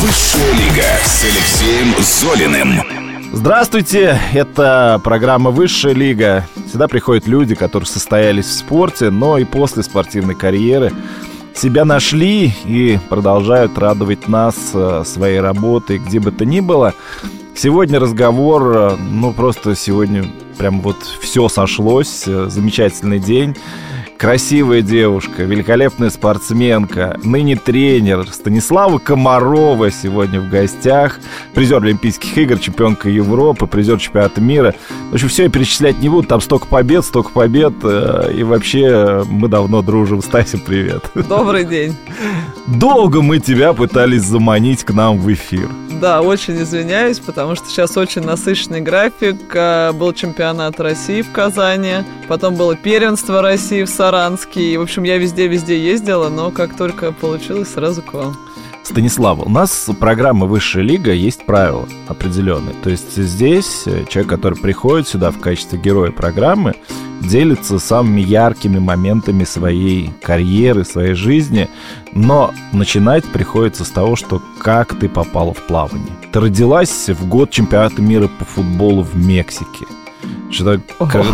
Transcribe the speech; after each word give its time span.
Высшая 0.00 0.52
лига 0.52 0.82
с 1.04 1.24
Алексеем 1.24 1.94
Золиным. 2.00 3.34
Здравствуйте, 3.34 4.18
это 4.32 4.98
программа 5.04 5.50
«Высшая 5.50 5.92
лига». 5.92 6.46
Сюда 6.72 6.88
приходят 6.88 7.26
люди, 7.26 7.54
которые 7.54 7.86
состоялись 7.86 8.46
в 8.46 8.52
спорте, 8.52 9.10
но 9.10 9.36
и 9.36 9.44
после 9.44 9.82
спортивной 9.82 10.34
карьеры 10.34 10.90
себя 11.54 11.84
нашли 11.84 12.50
и 12.64 12.98
продолжают 13.10 13.76
радовать 13.76 14.26
нас 14.26 14.70
э, 14.72 15.02
своей 15.04 15.40
работой, 15.40 15.98
где 15.98 16.18
бы 16.18 16.32
то 16.32 16.46
ни 16.46 16.60
было. 16.60 16.94
Сегодня 17.54 18.00
разговор, 18.00 18.72
э, 18.74 18.96
ну 18.96 19.34
просто 19.34 19.76
сегодня 19.76 20.24
прям 20.56 20.80
вот 20.80 20.96
все 21.20 21.50
сошлось, 21.50 22.24
э, 22.26 22.46
замечательный 22.48 23.18
день 23.18 23.54
красивая 24.20 24.82
девушка, 24.82 25.44
великолепная 25.44 26.10
спортсменка, 26.10 27.18
ныне 27.24 27.56
тренер 27.56 28.28
Станислава 28.30 28.98
Комарова 28.98 29.90
сегодня 29.90 30.42
в 30.42 30.50
гостях, 30.50 31.18
призер 31.54 31.82
Олимпийских 31.82 32.36
игр, 32.36 32.58
чемпионка 32.58 33.08
Европы, 33.08 33.66
призер 33.66 33.98
чемпионата 33.98 34.42
мира. 34.42 34.74
В 35.10 35.14
общем, 35.14 35.28
все 35.28 35.44
я 35.44 35.48
перечислять 35.48 36.00
не 36.00 36.10
буду, 36.10 36.28
там 36.28 36.42
столько 36.42 36.66
побед, 36.66 37.02
столько 37.06 37.30
побед, 37.30 37.72
э, 37.82 38.34
и 38.36 38.42
вообще 38.42 39.24
мы 39.26 39.48
давно 39.48 39.80
дружим. 39.80 40.20
Стася, 40.30 40.58
привет. 40.58 41.10
Добрый 41.14 41.64
день. 41.64 41.96
Долго 42.66 43.22
мы 43.22 43.38
тебя 43.38 43.72
пытались 43.72 44.22
заманить 44.22 44.84
к 44.84 44.92
нам 44.92 45.18
в 45.18 45.32
эфир. 45.32 45.70
Да, 45.98 46.22
очень 46.22 46.62
извиняюсь, 46.62 47.18
потому 47.18 47.54
что 47.54 47.68
сейчас 47.68 47.96
очень 47.96 48.22
насыщенный 48.22 48.80
график. 48.82 49.36
Э, 49.54 49.92
был 49.92 50.12
чемпионат 50.12 50.78
России 50.78 51.22
в 51.22 51.30
Казани, 51.32 52.04
потом 52.28 52.56
было 52.56 52.76
первенство 52.76 53.40
России 53.40 53.82
в 53.82 53.88
Саранске. 53.88 54.09
И, 54.60 54.76
в 54.76 54.82
общем, 54.82 55.04
я 55.04 55.18
везде-везде 55.18 55.78
ездила, 55.78 56.28
но 56.28 56.50
как 56.50 56.76
только 56.76 57.12
получилось, 57.12 57.72
сразу 57.72 58.02
к 58.02 58.12
вам. 58.12 58.36
Станислава, 58.82 59.42
у 59.42 59.48
нас 59.48 59.88
программа 60.00 60.46
«Высшая 60.46 60.82
лига» 60.82 61.12
есть 61.12 61.46
правила 61.46 61.86
определенные. 62.08 62.74
То 62.82 62.90
есть 62.90 63.16
здесь 63.16 63.84
э, 63.86 64.04
человек, 64.08 64.30
который 64.30 64.58
приходит 64.58 65.06
сюда 65.06 65.30
в 65.30 65.38
качестве 65.38 65.78
героя 65.78 66.10
программы, 66.10 66.74
делится 67.20 67.78
самыми 67.78 68.20
яркими 68.20 68.78
моментами 68.78 69.44
своей 69.44 70.10
карьеры, 70.22 70.84
своей 70.84 71.14
жизни. 71.14 71.68
Но 72.12 72.52
начинать 72.72 73.24
приходится 73.24 73.84
с 73.84 73.90
того, 73.90 74.16
что 74.16 74.42
как 74.58 74.98
ты 74.98 75.08
попала 75.08 75.54
в 75.54 75.64
плавание. 75.66 76.12
Ты 76.32 76.40
родилась 76.40 77.08
в 77.08 77.28
год 77.28 77.50
чемпионата 77.50 78.02
мира 78.02 78.28
по 78.38 78.44
футболу 78.44 79.02
в 79.02 79.14
Мексике– 79.14 79.86
что 80.50 80.80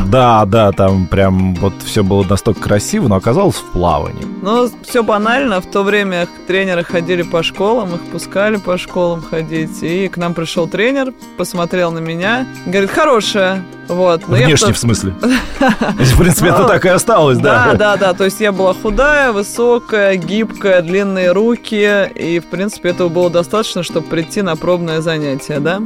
да, 0.06 0.44
да, 0.44 0.72
там 0.72 1.06
прям 1.06 1.54
вот 1.54 1.72
все 1.84 2.02
было 2.02 2.22
настолько 2.24 2.60
красиво, 2.60 3.08
но 3.08 3.16
оказалось 3.16 3.56
в 3.56 3.72
плавании. 3.72 4.26
Ну, 4.42 4.70
все 4.82 5.02
банально. 5.02 5.60
В 5.60 5.66
то 5.66 5.82
время 5.82 6.28
тренеры 6.46 6.84
ходили 6.84 7.22
по 7.22 7.42
школам, 7.42 7.94
их 7.94 8.02
пускали 8.12 8.56
по 8.56 8.76
школам 8.78 9.22
ходить. 9.22 9.82
И 9.82 10.08
к 10.08 10.16
нам 10.16 10.34
пришел 10.34 10.68
тренер, 10.68 11.12
посмотрел 11.36 11.92
на 11.92 11.98
меня, 11.98 12.46
говорит, 12.66 12.90
хорошая. 12.90 13.64
Вот. 13.88 14.28
Но 14.28 14.36
Внешне, 14.36 14.68
я... 14.68 14.74
в 14.74 14.78
смысле? 14.78 15.14
В 15.58 16.18
принципе, 16.18 16.48
это 16.48 16.64
так 16.64 16.84
и 16.84 16.88
осталось, 16.88 17.38
да? 17.38 17.72
Да, 17.72 17.74
да, 17.74 17.96
да. 17.96 18.14
То 18.14 18.24
есть 18.24 18.40
я 18.40 18.52
была 18.52 18.74
худая, 18.74 19.32
высокая, 19.32 20.16
гибкая, 20.16 20.82
длинные 20.82 21.32
руки. 21.32 22.10
И, 22.14 22.40
в 22.40 22.46
принципе, 22.46 22.90
этого 22.90 23.08
было 23.08 23.30
достаточно, 23.30 23.82
чтобы 23.82 24.08
прийти 24.08 24.42
на 24.42 24.56
пробное 24.56 25.00
занятие, 25.00 25.60
да? 25.60 25.80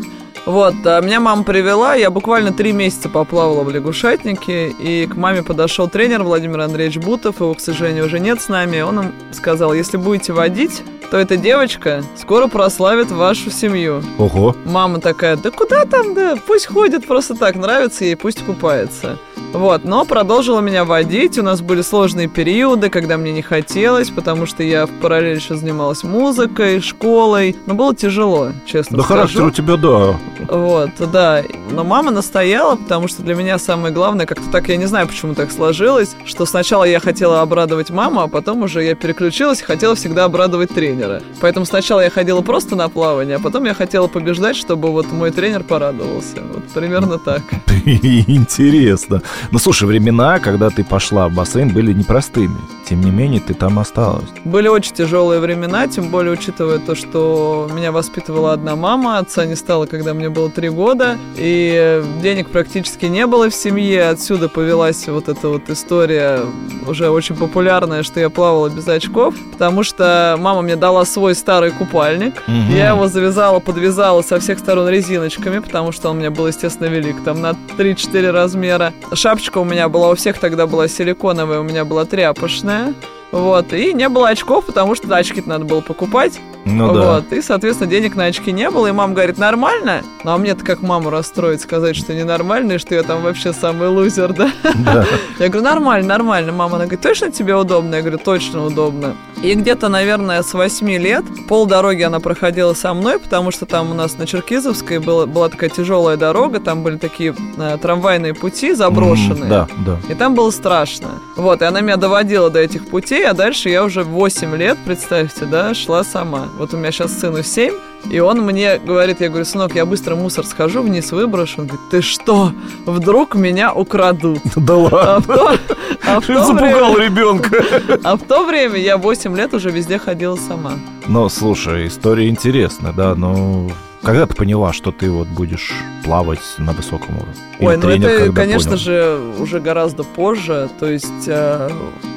Вот, 0.46 0.74
а 0.84 1.00
меня 1.00 1.20
мама 1.20 1.44
привела, 1.44 1.94
я 1.94 2.10
буквально 2.10 2.52
три 2.52 2.72
месяца 2.72 3.08
поплавала 3.08 3.62
в 3.62 3.70
лягушатнике, 3.70 4.70
и 4.70 5.06
к 5.06 5.14
маме 5.16 5.42
подошел 5.42 5.88
тренер 5.88 6.22
Владимир 6.22 6.60
Андреевич 6.60 6.98
Бутов, 6.98 7.41
его, 7.41 7.55
к 7.55 7.60
сожалению, 7.60 8.06
уже 8.06 8.20
нет 8.20 8.41
с 8.41 8.48
нами, 8.48 8.80
он 8.80 9.00
им 9.00 9.12
сказал, 9.32 9.74
если 9.74 9.97
будете 9.97 10.32
водить, 10.32 10.82
то 11.10 11.19
эта 11.19 11.36
девочка 11.36 12.02
скоро 12.16 12.47
прославит 12.47 13.10
вашу 13.10 13.50
семью. 13.50 14.02
Ого. 14.19 14.56
Мама 14.64 15.00
такая, 15.00 15.36
да 15.36 15.50
куда 15.50 15.84
там, 15.84 16.14
да, 16.14 16.36
пусть 16.47 16.66
ходит 16.66 17.06
просто 17.06 17.34
так, 17.34 17.56
нравится 17.56 18.04
ей, 18.04 18.16
пусть 18.16 18.44
купается. 18.44 19.19
Вот, 19.53 19.84
но 19.84 20.04
продолжила 20.04 20.60
меня 20.60 20.84
водить. 20.84 21.36
У 21.36 21.42
нас 21.42 21.60
были 21.60 21.82
сложные 21.82 22.28
периоды, 22.28 22.88
когда 22.88 23.16
мне 23.16 23.32
не 23.32 23.42
хотелось, 23.42 24.09
потому 24.10 24.47
что 24.47 24.62
я 24.62 24.86
в 24.86 24.91
параллель 25.00 25.36
еще 25.36 25.56
занималась 25.56 26.04
музыкой, 26.04 26.81
школой. 26.81 27.56
Но 27.66 27.75
было 27.75 27.94
тяжело, 27.94 28.53
честно 28.65 28.98
да 28.98 29.03
скажу. 29.03 29.20
характер 29.20 29.44
у 29.44 29.50
тебя, 29.50 29.76
да. 29.76 30.16
Вот, 30.48 30.91
да. 31.12 31.42
Но 31.70 31.84
мама 31.84 32.10
настояла, 32.10 32.76
потому 32.76 33.08
что 33.08 33.22
для 33.22 33.34
меня 33.34 33.58
самое 33.58 33.92
главное, 33.92 34.26
как-то 34.26 34.50
так, 34.50 34.68
я 34.68 34.76
не 34.76 34.86
знаю, 34.86 35.06
почему 35.06 35.34
так 35.34 35.50
сложилось, 35.50 36.16
что 36.24 36.46
сначала 36.46 36.84
я 36.84 37.00
хотела 37.00 37.41
обрадовать 37.41 37.91
маму, 37.91 38.20
а 38.20 38.28
потом 38.28 38.62
уже 38.62 38.82
я 38.84 38.94
переключилась 38.94 39.60
и 39.60 39.64
хотела 39.64 39.94
всегда 39.94 40.24
обрадовать 40.24 40.70
тренера. 40.70 41.22
Поэтому 41.41 41.66
сначала 41.66 42.00
я 42.00 42.10
ходила 42.10 42.41
просто 42.41 42.76
на 42.76 42.88
плавание, 42.88 43.36
а 43.36 43.41
потом 43.41 43.64
я 43.64 43.74
хотела 43.74 44.06
побеждать, 44.08 44.56
чтобы 44.56 44.91
вот 44.91 45.10
мой 45.12 45.30
тренер 45.30 45.64
порадовался. 45.64 46.42
Вот 46.52 46.64
примерно 46.68 47.18
так. 47.18 47.42
Интересно. 47.84 49.22
Ну, 49.50 49.58
слушай, 49.58 49.84
времена, 49.84 50.38
когда 50.38 50.70
ты 50.70 50.84
пошла 50.84 51.28
в 51.28 51.34
бассейн, 51.34 51.70
были 51.70 51.92
непростыми. 51.92 52.56
Тем 52.88 53.00
не 53.02 53.10
менее, 53.10 53.41
ты 53.41 53.54
там 53.54 53.78
осталась. 53.78 54.28
Были 54.44 54.68
очень 54.68 54.92
тяжелые 54.92 55.41
времена, 55.41 55.86
тем 55.86 56.08
более 56.08 56.32
учитывая 56.32 56.78
то, 56.78 56.94
что 56.94 57.68
меня 57.72 57.92
воспитывала 57.92 58.52
одна 58.52 58.74
мама, 58.74 59.18
отца 59.18 59.47
не 59.47 59.54
стало, 59.54 59.86
когда 59.86 60.12
мне 60.20 60.31
было 60.31 60.50
три 60.50 60.69
года, 60.69 61.19
и 61.36 62.03
денег 62.22 62.48
практически 62.48 63.06
не 63.06 63.26
было 63.26 63.50
в 63.50 63.54
семье. 63.54 64.08
Отсюда 64.08 64.48
повелась 64.48 65.08
вот 65.08 65.28
эта 65.28 65.48
вот 65.48 65.69
история 65.69 66.41
уже 66.86 67.10
очень 67.10 67.36
популярная, 67.36 68.03
что 68.03 68.20
я 68.20 68.30
плавала 68.30 68.69
без 68.69 68.86
очков, 68.86 69.34
потому 69.53 69.82
что 69.82 70.36
мама 70.38 70.62
мне 70.62 70.76
дала 70.76 71.04
свой 71.04 71.34
старый 71.34 71.70
купальник. 71.70 72.42
Угу. 72.47 72.76
Я 72.76 72.91
его 72.91 73.09
завязала, 73.09 73.59
подвязала 73.59 74.22
со 74.22 74.38
всех 74.38 74.59
сторон 74.59 74.88
резиночками, 74.88 75.59
потому 75.59 75.92
что 75.92 76.10
он 76.10 76.16
у 76.16 76.20
меня 76.20 76.30
был, 76.30 76.47
естественно, 76.47 76.88
велик, 76.88 77.25
там 77.25 77.41
на 77.41 77.56
3-4 77.78 78.30
размера 78.30 78.92
шапочка 79.14 79.59
у 79.59 79.64
меня 79.64 79.88
была, 79.88 80.10
у 80.10 80.14
всех 80.14 80.38
тогда 80.38 80.66
была 80.66 80.88
силиконовая, 80.88 81.60
у 81.60 81.62
меня 81.62 81.84
была 81.84 82.04
тряпочная. 82.04 82.94
Вот, 83.32 83.72
и 83.72 83.92
не 83.92 84.08
было 84.08 84.28
очков, 84.28 84.66
потому 84.66 84.94
что 84.94 85.14
очки 85.14 85.42
надо 85.44 85.64
было 85.64 85.80
покупать. 85.80 86.41
Ну 86.64 86.88
вот, 86.88 87.28
да. 87.30 87.36
И, 87.36 87.41
соответственно, 87.41 87.91
денег 87.91 88.16
на 88.16 88.24
очки 88.24 88.52
не 88.52 88.68
было. 88.70 88.88
И 88.88 88.92
мама 88.92 89.14
говорит, 89.14 89.38
нормально? 89.38 90.02
Ну, 90.24 90.32
а 90.32 90.38
мне-то 90.38 90.64
как 90.64 90.82
маму 90.82 91.10
расстроить, 91.10 91.60
сказать, 91.60 91.96
что 91.96 92.14
ненормально, 92.14 92.72
и 92.72 92.78
что 92.78 92.94
я 92.94 93.02
там 93.02 93.22
вообще 93.22 93.52
самый 93.52 93.88
лузер, 93.88 94.32
да? 94.32 94.50
да. 94.84 95.06
Я 95.38 95.48
говорю, 95.48 95.64
нормально, 95.64 96.08
нормально. 96.08 96.52
Мама, 96.52 96.76
она 96.76 96.84
говорит, 96.84 97.00
точно 97.00 97.30
тебе 97.30 97.54
удобно? 97.54 97.96
Я 97.96 98.00
говорю, 98.02 98.18
точно 98.18 98.64
удобно. 98.66 99.14
И 99.42 99.54
где-то, 99.54 99.88
наверное, 99.88 100.42
с 100.42 100.52
8 100.52 100.91
лет 100.98 101.24
пол 101.48 101.64
дороги 101.64 102.02
она 102.02 102.20
проходила 102.20 102.74
со 102.74 102.92
мной, 102.92 103.18
потому 103.18 103.50
что 103.50 103.64
там 103.64 103.91
у 103.91 103.94
нас 103.94 104.18
на 104.18 104.26
Черкизовской 104.26 104.98
была, 104.98 105.24
была 105.24 105.48
такая 105.48 105.70
тяжелая 105.70 106.18
дорога, 106.18 106.60
там 106.60 106.82
были 106.82 106.98
такие 106.98 107.34
э, 107.56 107.78
трамвайные 107.80 108.34
пути 108.34 108.74
заброшенные. 108.74 109.44
Mm, 109.44 109.48
да, 109.48 109.68
да. 109.86 109.98
И 110.10 110.14
там 110.14 110.34
было 110.34 110.50
страшно. 110.50 111.08
Вот, 111.36 111.62
и 111.62 111.64
она 111.64 111.80
меня 111.80 111.97
доводила 111.97 112.50
до 112.50 112.58
этих 112.58 112.86
путей, 112.88 113.19
а 113.22 113.34
дальше 113.34 113.69
я 113.69 113.84
уже 113.84 114.03
8 114.03 114.56
лет, 114.56 114.78
представьте, 114.84 115.44
да, 115.44 115.75
шла 115.75 116.04
сама. 116.04 116.48
Вот 116.58 116.75
у 116.75 116.76
меня 116.76 116.92
сейчас 116.92 117.19
сыну 117.19 117.42
7, 117.42 117.75
и 118.10 118.19
он 118.19 118.41
мне 118.41 118.78
говорит, 118.78 119.20
я 119.20 119.28
говорю, 119.28 119.44
сынок, 119.44 119.75
я 119.75 119.84
быстро 119.84 120.16
мусор 120.16 120.47
схожу, 120.47 120.82
вниз 120.82 121.12
выброшу. 121.12 121.62
Он 121.62 121.66
говорит, 121.66 121.88
ты 121.91 122.03
что, 122.03 122.53
вдруг 122.86 123.34
меня 123.34 123.72
украдут? 123.72 124.41
Да 124.56 124.76
ладно. 124.76 125.59
А 126.06 126.20
в 126.20 126.26
то, 126.26 126.32
а 126.32 126.41
то 126.41 126.44
запугал 126.44 126.94
время, 126.94 127.10
ребенка. 127.10 127.64
А 128.04 128.16
в 128.16 128.22
то 128.22 128.44
время 128.44 128.78
я 128.78 128.97
8 128.97 129.36
лет 129.36 129.54
уже 129.54 129.70
везде 129.70 129.98
ходила 129.98 130.36
сама. 130.36 130.72
Ну, 131.06 131.28
слушай, 131.28 131.88
история 131.88 132.28
интересная, 132.28 132.92
да, 132.92 133.14
но 133.14 133.70
когда 134.03 134.27
ты 134.27 134.34
поняла, 134.34 134.72
что 134.72 134.93
ты 134.93 135.11
вот 135.11 135.28
будешь 135.28 135.72
плавать 136.05 136.41
на 136.59 136.72
высоком 136.72 137.16
уровне? 137.16 137.34
Ой, 137.61 137.77
ну 137.77 137.88
это, 137.88 138.33
конечно 138.33 138.71
понял? 138.71 138.83
же, 138.83 139.21
уже 139.38 139.61
гораздо 139.61 140.05
позже. 140.05 140.71
То 140.78 140.87
есть, 140.87 141.27
э, 141.27 141.71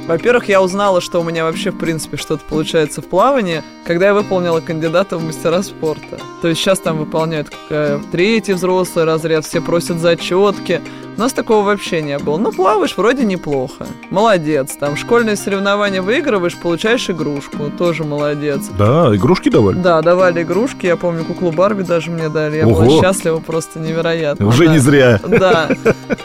во-первых, 0.08 0.48
я 0.48 0.62
узнала, 0.62 1.02
что 1.02 1.20
у 1.20 1.24
меня 1.24 1.44
вообще, 1.44 1.72
в 1.72 1.78
принципе, 1.78 2.18
что-то 2.18 2.44
получается 2.48 3.02
в 3.02 3.06
плавании, 3.06 3.64
когда 3.86 4.08
я 4.08 4.14
выполнила 4.14 4.62
кандидата 4.62 5.18
в 5.18 5.24
мастера 5.24 5.62
спорта. 5.62 6.20
То 6.42 6.48
есть 6.48 6.62
сейчас 6.62 6.80
там 6.80 6.98
выполняют 6.98 7.50
э, 7.70 8.00
третий 8.12 8.54
взрослый 8.54 9.06
разряд, 9.06 9.46
все 9.46 9.62
просят 9.62 10.00
зачетки. 10.00 10.82
У 11.16 11.20
нас 11.20 11.32
такого 11.32 11.64
вообще 11.64 12.02
не 12.02 12.18
было. 12.18 12.38
Ну, 12.38 12.52
плаваешь 12.52 12.98
вроде 12.98 13.24
неплохо. 13.24 13.86
Молодец. 14.10 14.76
Там 14.80 14.96
школьные 14.96 15.36
соревнования 15.36 16.02
выигрываешь, 16.02 16.58
получаешь 16.58 17.08
игрушку. 17.08 17.70
Тоже 17.78 18.04
молодец. 18.04 18.62
Да, 18.80 19.16
игрушки 19.16 19.50
давали? 19.50 19.78
Да, 19.78 20.02
давали 20.02 20.42
игрушки. 20.42 20.88
Я 20.88 20.98
помню, 20.98 21.24
куклу 21.24 21.52
Барби 21.74 21.88
даже 21.88 22.12
мне 22.12 22.30
дали. 22.30 22.58
Я 22.58 22.68
Ого. 22.68 22.86
была 22.86 23.02
счастлива 23.02 23.40
просто 23.40 23.80
невероятно. 23.80 24.46
Уже 24.46 24.66
да. 24.66 24.72
не 24.72 24.78
зря. 24.78 25.20
Да. 25.24 25.70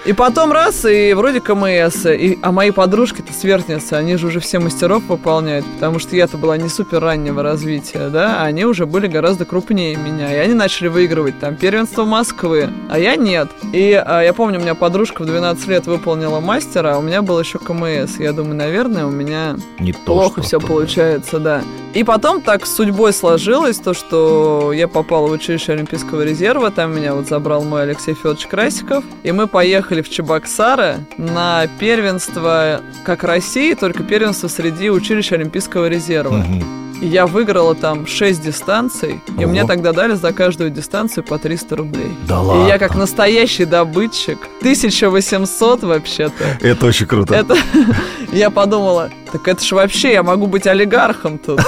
И 0.04 0.12
потом 0.12 0.52
раз, 0.52 0.84
и 0.84 1.14
вроде 1.14 1.40
КМС. 1.40 2.04
И, 2.06 2.38
а 2.42 2.52
мои 2.52 2.70
подружки-то 2.70 3.32
сверстницы, 3.32 3.94
они 3.94 4.16
же 4.16 4.26
уже 4.26 4.40
все 4.40 4.58
мастеров 4.58 5.04
выполняют. 5.08 5.64
Потому 5.74 5.98
что 5.98 6.16
я-то 6.16 6.36
была 6.36 6.58
не 6.58 6.68
супер 6.68 7.00
раннего 7.00 7.42
развития, 7.42 8.08
да. 8.10 8.42
А 8.42 8.44
они 8.44 8.64
уже 8.64 8.84
были 8.84 9.06
гораздо 9.06 9.46
крупнее 9.46 9.96
меня. 9.96 10.32
И 10.34 10.36
они 10.36 10.54
начали 10.54 10.88
выигрывать 10.88 11.38
там 11.38 11.56
первенство 11.56 12.04
Москвы. 12.04 12.68
А 12.90 12.98
я 12.98 13.16
нет. 13.16 13.48
И 13.72 13.92
а, 13.92 14.20
я 14.20 14.34
помню, 14.34 14.58
у 14.58 14.62
меня 14.62 14.74
подружка 14.74 15.22
в 15.22 15.26
12 15.26 15.66
лет 15.68 15.86
выполнила 15.86 16.40
мастера, 16.40 16.94
а 16.94 16.98
у 16.98 17.02
меня 17.02 17.22
был 17.22 17.40
еще 17.40 17.58
КМС. 17.58 18.18
Я 18.18 18.32
думаю, 18.32 18.56
наверное, 18.56 19.06
у 19.06 19.10
меня 19.10 19.56
Не 19.78 19.92
то, 19.92 19.98
плохо 20.04 20.42
что 20.42 20.42
все 20.42 20.60
получается, 20.60 21.38
да. 21.38 21.62
И 21.94 22.04
потом 22.04 22.42
так 22.42 22.66
с 22.66 22.74
судьбой 22.74 23.12
сложилось, 23.12 23.78
то, 23.78 23.94
что 23.94 24.72
я 24.72 24.88
попала 24.88 25.26
в 25.26 25.32
училище 25.38 25.72
Олимпийского 25.72 26.22
резерва, 26.22 26.70
там 26.70 26.94
меня 26.94 27.14
вот 27.14 27.28
забрал 27.28 27.62
мой 27.62 27.82
Алексей 27.82 28.14
Федорович 28.14 28.46
Красиков, 28.46 29.04
и 29.22 29.32
мы 29.32 29.46
поехали 29.46 30.02
в 30.02 30.10
Чебоксары 30.10 30.96
на 31.16 31.66
первенство 31.78 32.80
как 33.04 33.24
России, 33.24 33.74
только 33.74 34.02
первенство 34.02 34.48
среди 34.48 34.90
училищ 34.90 35.32
Олимпийского 35.32 35.88
резерва. 35.88 36.38
Мгм. 36.38 36.87
И 37.00 37.06
я 37.06 37.26
выиграла 37.26 37.74
там 37.74 38.06
6 38.06 38.42
дистанций, 38.42 39.20
и 39.38 39.44
Ого. 39.44 39.48
мне 39.52 39.64
тогда 39.66 39.92
дали 39.92 40.14
за 40.14 40.32
каждую 40.32 40.70
дистанцию 40.70 41.24
по 41.24 41.38
300 41.38 41.76
рублей. 41.76 42.10
Да 42.26 42.36
И 42.36 42.38
ладно. 42.44 42.66
я 42.68 42.78
как 42.78 42.94
настоящий 42.96 43.64
добытчик, 43.64 44.38
1800 44.60 45.82
вообще-то. 45.84 46.44
Это 46.60 46.86
очень 46.86 47.06
круто. 47.06 47.34
Это 47.34 47.56
я 48.32 48.50
подумала, 48.50 49.10
так 49.32 49.46
это 49.46 49.62
ж 49.64 49.72
вообще 49.72 50.12
я 50.12 50.22
могу 50.22 50.46
быть 50.46 50.66
олигархом 50.66 51.38
тут. 51.38 51.60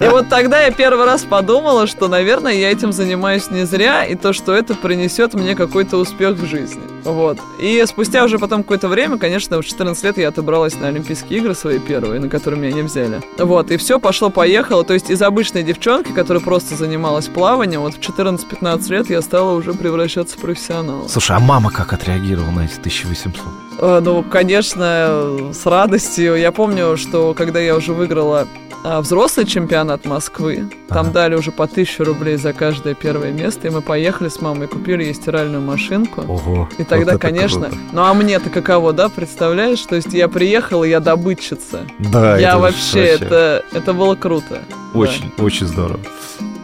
И 0.00 0.08
вот 0.08 0.28
тогда 0.28 0.60
я 0.60 0.70
первый 0.72 1.06
раз 1.06 1.22
подумала, 1.22 1.86
что, 1.86 2.08
наверное, 2.08 2.52
я 2.52 2.70
этим 2.70 2.92
занимаюсь 2.92 3.50
не 3.50 3.64
зря, 3.64 4.04
и 4.04 4.14
то, 4.14 4.32
что 4.32 4.52
это 4.54 4.74
принесет 4.74 5.34
мне 5.34 5.54
какой-то 5.54 5.98
успех 5.98 6.36
в 6.36 6.46
жизни. 6.46 6.82
Вот. 7.04 7.38
И 7.60 7.82
спустя 7.86 8.24
уже 8.24 8.38
потом 8.38 8.62
какое-то 8.62 8.88
время, 8.88 9.18
конечно, 9.18 9.60
в 9.60 9.64
14 9.64 10.02
лет 10.04 10.18
я 10.18 10.28
отобралась 10.28 10.74
на 10.80 10.88
Олимпийские 10.88 11.40
игры 11.40 11.54
свои 11.54 11.78
первые, 11.78 12.20
на 12.20 12.28
которые 12.28 12.60
меня 12.60 12.72
не 12.72 12.82
взяли. 12.82 13.20
Вот. 13.38 13.70
И 13.70 13.76
все 13.76 13.98
пошло-поехало. 14.32 14.84
То 14.84 14.94
есть 14.94 15.10
из 15.10 15.22
обычной 15.22 15.62
девчонки, 15.62 16.12
которая 16.12 16.42
просто 16.42 16.76
занималась 16.76 17.28
плаванием, 17.28 17.82
вот 17.82 17.94
в 17.94 18.00
14-15 18.00 18.88
лет 18.90 19.10
я 19.10 19.22
стала 19.22 19.52
уже 19.52 19.74
превращаться 19.74 20.36
в 20.36 20.40
профессионала. 20.40 21.08
Слушай, 21.08 21.36
а 21.36 21.40
мама 21.40 21.70
как 21.70 21.92
отреагировала 21.92 22.50
на 22.50 22.64
эти 22.64 22.78
1800? 22.78 23.32
Э, 23.78 24.00
Ну, 24.02 24.22
конечно, 24.22 25.50
с 25.52 25.66
радостью. 25.66 26.36
Я 26.36 26.52
помню, 26.52 26.96
что 26.96 27.34
когда 27.34 27.60
я 27.60 27.76
уже 27.76 27.92
выиграла 27.92 28.46
а, 28.84 29.00
взрослый 29.00 29.46
чемпионат 29.46 30.04
Москвы, 30.04 30.68
там 30.88 31.06
Ага. 31.06 31.10
дали 31.12 31.34
уже 31.36 31.52
по 31.52 31.64
1000 31.64 32.04
рублей 32.04 32.36
за 32.36 32.52
каждое 32.52 32.94
первое 32.94 33.30
место, 33.30 33.68
и 33.68 33.70
мы 33.70 33.80
поехали 33.80 34.28
с 34.28 34.40
мамой, 34.40 34.66
купили 34.66 35.04
ей 35.04 35.14
стиральную 35.14 35.62
машинку. 35.62 36.22
Ого. 36.22 36.68
И 36.78 36.84
тогда, 36.84 37.12
вот 37.12 37.20
конечно, 37.20 37.66
круто. 37.66 37.76
ну 37.92 38.02
а 38.02 38.14
мне-то 38.14 38.50
каково, 38.50 38.92
да, 38.92 39.08
представляешь? 39.08 39.80
То 39.82 39.96
есть 39.96 40.12
я 40.12 40.28
приехала, 40.28 40.84
я 40.84 41.00
добытчица. 41.00 41.80
Да, 41.98 42.36
я 42.38 42.50
это 42.50 42.58
вообще, 42.58 43.04
это, 43.04 43.64
это 43.72 43.92
было 43.92 44.14
круто. 44.16 44.60
Да. 44.68 44.98
Очень, 44.98 45.32
очень 45.38 45.66
здорово. 45.66 46.00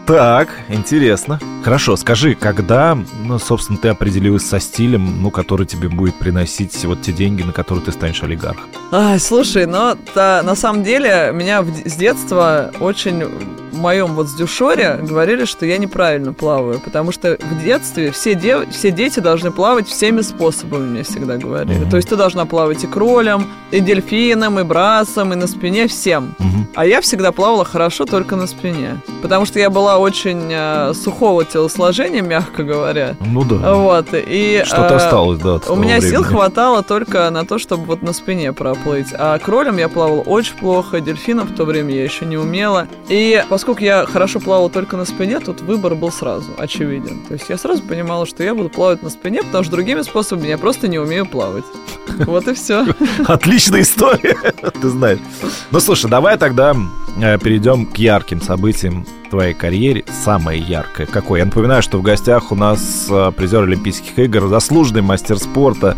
Так, 0.09 0.49
интересно. 0.71 1.39
Хорошо, 1.63 1.95
скажи, 1.97 2.35
когда, 2.35 2.97
ну, 3.27 3.39
собственно, 3.39 3.79
ты 3.79 3.89
определилась 3.89 4.47
со 4.47 4.59
стилем, 4.59 5.21
ну, 5.23 5.31
который 5.31 5.67
тебе 5.67 5.91
будет 5.91 6.15
приносить 6.15 6.83
вот 6.87 7.03
те 7.03 7.13
деньги, 7.13 7.43
на 7.43 7.53
которые 7.53 7.85
ты 7.85 7.93
станешь 7.93 8.23
олигархом? 8.23 8.65
Ай, 8.91 9.21
слушай, 9.21 9.67
но 9.67 9.97
та- 10.15 10.43
на 10.43 10.55
самом 10.55 10.83
деле 10.83 11.31
меня 11.35 11.61
в 11.61 11.69
с 11.87 11.95
детства 11.95 12.71
очень 12.81 13.23
в 13.71 13.77
моем 13.81 14.15
вот 14.15 14.29
с 14.29 14.35
дюшоре 14.35 14.99
говорили, 15.03 15.45
что 15.45 15.67
я 15.67 15.77
неправильно 15.77 16.33
плаваю, 16.33 16.81
потому 16.81 17.13
что 17.13 17.37
в 17.39 17.63
детстве 17.63 18.11
все, 18.13 18.35
дев- 18.35 18.71
все 18.71 18.91
дети 18.91 19.21
должны 19.21 19.51
плавать 19.51 19.89
всеми 19.89 20.23
способами, 20.23 20.89
мне 20.89 21.03
всегда 21.03 21.37
говорили. 21.37 21.81
Мгм. 21.81 21.91
То 21.91 21.97
есть 21.99 22.09
ты 22.09 22.17
должна 22.17 22.47
плавать 22.47 22.83
и 22.83 22.87
кролем, 22.87 23.47
и 23.71 23.81
дельфином, 23.81 24.59
и 24.59 24.63
брасом, 24.63 25.35
и 25.35 25.37
на 25.37 25.47
спине, 25.47 25.87
всем. 25.87 26.35
Мгм. 26.39 26.67
А 26.75 26.87
я 26.87 27.03
всегда 27.03 27.31
плавала 27.31 27.65
хорошо 27.67 28.07
только 28.07 28.37
на 28.37 28.47
спине, 28.47 29.01
потому 29.21 29.45
что 29.45 29.59
я 29.59 29.69
была 29.69 29.98
очень 29.99 30.49
э, 30.51 30.93
сухого 30.95 31.45
телосложения, 31.45 32.23
мягко 32.23 32.63
говоря. 32.63 33.17
Ну 33.21 33.45
да. 33.45 33.75
Вот, 33.75 34.09
и... 34.13 34.63
Что-то 34.65 34.95
э, 34.95 34.97
осталось, 34.97 35.41
да, 35.41 35.61
у 35.69 35.77
меня 35.77 36.01
сил 36.01 36.23
времени. 36.23 36.37
хватало 36.37 36.83
только 36.83 37.29
на 37.31 37.45
то, 37.45 37.59
чтобы 37.59 37.85
вот 37.85 38.03
на 38.03 38.13
спине 38.13 38.53
проплыть. 38.53 39.09
А 39.13 39.39
кролем 39.39 39.79
я 39.79 39.89
плавала 39.89 40.21
очень 40.21 40.57
плохо, 40.57 41.01
дельфином 41.01 41.47
в 41.47 41.55
то 41.55 41.65
время 41.65 41.95
я 41.95 42.05
еще 42.05 42.25
не 42.27 42.37
умела. 42.37 42.89
И 43.09 43.45
поскольку 43.49 43.83
я 43.83 44.07
хорошо 44.07 44.41
плавала 44.41 44.71
только 44.71 44.97
на 44.97 45.05
спине, 45.05 45.41
тут 45.41 45.61
выбор 45.61 45.95
был 45.95 46.11
сразу 46.11 46.51
очевиден. 46.59 47.21
То 47.27 47.35
есть 47.35 47.49
я 47.49 47.59
сразу 47.59 47.83
понимала, 47.83 48.27
что 48.27 48.43
я 48.43 48.55
буду 48.55 48.69
плавать 48.69 49.03
на 49.03 49.11
спине, 49.11 49.43
потому 49.43 49.65
что 49.65 49.73
другими 49.73 50.03
способами 50.03 50.49
я 50.49 50.59
просто 50.59 50.89
не 50.89 50.99
умею 50.99 51.27
плавать. 51.27 51.65
Вот 52.27 52.49
и 52.49 52.55
все. 52.55 52.85
Отличная 53.27 53.83
история, 53.83 54.37
ты 54.83 54.89
знаешь. 54.89 55.19
Ну, 55.71 55.81
слушай, 55.81 56.11
давай 56.11 56.37
тогда 56.37 56.75
э, 57.21 57.39
перейдем 57.39 57.87
к 57.87 57.97
ярким 57.97 58.41
событиям 58.41 59.07
в 59.29 59.31
твоей 59.31 59.55
карьере. 59.55 60.05
Самое 60.25 60.61
яркое 60.61 61.07
какое? 61.07 61.41
Я 61.41 61.45
напоминаю, 61.45 61.83
что 61.83 61.99
в 61.99 62.03
гостях 62.03 62.51
у 62.51 62.55
нас 62.55 63.07
э, 63.11 63.31
призер 63.37 63.63
Олимпийских 63.63 64.19
игр, 64.19 64.49
заслуженный 64.49 65.03
мастер 65.03 65.39
спорта, 65.39 65.97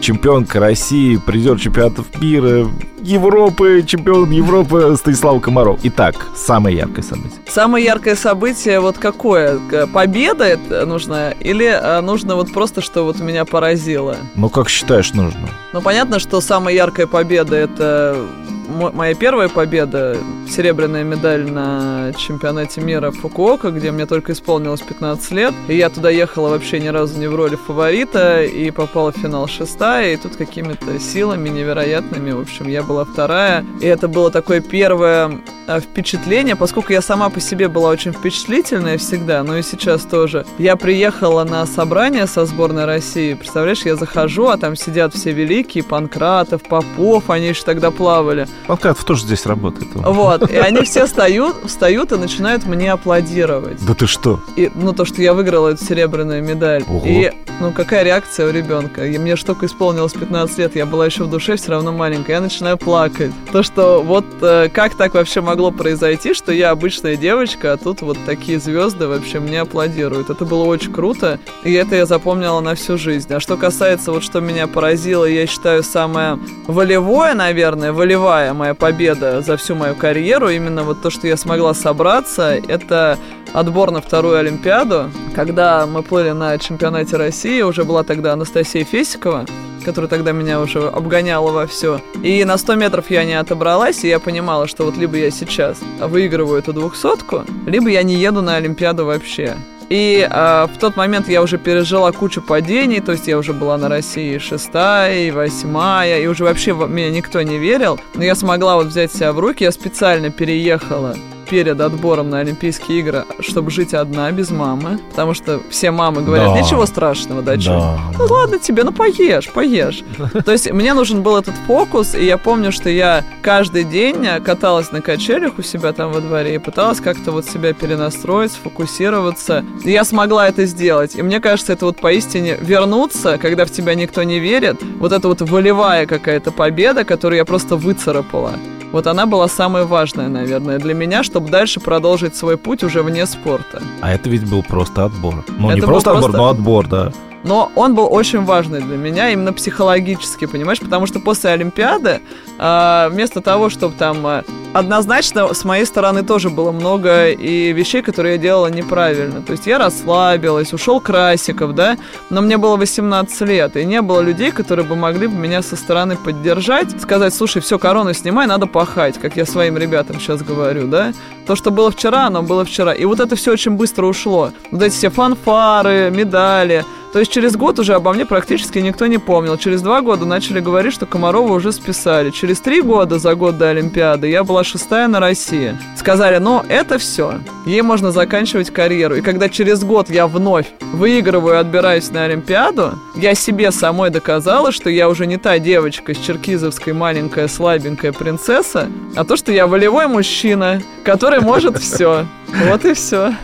чемпионка 0.00 0.60
России, 0.60 1.16
призер 1.16 1.58
чемпионатов 1.58 2.06
мира, 2.20 2.68
Европы, 3.00 3.82
чемпион 3.86 4.30
Европы 4.30 4.94
Станислав 4.98 5.40
Комаров. 5.40 5.80
Итак, 5.82 6.26
самое 6.36 6.76
яркое 6.76 7.02
событие. 7.02 7.40
Самое 7.48 7.84
яркое 7.84 8.16
событие 8.16 8.80
вот 8.80 8.98
какое? 8.98 9.58
Победа 9.92 10.44
это 10.44 10.84
нужна? 10.84 11.30
Или 11.30 11.66
э, 11.66 12.00
нужно 12.02 12.34
вот 12.34 12.52
просто, 12.52 12.82
что 12.82 13.04
вот 13.04 13.18
меня 13.20 13.46
поразило? 13.46 14.16
Ну, 14.34 14.50
как 14.50 14.68
считаешь, 14.68 15.14
нужно? 15.14 15.48
Ну, 15.72 15.80
понятно, 15.80 16.18
что 16.18 16.40
самая 16.42 16.74
яркая 16.74 17.06
победа 17.06 17.56
это 17.56 18.26
моя 18.68 19.14
первая 19.14 19.48
победа, 19.48 20.16
серебряная 20.48 21.02
медаль 21.02 21.50
на 21.50 22.12
чемпионате 22.16 22.80
мира 22.80 23.10
в 23.10 23.16
Фукуока, 23.16 23.70
где 23.70 23.90
мне 23.90 24.06
только 24.06 24.32
исполнилось 24.32 24.82
15 24.82 25.30
лет. 25.32 25.54
И 25.68 25.76
я 25.76 25.90
туда 25.90 26.10
ехала 26.10 26.50
вообще 26.50 26.78
ни 26.80 26.88
разу 26.88 27.18
не 27.18 27.26
в 27.26 27.34
роли 27.34 27.56
фаворита 27.56 28.44
и 28.44 28.70
попала 28.70 29.12
в 29.12 29.16
финал 29.16 29.48
шестая. 29.48 30.12
И 30.12 30.16
тут 30.16 30.36
какими-то 30.36 30.98
силами 31.00 31.48
невероятными, 31.48 32.32
в 32.32 32.40
общем, 32.40 32.68
я 32.68 32.82
была 32.82 33.04
вторая. 33.04 33.64
И 33.80 33.86
это 33.86 34.08
было 34.08 34.30
такое 34.30 34.60
первое 34.60 35.40
э, 35.66 35.80
впечатление, 35.80 36.56
поскольку 36.56 36.92
я 36.92 37.00
сама 37.02 37.30
по 37.30 37.40
себе 37.40 37.68
была 37.68 37.90
очень 37.90 38.12
впечатлительная 38.12 38.98
всегда, 38.98 39.42
но 39.42 39.56
и 39.56 39.62
сейчас 39.62 40.02
тоже. 40.02 40.44
Я 40.58 40.76
приехала 40.76 41.44
на 41.44 41.64
собрание 41.66 42.26
со 42.26 42.44
сборной 42.44 42.84
России, 42.84 43.34
представляешь, 43.34 43.82
я 43.82 43.96
захожу, 43.96 44.48
а 44.48 44.56
там 44.56 44.76
сидят 44.76 45.14
все 45.14 45.32
великие, 45.32 45.84
Панкратов, 45.84 46.62
Попов, 46.62 47.30
они 47.30 47.48
еще 47.48 47.62
тогда 47.64 47.90
плавали. 47.90 48.46
Панкратов 48.66 49.04
тоже 49.04 49.22
здесь 49.22 49.46
работает. 49.46 49.88
он. 49.94 50.02
Вот, 50.12 50.50
и 50.50 50.56
они 50.56 50.82
все 50.82 51.06
встают, 51.06 51.56
встают 51.64 52.12
и 52.12 52.16
начинают 52.16 52.66
мне 52.66 52.92
аплодировать. 52.92 53.84
Да 53.84 53.94
ты 53.94 54.06
что? 54.06 54.40
И, 54.56 54.70
ну, 54.74 54.92
то, 54.92 55.04
что 55.04 55.22
я 55.22 55.34
выиграла 55.34 55.68
эту 55.68 55.84
серебряную 55.84 56.42
медаль. 56.42 56.84
Ого. 56.88 57.02
И, 57.06 57.32
ну, 57.60 57.72
какая 57.72 58.04
реакция 58.04 58.48
у 58.48 58.52
ребенка? 58.52 59.06
И 59.06 59.18
мне 59.18 59.36
только 59.36 59.66
исполнилось 59.66 60.12
15 60.12 60.58
лет, 60.58 60.76
я 60.76 60.86
была 60.86 61.06
еще 61.06 61.24
в 61.24 61.30
душе 61.30 61.56
все 61.56 61.70
равно 61.70 61.92
маленькая. 61.92 62.34
Я 62.34 62.40
начинаю 62.40 62.76
плакать. 62.76 63.32
То, 63.52 63.62
что 63.62 64.02
вот 64.02 64.24
э, 64.42 64.68
как 64.72 64.94
так 64.94 65.14
вообще 65.14 65.40
могло 65.40 65.70
произойти, 65.70 66.34
что 66.34 66.52
я 66.52 66.70
обычная 66.70 67.16
девочка, 67.16 67.72
а 67.72 67.76
тут 67.76 68.02
вот 68.02 68.18
такие 68.26 68.58
звезды 68.58 69.06
вообще 69.06 69.40
мне 69.40 69.60
аплодируют. 69.60 70.30
Это 70.30 70.44
было 70.44 70.64
очень 70.64 70.92
круто, 70.92 71.38
и 71.64 71.72
это 71.72 71.96
я 71.96 72.06
запомнила 72.06 72.60
на 72.60 72.74
всю 72.74 72.98
жизнь. 72.98 73.32
А 73.32 73.40
что 73.40 73.56
касается 73.56 74.12
вот 74.12 74.22
что 74.22 74.40
меня 74.40 74.66
поразило, 74.66 75.24
я 75.24 75.46
считаю, 75.46 75.82
самое 75.82 76.38
волевое, 76.66 77.34
наверное, 77.34 77.92
волевая 77.92 78.47
моя 78.54 78.74
победа 78.74 79.42
за 79.42 79.56
всю 79.56 79.74
мою 79.74 79.94
карьеру, 79.94 80.48
именно 80.48 80.82
вот 80.82 81.02
то, 81.02 81.10
что 81.10 81.26
я 81.26 81.36
смогла 81.36 81.74
собраться, 81.74 82.60
это 82.68 83.18
отбор 83.52 83.90
на 83.90 84.00
вторую 84.00 84.38
Олимпиаду, 84.38 85.10
когда 85.34 85.86
мы 85.86 86.02
плыли 86.02 86.30
на 86.30 86.58
чемпионате 86.58 87.16
России, 87.16 87.62
уже 87.62 87.84
была 87.84 88.02
тогда 88.02 88.32
Анастасия 88.32 88.84
Фесикова, 88.84 89.46
которая 89.84 90.08
тогда 90.08 90.32
меня 90.32 90.60
уже 90.60 90.88
обгоняла 90.88 91.50
во 91.50 91.66
все. 91.66 92.00
И 92.22 92.44
на 92.44 92.58
100 92.58 92.74
метров 92.74 93.10
я 93.10 93.24
не 93.24 93.34
отобралась, 93.34 94.04
и 94.04 94.08
я 94.08 94.18
понимала, 94.18 94.66
что 94.66 94.84
вот 94.84 94.96
либо 94.96 95.16
я 95.16 95.30
сейчас 95.30 95.78
выигрываю 96.00 96.58
эту 96.58 96.72
двухсотку, 96.72 97.44
либо 97.66 97.88
я 97.88 98.02
не 98.02 98.14
еду 98.14 98.42
на 98.42 98.56
Олимпиаду 98.56 99.06
вообще. 99.06 99.56
И 99.88 100.26
а, 100.30 100.66
в 100.66 100.78
тот 100.78 100.96
момент 100.96 101.28
я 101.28 101.42
уже 101.42 101.56
пережила 101.56 102.12
кучу 102.12 102.42
падений, 102.42 103.00
то 103.00 103.12
есть 103.12 103.26
я 103.26 103.38
уже 103.38 103.52
была 103.52 103.78
на 103.78 103.88
России 103.88 104.38
шестая, 104.38 105.20
и 105.20 105.30
восьмая, 105.30 106.20
и 106.20 106.26
уже 106.26 106.44
вообще 106.44 106.72
меня 106.72 107.10
никто 107.10 107.40
не 107.40 107.58
верил. 107.58 107.98
Но 108.14 108.22
я 108.22 108.34
смогла 108.34 108.76
вот 108.76 108.88
взять 108.88 109.12
себя 109.12 109.32
в 109.32 109.38
руки, 109.38 109.64
я 109.64 109.72
специально 109.72 110.30
переехала 110.30 111.16
перед 111.48 111.80
отбором 111.80 112.30
на 112.30 112.38
Олимпийские 112.40 113.00
игры, 113.00 113.24
чтобы 113.40 113.70
жить 113.70 113.94
одна, 113.94 114.30
без 114.30 114.50
мамы. 114.50 114.98
Потому 115.10 115.34
что 115.34 115.60
все 115.70 115.90
мамы 115.90 116.22
говорят, 116.22 116.54
Да. 116.54 116.60
ничего 116.60 116.86
страшного, 116.86 117.42
да? 117.42 117.56
Да. 117.56 117.98
Ну 118.18 118.26
ладно 118.28 118.58
тебе, 118.58 118.84
ну 118.84 118.92
поешь, 118.92 119.50
поешь. 119.50 120.02
То 120.44 120.52
есть 120.52 120.70
мне 120.70 120.94
нужен 120.94 121.22
был 121.22 121.36
этот 121.36 121.54
фокус, 121.66 122.14
и 122.14 122.24
я 122.24 122.38
помню, 122.38 122.72
что 122.72 122.88
я 122.90 123.24
каждый 123.42 123.84
день 123.84 124.26
каталась 124.44 124.92
на 124.92 125.00
качелях 125.00 125.58
у 125.58 125.62
себя 125.62 125.92
там 125.92 126.12
во 126.12 126.20
дворе 126.20 126.54
и 126.56 126.58
пыталась 126.58 127.00
как-то 127.00 127.32
вот 127.32 127.46
себя 127.46 127.72
перенастроить, 127.72 128.52
сфокусироваться. 128.52 129.64
И 129.84 129.90
я 129.90 130.04
смогла 130.04 130.48
это 130.48 130.66
сделать. 130.66 131.14
И 131.16 131.22
мне 131.22 131.40
кажется, 131.40 131.72
это 131.72 131.86
вот 131.86 132.00
поистине 132.00 132.56
вернуться, 132.60 133.38
когда 133.38 133.64
в 133.64 133.70
тебя 133.70 133.94
никто 133.94 134.22
не 134.22 134.38
верит, 134.38 134.80
вот 134.98 135.12
это 135.12 135.28
вот 135.28 135.40
волевая 135.42 136.06
какая-то 136.06 136.52
победа, 136.52 137.04
которую 137.04 137.38
я 137.38 137.44
просто 137.44 137.76
выцарапала. 137.76 138.52
Вот 138.92 139.06
она 139.06 139.26
была 139.26 139.48
самая 139.48 139.84
важная, 139.84 140.28
наверное, 140.28 140.78
для 140.78 140.94
меня, 140.94 141.22
чтобы 141.22 141.50
дальше 141.50 141.78
продолжить 141.80 142.36
свой 142.36 142.56
путь 142.56 142.82
уже 142.82 143.02
вне 143.02 143.26
спорта. 143.26 143.82
А 144.00 144.12
это 144.12 144.30
ведь 144.30 144.48
был 144.48 144.62
просто 144.62 145.04
отбор. 145.04 145.44
Ну, 145.58 145.66
не 145.70 145.78
Это 145.78 145.86
был 145.86 145.92
просто 145.94 146.10
отбор, 146.12 146.22
просто- 146.22 146.38
но 146.38 146.48
отбор, 146.48 146.86
да. 146.86 147.12
Но 147.44 147.70
он 147.74 147.94
был 147.94 148.08
очень 148.10 148.44
важный 148.44 148.80
для 148.80 148.96
меня 148.96 149.30
именно 149.30 149.52
психологически, 149.52 150.46
понимаешь, 150.46 150.80
потому 150.80 151.06
что 151.06 151.20
после 151.20 151.50
Олимпиады 151.50 152.20
а, 152.58 153.08
вместо 153.10 153.40
того, 153.40 153.70
чтобы 153.70 153.94
там 153.96 154.26
а, 154.26 154.44
однозначно 154.72 155.52
с 155.54 155.64
моей 155.64 155.84
стороны 155.84 156.22
тоже 156.22 156.50
было 156.50 156.72
много 156.72 157.30
и 157.30 157.72
вещей, 157.72 158.02
которые 158.02 158.34
я 158.36 158.38
делала 158.38 158.66
неправильно. 158.68 159.42
То 159.42 159.52
есть 159.52 159.66
я 159.66 159.78
расслабилась, 159.78 160.72
ушел 160.72 161.00
Красиков, 161.00 161.74
да, 161.74 161.96
но 162.30 162.40
мне 162.40 162.56
было 162.56 162.76
18 162.76 163.40
лет, 163.42 163.76
и 163.76 163.84
не 163.84 164.02
было 164.02 164.20
людей, 164.20 164.50
которые 164.50 164.84
бы 164.86 164.96
могли 164.96 165.26
бы 165.26 165.34
меня 165.34 165.62
со 165.62 165.76
стороны 165.76 166.16
поддержать, 166.16 167.00
сказать, 167.00 167.34
слушай, 167.34 167.62
все, 167.62 167.78
корону 167.78 168.12
снимай, 168.12 168.46
надо 168.46 168.66
пахать, 168.66 169.18
как 169.18 169.36
я 169.36 169.46
своим 169.46 169.78
ребятам 169.78 170.20
сейчас 170.20 170.42
говорю, 170.42 170.88
да. 170.88 171.12
То, 171.46 171.56
что 171.56 171.70
было 171.70 171.90
вчера, 171.90 172.26
оно 172.26 172.42
было 172.42 172.64
вчера. 172.64 172.92
И 172.92 173.06
вот 173.06 173.20
это 173.20 173.34
все 173.34 173.52
очень 173.52 173.72
быстро 173.72 174.04
ушло. 174.04 174.50
Вот 174.70 174.82
эти 174.82 174.92
все 174.92 175.08
фанфары, 175.08 176.12
медали, 176.14 176.84
то 177.12 177.20
есть 177.20 177.32
через 177.32 177.56
год 177.56 177.78
уже 177.78 177.94
обо 177.94 178.12
мне 178.12 178.26
практически 178.26 178.78
никто 178.78 179.06
не 179.06 179.18
помнил. 179.18 179.56
Через 179.56 179.82
два 179.82 180.02
года 180.02 180.26
начали 180.26 180.60
говорить, 180.60 180.92
что 180.92 181.06
Комарова 181.06 181.52
уже 181.54 181.72
списали. 181.72 182.30
Через 182.30 182.60
три 182.60 182.82
года 182.82 183.18
за 183.18 183.34
год 183.34 183.56
до 183.58 183.70
Олимпиады 183.70 184.28
я 184.28 184.44
была 184.44 184.64
шестая 184.64 185.08
на 185.08 185.20
России. 185.20 185.76
Сказали, 185.96 186.38
ну 186.38 186.62
это 186.68 186.98
все. 186.98 187.40
Ей 187.66 187.82
можно 187.82 188.12
заканчивать 188.12 188.70
карьеру. 188.70 189.16
И 189.16 189.22
когда 189.22 189.48
через 189.48 189.84
год 189.84 190.10
я 190.10 190.26
вновь 190.26 190.66
выигрываю 190.92 191.54
и 191.54 191.58
отбираюсь 191.58 192.10
на 192.10 192.24
Олимпиаду, 192.24 192.98
я 193.16 193.34
себе 193.34 193.70
самой 193.70 194.10
доказала, 194.10 194.70
что 194.72 194.90
я 194.90 195.08
уже 195.08 195.26
не 195.26 195.38
та 195.38 195.58
девочка 195.58 196.14
с 196.14 196.18
черкизовской 196.18 196.92
маленькая 196.92 197.48
слабенькая 197.48 198.12
принцесса, 198.12 198.88
а 199.16 199.24
то, 199.24 199.36
что 199.36 199.52
я 199.52 199.66
волевой 199.66 200.06
мужчина, 200.06 200.82
который 201.04 201.40
может 201.40 201.78
все. 201.78 202.26
Вот 202.68 202.84
и 202.84 202.94
все. 202.94 203.34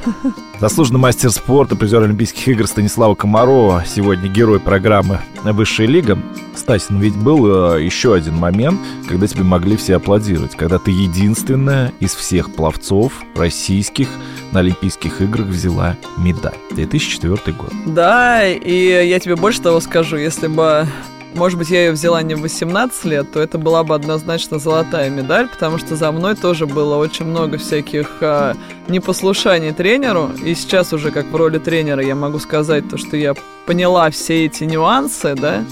Заслуженный 0.60 1.00
мастер 1.00 1.30
спорта, 1.30 1.74
призер 1.76 2.02
Олимпийских 2.02 2.48
игр 2.48 2.66
Станислава 2.66 3.14
Комарова, 3.14 3.84
сегодня 3.86 4.28
герой 4.28 4.60
программы 4.60 5.18
«Высшая 5.42 5.86
лига». 5.86 6.18
Кстати, 6.54 6.86
ну 6.88 7.00
ведь 7.00 7.16
был 7.16 7.74
э, 7.74 7.84
еще 7.84 8.14
один 8.14 8.36
момент, 8.36 8.80
когда 9.08 9.26
тебе 9.26 9.42
могли 9.42 9.76
все 9.76 9.96
аплодировать, 9.96 10.54
когда 10.54 10.78
ты 10.78 10.92
единственная 10.92 11.92
из 11.98 12.14
всех 12.14 12.54
пловцов 12.54 13.12
российских 13.34 14.08
на 14.52 14.60
Олимпийских 14.60 15.20
играх 15.20 15.48
взяла 15.48 15.96
медаль. 16.16 16.54
2004 16.70 17.56
год. 17.56 17.72
Да, 17.86 18.46
и 18.46 19.08
я 19.08 19.18
тебе 19.18 19.34
больше 19.36 19.60
того 19.60 19.80
скажу, 19.80 20.16
если 20.16 20.46
бы 20.46 20.86
может 21.34 21.58
быть, 21.58 21.70
я 21.70 21.86
ее 21.86 21.92
взяла 21.92 22.22
не 22.22 22.34
в 22.34 22.40
18 22.40 23.04
лет, 23.06 23.32
то 23.32 23.40
это 23.40 23.58
была 23.58 23.82
бы 23.82 23.94
однозначно 23.94 24.58
золотая 24.58 25.10
медаль, 25.10 25.48
потому 25.48 25.78
что 25.78 25.96
за 25.96 26.12
мной 26.12 26.36
тоже 26.36 26.66
было 26.66 26.96
очень 26.96 27.26
много 27.26 27.58
всяких 27.58 28.18
а, 28.20 28.54
непослушаний 28.88 29.72
тренеру. 29.72 30.30
И 30.44 30.54
сейчас 30.54 30.92
уже 30.92 31.10
как 31.10 31.26
в 31.26 31.36
роли 31.36 31.58
тренера 31.58 32.02
я 32.02 32.14
могу 32.14 32.38
сказать 32.38 32.88
то, 32.88 32.96
что 32.96 33.16
я 33.16 33.34
поняла 33.66 34.10
все 34.10 34.46
эти 34.46 34.64
нюансы, 34.64 35.34
да. 35.34 35.64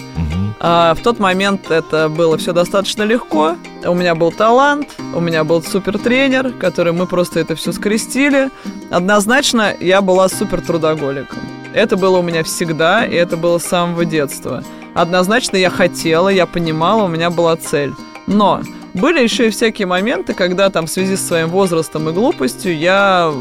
А 0.64 0.94
в 0.94 1.00
тот 1.02 1.18
момент 1.18 1.70
это 1.70 2.08
было 2.08 2.38
все 2.38 2.52
достаточно 2.52 3.02
легко. 3.02 3.56
У 3.84 3.94
меня 3.94 4.14
был 4.14 4.30
талант, 4.30 4.90
у 5.12 5.20
меня 5.20 5.42
был 5.42 5.60
супер 5.60 5.98
тренер, 5.98 6.52
который 6.52 6.92
мы 6.92 7.06
просто 7.06 7.40
это 7.40 7.56
все 7.56 7.72
скрестили. 7.72 8.48
Однозначно 8.90 9.74
я 9.80 10.00
была 10.02 10.28
супер 10.28 10.60
трудоголиком. 10.60 11.40
Это 11.74 11.96
было 11.96 12.18
у 12.18 12.22
меня 12.22 12.44
всегда, 12.44 13.04
и 13.04 13.14
это 13.14 13.36
было 13.36 13.58
с 13.58 13.64
самого 13.64 14.04
детства. 14.04 14.62
Однозначно 14.94 15.56
я 15.56 15.70
хотела, 15.70 16.28
я 16.28 16.46
понимала, 16.46 17.04
у 17.04 17.08
меня 17.08 17.30
была 17.30 17.56
цель. 17.56 17.92
Но 18.26 18.62
были 18.94 19.22
еще 19.22 19.46
и 19.46 19.50
всякие 19.50 19.86
моменты, 19.86 20.34
когда 20.34 20.68
там 20.68 20.86
в 20.86 20.90
связи 20.90 21.16
с 21.16 21.26
своим 21.26 21.48
возрастом 21.48 22.08
и 22.08 22.12
глупостью 22.12 22.76
я 22.76 23.32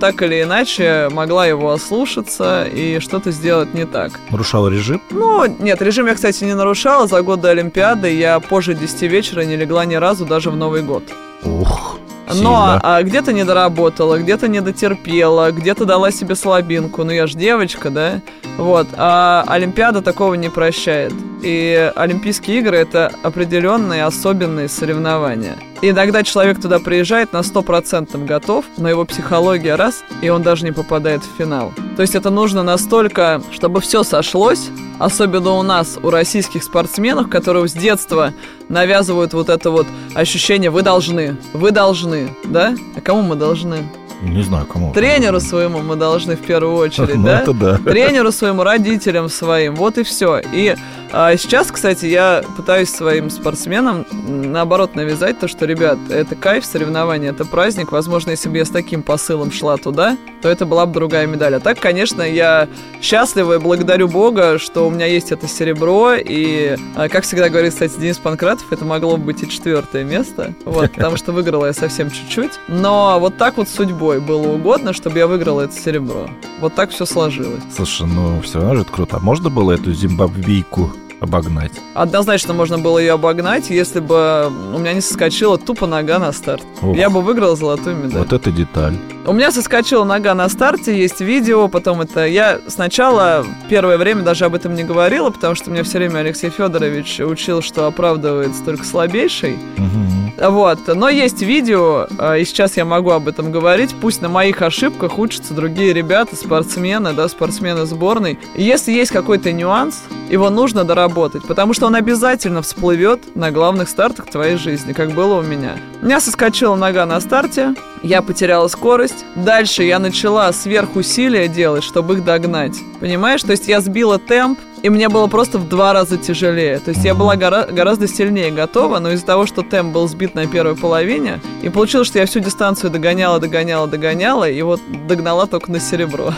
так 0.00 0.22
или 0.22 0.42
иначе 0.42 1.08
могла 1.12 1.46
его 1.46 1.70
ослушаться 1.70 2.64
и 2.64 2.98
что-то 3.00 3.30
сделать 3.30 3.74
не 3.74 3.84
так. 3.84 4.12
Нарушала 4.30 4.68
режим? 4.68 5.02
Ну, 5.10 5.44
нет, 5.58 5.82
режим 5.82 6.06
я, 6.06 6.14
кстати, 6.14 6.44
не 6.44 6.54
нарушала. 6.54 7.06
За 7.06 7.22
год 7.22 7.40
до 7.40 7.50
Олимпиады 7.50 8.12
я 8.14 8.40
позже 8.40 8.74
10 8.74 9.02
вечера 9.02 9.42
не 9.42 9.56
легла 9.56 9.84
ни 9.84 9.94
разу 9.94 10.24
даже 10.24 10.50
в 10.50 10.56
Новый 10.56 10.82
год. 10.82 11.04
Ух. 11.44 11.98
Но 12.32 12.78
а, 12.82 13.02
где-то 13.02 13.32
не 13.32 13.44
доработала, 13.44 14.18
где-то 14.18 14.48
не 14.48 14.60
дотерпела, 14.60 15.50
где-то 15.52 15.84
дала 15.84 16.10
себе 16.10 16.34
слабинку. 16.34 17.04
Ну 17.04 17.12
я 17.12 17.26
же 17.26 17.36
девочка, 17.36 17.90
да? 17.90 18.20
Вот. 18.56 18.88
А 18.96 19.44
Олимпиада 19.46 20.02
такого 20.02 20.34
не 20.34 20.48
прощает. 20.48 21.12
И 21.42 21.92
Олимпийские 21.94 22.60
игры 22.60 22.76
это 22.78 23.12
определенные 23.22 24.04
особенные 24.04 24.68
соревнования. 24.68 25.56
Иногда 25.86 26.22
человек 26.22 26.62
туда 26.62 26.78
приезжает 26.78 27.34
на 27.34 27.40
100% 27.40 28.24
готов, 28.24 28.64
но 28.78 28.88
его 28.88 29.04
психология 29.04 29.74
раз, 29.74 30.02
и 30.22 30.30
он 30.30 30.42
даже 30.42 30.64
не 30.64 30.72
попадает 30.72 31.20
в 31.22 31.36
финал. 31.36 31.74
То 31.96 32.00
есть 32.00 32.14
это 32.14 32.30
нужно 32.30 32.62
настолько, 32.62 33.42
чтобы 33.52 33.82
все 33.82 34.02
сошлось, 34.02 34.70
особенно 34.98 35.50
у 35.50 35.62
нас, 35.62 35.98
у 36.02 36.08
российских 36.08 36.62
спортсменов, 36.62 37.28
которые 37.28 37.68
с 37.68 37.74
детства 37.74 38.32
навязывают 38.70 39.34
вот 39.34 39.50
это 39.50 39.70
вот 39.70 39.86
ощущение 40.14 40.70
«вы 40.70 40.80
должны», 40.80 41.36
«вы 41.52 41.70
должны», 41.70 42.30
да? 42.44 42.74
А 42.96 43.02
кому 43.02 43.20
мы 43.20 43.36
должны? 43.36 43.86
Не 44.24 44.42
знаю, 44.42 44.66
кому. 44.66 44.92
Тренеру 44.92 45.40
своему 45.40 45.80
мы 45.80 45.96
должны 45.96 46.36
в 46.36 46.40
первую 46.40 46.76
очередь, 46.76 47.16
ну, 47.16 47.24
да? 47.24 47.40
Это 47.40 47.52
да. 47.52 47.78
Тренеру 47.78 48.32
своему, 48.32 48.62
родителям 48.62 49.28
своим, 49.28 49.74
вот 49.74 49.98
и 49.98 50.02
все. 50.02 50.40
И 50.52 50.74
а 51.16 51.36
сейчас, 51.36 51.70
кстати, 51.70 52.06
я 52.06 52.42
пытаюсь 52.56 52.90
своим 52.90 53.30
спортсменам 53.30 54.04
наоборот 54.10 54.96
навязать 54.96 55.38
то, 55.38 55.46
что, 55.46 55.64
ребят, 55.64 55.96
это 56.10 56.34
кайф, 56.34 56.64
соревнование, 56.64 57.30
это 57.30 57.44
праздник. 57.44 57.92
Возможно, 57.92 58.30
если 58.30 58.48
бы 58.48 58.56
я 58.56 58.64
с 58.64 58.70
таким 58.70 59.04
посылом 59.04 59.52
шла 59.52 59.76
туда, 59.76 60.16
то 60.42 60.48
это 60.48 60.66
была 60.66 60.86
бы 60.86 60.94
другая 60.94 61.28
медаль. 61.28 61.54
А 61.54 61.60
так, 61.60 61.78
конечно, 61.78 62.20
я 62.20 62.68
счастлива 63.00 63.54
и 63.54 63.58
благодарю 63.58 64.08
Бога, 64.08 64.58
что 64.58 64.88
у 64.88 64.90
меня 64.90 65.06
есть 65.06 65.30
это 65.30 65.46
серебро. 65.46 66.14
И, 66.14 66.76
а, 66.96 67.08
как 67.08 67.22
всегда 67.22 67.48
говорит, 67.48 67.74
кстати, 67.74 67.94
Денис 67.96 68.18
Панкратов, 68.18 68.72
это 68.72 68.84
могло 68.84 69.16
бы 69.16 69.26
быть 69.26 69.40
и 69.40 69.48
четвертое 69.48 70.02
место. 70.02 70.52
Вот, 70.64 70.90
потому 70.94 71.16
что 71.16 71.30
выиграла 71.30 71.66
я 71.66 71.72
совсем 71.72 72.10
чуть-чуть. 72.10 72.58
Но 72.66 73.18
вот 73.20 73.36
так 73.36 73.56
вот 73.56 73.68
судьбой 73.68 74.13
было 74.20 74.48
угодно, 74.54 74.92
чтобы 74.92 75.18
я 75.18 75.26
выиграла 75.26 75.62
это 75.62 75.74
серебро. 75.74 76.28
Вот 76.60 76.74
так 76.74 76.90
все 76.90 77.06
сложилось. 77.06 77.62
Слушай, 77.74 78.06
ну 78.06 78.40
все 78.42 78.58
равно 78.58 78.76
же 78.76 78.80
это 78.82 78.92
круто. 78.92 79.16
А 79.16 79.20
можно 79.20 79.50
было 79.50 79.72
эту 79.72 79.92
зимбабвийку 79.92 80.92
обогнать? 81.20 81.72
Однозначно 81.94 82.54
можно 82.54 82.78
было 82.78 82.98
ее 82.98 83.12
обогнать, 83.12 83.70
если 83.70 84.00
бы 84.00 84.50
у 84.74 84.78
меня 84.78 84.92
не 84.92 85.00
соскочила 85.00 85.58
тупо 85.58 85.86
нога 85.86 86.18
на 86.18 86.32
старт. 86.32 86.62
Ох. 86.82 86.96
Я 86.96 87.10
бы 87.10 87.20
выиграл 87.22 87.56
золотую 87.56 87.96
медаль. 87.96 88.18
Вот 88.18 88.32
это 88.32 88.50
деталь. 88.50 88.94
У 89.26 89.32
меня 89.32 89.50
соскочила 89.50 90.04
нога 90.04 90.34
на 90.34 90.48
старте, 90.48 90.96
есть 90.96 91.20
видео, 91.20 91.68
потом 91.68 92.02
это... 92.02 92.26
Я 92.26 92.60
сначала 92.68 93.44
первое 93.68 93.96
время 93.96 94.22
даже 94.22 94.44
об 94.44 94.54
этом 94.54 94.74
не 94.74 94.84
говорила, 94.84 95.30
потому 95.30 95.54
что 95.54 95.70
мне 95.70 95.82
все 95.82 95.98
время 95.98 96.18
Алексей 96.18 96.50
Федорович 96.50 97.20
учил, 97.20 97.62
что 97.62 97.86
оправдывается 97.86 98.62
только 98.62 98.84
слабейший. 98.84 99.54
Угу. 99.78 100.13
Вот. 100.38 100.80
Но 100.88 101.08
есть 101.08 101.42
видео, 101.42 102.06
а, 102.18 102.36
и 102.36 102.44
сейчас 102.44 102.76
я 102.76 102.84
могу 102.84 103.10
об 103.10 103.28
этом 103.28 103.52
говорить. 103.52 103.94
Пусть 104.00 104.22
на 104.22 104.28
моих 104.28 104.62
ошибках 104.62 105.18
учатся 105.18 105.54
другие 105.54 105.92
ребята, 105.92 106.36
спортсмены, 106.36 107.12
да, 107.12 107.28
спортсмены 107.28 107.86
сборной. 107.86 108.38
Если 108.56 108.92
есть 108.92 109.10
какой-то 109.10 109.52
нюанс, 109.52 110.02
его 110.30 110.50
нужно 110.50 110.84
доработать, 110.84 111.46
потому 111.46 111.74
что 111.74 111.86
он 111.86 111.94
обязательно 111.94 112.62
всплывет 112.62 113.36
на 113.36 113.50
главных 113.50 113.88
стартах 113.88 114.26
твоей 114.26 114.56
жизни, 114.56 114.92
как 114.92 115.12
было 115.12 115.38
у 115.38 115.42
меня. 115.42 115.76
У 116.02 116.06
меня 116.06 116.20
соскочила 116.20 116.76
нога 116.76 117.06
на 117.06 117.20
старте, 117.20 117.74
я 118.02 118.22
потеряла 118.22 118.68
скорость. 118.68 119.24
Дальше 119.34 119.82
я 119.84 119.98
начала 119.98 120.52
сверхусилия 120.52 121.48
делать, 121.48 121.84
чтобы 121.84 122.14
их 122.14 122.24
догнать. 122.24 122.76
Понимаешь? 123.00 123.42
То 123.42 123.52
есть 123.52 123.68
я 123.68 123.80
сбила 123.80 124.18
темп, 124.18 124.58
и 124.84 124.90
мне 124.90 125.08
было 125.08 125.28
просто 125.28 125.58
в 125.58 125.66
два 125.66 125.94
раза 125.94 126.18
тяжелее. 126.18 126.78
То 126.78 126.90
есть 126.90 127.02
я 127.06 127.14
была 127.14 127.36
гора- 127.36 127.66
гораздо 127.72 128.06
сильнее 128.06 128.50
готова, 128.50 128.98
но 128.98 129.12
из-за 129.12 129.24
того, 129.24 129.46
что 129.46 129.62
темп 129.62 129.94
был 129.94 130.06
сбит 130.08 130.34
на 130.34 130.46
первой 130.46 130.76
половине, 130.76 131.40
и 131.62 131.70
получилось, 131.70 132.08
что 132.08 132.18
я 132.18 132.26
всю 132.26 132.40
дистанцию 132.40 132.90
догоняла, 132.90 133.40
догоняла, 133.40 133.86
догоняла, 133.88 134.46
и 134.46 134.60
вот 134.60 134.82
догнала 135.08 135.46
только 135.46 135.72
на 135.72 135.80
серебро. 135.80 136.34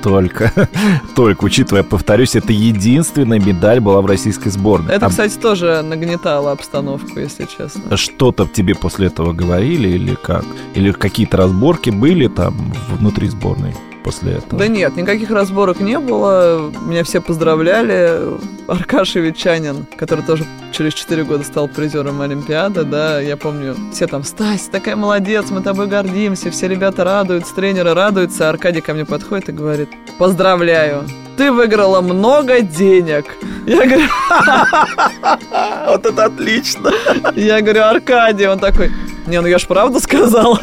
Только, 0.00 0.52
только, 1.16 1.44
учитывая, 1.44 1.82
повторюсь, 1.82 2.36
это 2.36 2.52
единственная 2.52 3.40
медаль 3.40 3.80
была 3.80 4.00
в 4.00 4.06
российской 4.06 4.50
сборной. 4.50 4.94
Это, 4.94 5.06
а... 5.06 5.08
кстати, 5.08 5.36
тоже 5.36 5.82
нагнетало 5.82 6.52
обстановку, 6.52 7.18
если 7.18 7.46
честно. 7.46 7.96
Что-то 7.96 8.46
тебе 8.46 8.76
после 8.76 9.08
этого 9.08 9.32
говорили 9.32 9.88
или 9.88 10.14
как? 10.14 10.44
Или 10.74 10.92
какие-то 10.92 11.36
разборки 11.36 11.90
были 11.90 12.28
там 12.28 12.54
внутри 12.90 13.28
сборной? 13.28 13.74
После 14.02 14.32
этого? 14.34 14.58
Да 14.58 14.68
нет, 14.68 14.96
никаких 14.96 15.30
разборок 15.30 15.80
не 15.80 15.98
было. 15.98 16.72
Меня 16.86 17.04
все 17.04 17.20
поздравляли. 17.20 18.20
Аркаша 18.68 19.20
Ветчанин, 19.20 19.86
который 19.96 20.24
тоже 20.24 20.44
через 20.72 20.94
4 20.94 21.24
года 21.24 21.44
стал 21.44 21.68
призером 21.68 22.20
Олимпиады, 22.20 22.84
да, 22.84 23.20
я 23.20 23.36
помню, 23.36 23.76
все 23.92 24.06
там, 24.06 24.22
Стась, 24.22 24.68
такая 24.68 24.96
молодец, 24.96 25.50
мы 25.50 25.62
тобой 25.62 25.88
гордимся, 25.88 26.50
все 26.50 26.68
ребята 26.68 27.04
радуются, 27.04 27.54
тренеры 27.54 27.92
радуются. 27.92 28.48
Аркадий 28.48 28.80
ко 28.80 28.94
мне 28.94 29.04
подходит 29.04 29.48
и 29.48 29.52
говорит, 29.52 29.88
поздравляю, 30.18 31.04
ты 31.36 31.50
выиграла 31.50 32.00
много 32.00 32.60
денег. 32.60 33.26
Я 33.66 33.84
говорю, 33.86 34.08
вот 35.86 36.06
это 36.06 36.24
отлично. 36.24 36.90
Я 37.34 37.60
говорю, 37.60 37.82
Аркадий, 37.82 38.46
он 38.46 38.58
такой, 38.58 38.90
Не, 39.26 39.40
ну 39.40 39.46
я 39.46 39.58
ж 39.58 39.66
правду 39.66 40.00
сказал. 40.00 40.58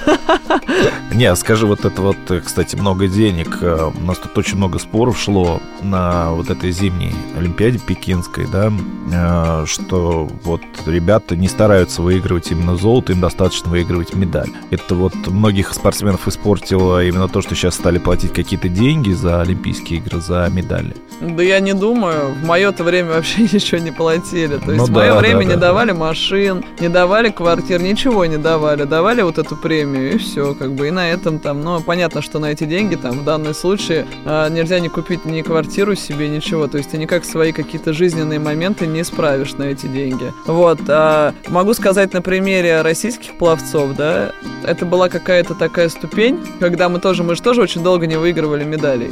Не, 1.14 1.36
скажи, 1.36 1.66
вот 1.66 1.86
это 1.86 2.02
вот, 2.02 2.18
э, 2.30 2.42
кстати, 2.42 2.76
много 2.76 3.08
денег. 3.08 3.58
Э, 3.62 3.92
у 3.94 4.06
нас 4.06 4.18
тут 4.18 4.38
очень 4.38 4.58
много 4.58 4.80
споров 4.80 5.20
шло 5.20 5.62
на 5.82 6.32
вот 6.32 6.50
этой 6.50 6.72
зимней 6.72 7.14
Олимпиаде 7.38 7.80
пекинской, 7.80 8.46
да, 8.52 8.72
э, 9.12 9.66
что 9.66 10.30
вот 10.44 10.62
ребята 10.86 11.36
не 11.36 11.48
стараются 11.48 12.02
выигрывать 12.02 12.52
именно 12.52 12.76
золото, 12.76 13.14
им 13.14 13.22
достаточно 13.22 13.70
выигрывать 13.70 14.14
медаль. 14.14 14.50
Это 14.72 14.96
вот 14.96 15.14
многих 15.28 15.74
спортсменов 15.74 16.28
испортило 16.28 17.04
именно 17.04 17.28
то, 17.28 17.42
что 17.42 17.56
сейчас 17.56 17.76
стали 17.76 17.98
платить 17.98 18.34
какие-то 18.34 18.70
деньги 18.70 19.12
за 19.12 19.42
Олимпийские 19.42 20.00
игры, 20.00 20.22
за 20.22 20.50
медали. 20.52 20.96
Да 21.22 21.44
я 21.44 21.60
не 21.60 21.74
думаю. 21.74 22.34
В 22.34 22.46
мое-то 22.46 22.84
время 22.84 23.12
вообще 23.12 23.42
ничего 23.52 23.80
не 23.80 23.92
платили. 23.92 24.58
То 24.58 24.72
есть 24.72 24.78
Ну 24.78 24.86
в 24.86 24.90
мое 24.92 25.14
да, 25.14 25.20
время 25.20 25.40
да, 25.40 25.44
не 25.44 25.54
да, 25.56 25.60
давали 25.60 25.92
машин, 25.92 26.64
не 26.80 26.90
давали 26.90 27.30
квартир, 27.30 27.82
ничего 27.82 28.26
не 28.26 28.38
давали. 28.38 28.49
Давали 28.58 29.22
вот 29.22 29.38
эту 29.38 29.56
премию 29.56 30.14
и 30.14 30.18
все, 30.18 30.54
как 30.54 30.74
бы. 30.74 30.88
И 30.88 30.92
на 30.92 31.10
этом 31.10 31.40
там, 31.40 31.62
ну, 31.62 31.82
понятно, 31.82 32.22
что 32.22 32.40
на 32.40 32.48
эти 32.52 32.64
деньги 32.64 32.96
там 32.96 33.20
в 33.20 33.24
данном 33.24 33.54
случае 33.54 34.06
а, 34.26 34.50
нельзя 34.50 34.80
не 34.80 34.90
купить 34.90 35.26
ни 35.26 35.42
квартиру 35.42 35.96
себе, 35.96 36.30
ничего. 36.30 36.68
То 36.68 36.78
есть 36.78 36.92
ты 36.92 36.98
никак 36.98 37.26
свои 37.26 37.52
какие-то 37.52 37.94
жизненные 37.94 38.40
моменты 38.40 38.88
не 38.88 39.02
исправишь 39.02 39.54
на 39.54 39.64
эти 39.64 39.86
деньги. 39.88 40.34
Вот. 40.46 40.80
а 40.88 41.34
могу 41.48 41.74
сказать 41.74 42.14
на 42.14 42.22
примере 42.22 42.82
российских 42.82 43.38
пловцов, 43.38 43.96
да, 43.96 44.32
это 44.66 44.86
была 44.86 45.10
какая-то 45.10 45.54
такая 45.56 45.90
ступень, 45.90 46.40
когда 46.60 46.90
мы 46.90 47.00
тоже, 47.00 47.24
мы 47.24 47.36
же 47.36 47.42
тоже 47.42 47.62
очень 47.62 47.84
долго 47.84 48.08
не 48.08 48.18
выигрывали 48.18 48.64
медалей. 48.64 49.12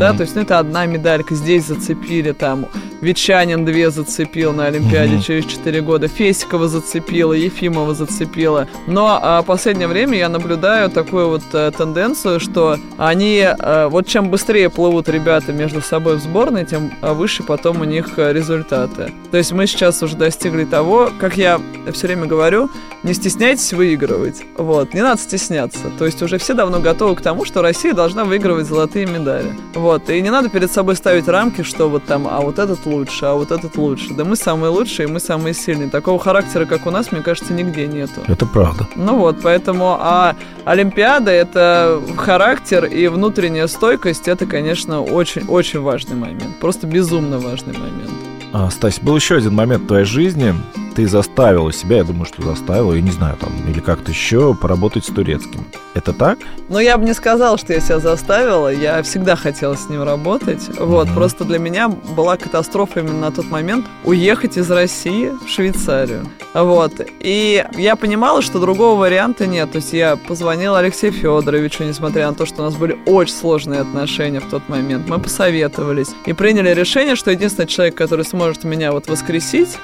Да, 0.00 0.12
то 0.12 0.22
есть, 0.22 0.34
ну, 0.34 0.42
это 0.42 0.58
одна 0.58 0.86
медалька, 0.86 1.36
здесь 1.36 1.66
зацепили, 1.66 2.32
там, 2.32 2.66
Ветчанин 3.00 3.64
две 3.64 3.90
зацепил 3.90 4.52
на 4.52 4.66
Олимпиаде 4.66 5.14
Мгм. 5.14 5.22
через 5.22 5.44
4 5.44 5.80
года, 5.82 6.08
Фесикова 6.08 6.66
зацепила, 6.68 7.32
Ефимова 7.32 7.94
зацепила. 7.94 8.66
Но 8.86 9.18
а, 9.20 9.42
последнее 9.42 9.86
время 9.86 10.16
я 10.16 10.28
наблюдаю 10.28 10.88
такую 10.90 11.28
вот 11.28 11.42
э, 11.52 11.70
тенденцию, 11.76 12.40
что 12.40 12.78
они, 12.96 13.46
э, 13.46 13.88
вот 13.88 14.06
чем 14.06 14.30
быстрее 14.30 14.70
плывут 14.70 15.08
ребята 15.08 15.52
между 15.52 15.82
собой 15.82 16.16
в 16.16 16.20
сборной, 16.20 16.64
тем 16.64 16.92
а, 17.02 17.12
выше 17.12 17.42
потом 17.42 17.82
у 17.82 17.84
них 17.84 18.18
э, 18.18 18.32
результаты. 18.32 19.12
То 19.30 19.36
есть 19.36 19.52
мы 19.52 19.66
сейчас 19.66 20.02
уже 20.02 20.16
достигли 20.16 20.64
того, 20.64 21.10
как 21.20 21.36
я 21.36 21.60
все 21.92 22.06
время 22.06 22.26
говорю, 22.26 22.70
не 23.02 23.12
стесняйтесь 23.12 23.72
выигрывать. 23.72 24.42
Вот, 24.56 24.94
не 24.94 25.02
надо 25.02 25.20
стесняться. 25.20 25.90
То 25.98 26.06
есть 26.06 26.22
уже 26.22 26.38
все 26.38 26.54
давно 26.54 26.80
готовы 26.80 27.14
к 27.14 27.20
тому, 27.20 27.44
что 27.44 27.62
Россия 27.62 27.92
должна 27.92 28.24
выигрывать 28.24 28.66
золотые 28.66 29.06
медали. 29.06 29.52
Вот, 29.74 30.08
и 30.08 30.20
не 30.22 30.30
надо 30.30 30.48
перед 30.48 30.72
собой 30.72 30.96
ставить 30.96 31.28
рамки, 31.28 31.62
что 31.62 31.88
вот 31.88 32.04
там, 32.04 32.26
а 32.26 32.40
вот 32.40 32.58
этот 32.58 32.86
лучше, 32.86 33.26
а 33.26 33.34
вот 33.34 33.50
этот 33.50 33.76
лучше. 33.76 34.14
Да 34.14 34.24
мы 34.24 34.36
самые 34.36 34.70
лучшие, 34.70 35.08
мы 35.08 35.20
самые 35.20 35.54
сильные. 35.54 35.90
Такого 35.90 36.18
характера, 36.18 36.64
как 36.64 36.86
у 36.86 36.90
нас, 36.90 37.12
мне 37.12 37.20
кажется, 37.20 37.52
нигде 37.52 37.86
нету. 37.86 38.22
Это 38.26 38.46
правда. 38.58 38.86
Ну 38.96 39.16
вот, 39.16 39.36
поэтому, 39.42 39.96
а 40.00 40.34
Олимпиада 40.64 41.30
это 41.30 42.00
характер 42.16 42.84
и 42.84 43.06
внутренняя 43.08 43.66
стойкость, 43.66 44.28
это, 44.28 44.46
конечно, 44.46 45.02
очень-очень 45.02 45.80
важный 45.80 46.16
момент. 46.16 46.58
Просто 46.60 46.86
безумно 46.86 47.38
важный 47.38 47.74
момент. 47.74 48.10
А, 48.52 48.70
Стась, 48.70 48.98
был 49.00 49.16
еще 49.16 49.36
один 49.36 49.54
момент 49.54 49.84
в 49.84 49.86
твоей 49.86 50.04
жизни. 50.04 50.54
Ты 50.98 51.06
заставила 51.06 51.72
себя, 51.72 51.98
я 51.98 52.02
думаю, 52.02 52.24
что 52.24 52.42
заставила, 52.42 52.92
я 52.92 53.00
не 53.00 53.12
знаю, 53.12 53.36
там, 53.36 53.52
или 53.68 53.78
как-то 53.78 54.10
еще, 54.10 54.52
поработать 54.52 55.04
с 55.04 55.06
турецким. 55.06 55.64
Это 55.94 56.12
так? 56.12 56.38
Но 56.68 56.80
я 56.80 56.98
бы 56.98 57.04
не 57.04 57.14
сказала, 57.14 57.56
что 57.56 57.72
я 57.72 57.78
себя 57.78 58.00
заставила. 58.00 58.66
Я 58.68 59.00
всегда 59.04 59.36
хотела 59.36 59.76
с 59.76 59.88
ним 59.88 60.02
работать. 60.02 60.68
Вот, 60.76 61.06
Мгм. 61.06 61.14
просто 61.14 61.44
для 61.44 61.60
меня 61.60 61.88
была 61.88 62.36
катастрофа 62.36 62.98
именно 62.98 63.20
на 63.20 63.30
тот 63.30 63.44
момент 63.46 63.86
уехать 64.04 64.56
из 64.56 64.68
России 64.72 65.30
в 65.44 65.48
Швейцарию. 65.48 66.26
Вот. 66.52 66.92
И 67.20 67.64
я 67.76 67.94
понимала, 67.94 68.42
что 68.42 68.58
другого 68.58 68.98
варианта 68.98 69.46
нет. 69.46 69.70
То 69.70 69.76
есть 69.76 69.92
я 69.92 70.16
позвонила 70.16 70.80
Алексею 70.80 71.12
Федоровичу, 71.12 71.84
несмотря 71.84 72.26
на 72.28 72.34
то, 72.34 72.44
что 72.44 72.62
у 72.62 72.64
нас 72.64 72.74
были 72.74 72.98
очень 73.06 73.34
сложные 73.34 73.80
отношения 73.80 74.40
в 74.40 74.50
тот 74.50 74.68
момент. 74.68 75.08
Мы 75.08 75.20
посоветовались 75.20 76.08
и 76.26 76.32
приняли 76.32 76.70
решение, 76.74 77.14
что 77.14 77.30
единственный 77.30 77.66
человек, 77.66 77.94
который 77.94 78.24
сможет 78.24 78.64
меня 78.64 78.90
вот 78.90 79.06
воскресить, 79.08 79.78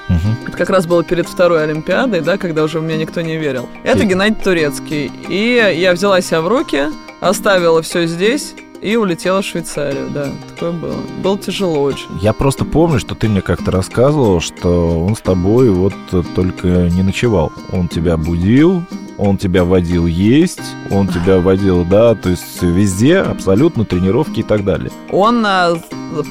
это 0.47 0.57
как 0.57 0.69
раз 0.69 0.85
было 0.85 1.04
перед 1.07 1.27
второй 1.27 1.63
Олимпиадой, 1.63 2.21
да, 2.21 2.37
когда 2.37 2.63
уже 2.63 2.79
в 2.79 2.83
меня 2.83 2.97
никто 2.97 3.21
не 3.21 3.37
верил. 3.37 3.67
Это 3.83 3.99
И- 3.99 4.05
Геннадий 4.05 4.37
Турецкий. 4.43 5.11
И 5.29 5.75
я 5.77 5.93
взяла 5.93 6.21
себя 6.21 6.41
в 6.41 6.47
руки, 6.47 6.87
оставила 7.21 7.81
все 7.81 8.05
здесь 8.07 8.53
и 8.81 8.95
улетела 8.95 9.41
в 9.41 9.45
Швейцарию, 9.45 10.09
да, 10.13 10.29
такое 10.49 10.71
было. 10.71 10.97
Было 11.23 11.37
тяжело 11.37 11.81
очень. 11.81 12.07
Я 12.21 12.33
просто 12.33 12.65
помню, 12.65 12.99
что 12.99 13.15
ты 13.15 13.29
мне 13.29 13.41
как-то 13.41 13.71
рассказывал, 13.71 14.39
что 14.41 15.03
он 15.05 15.15
с 15.15 15.21
тобой 15.21 15.69
вот 15.69 15.93
только 16.35 16.67
не 16.89 17.03
ночевал. 17.03 17.51
Он 17.71 17.87
тебя 17.87 18.17
будил, 18.17 18.83
он 19.17 19.37
тебя 19.37 19.63
водил 19.63 20.05
есть, 20.05 20.61
он 20.91 21.07
тебя 21.07 21.39
водил, 21.39 21.85
да, 21.85 22.15
то 22.15 22.29
есть 22.29 22.61
везде 22.61 23.19
абсолютно 23.19 23.85
тренировки 23.85 24.41
и 24.41 24.43
так 24.43 24.63
далее. 24.63 24.91
Он 25.11 25.45
а, 25.45 25.75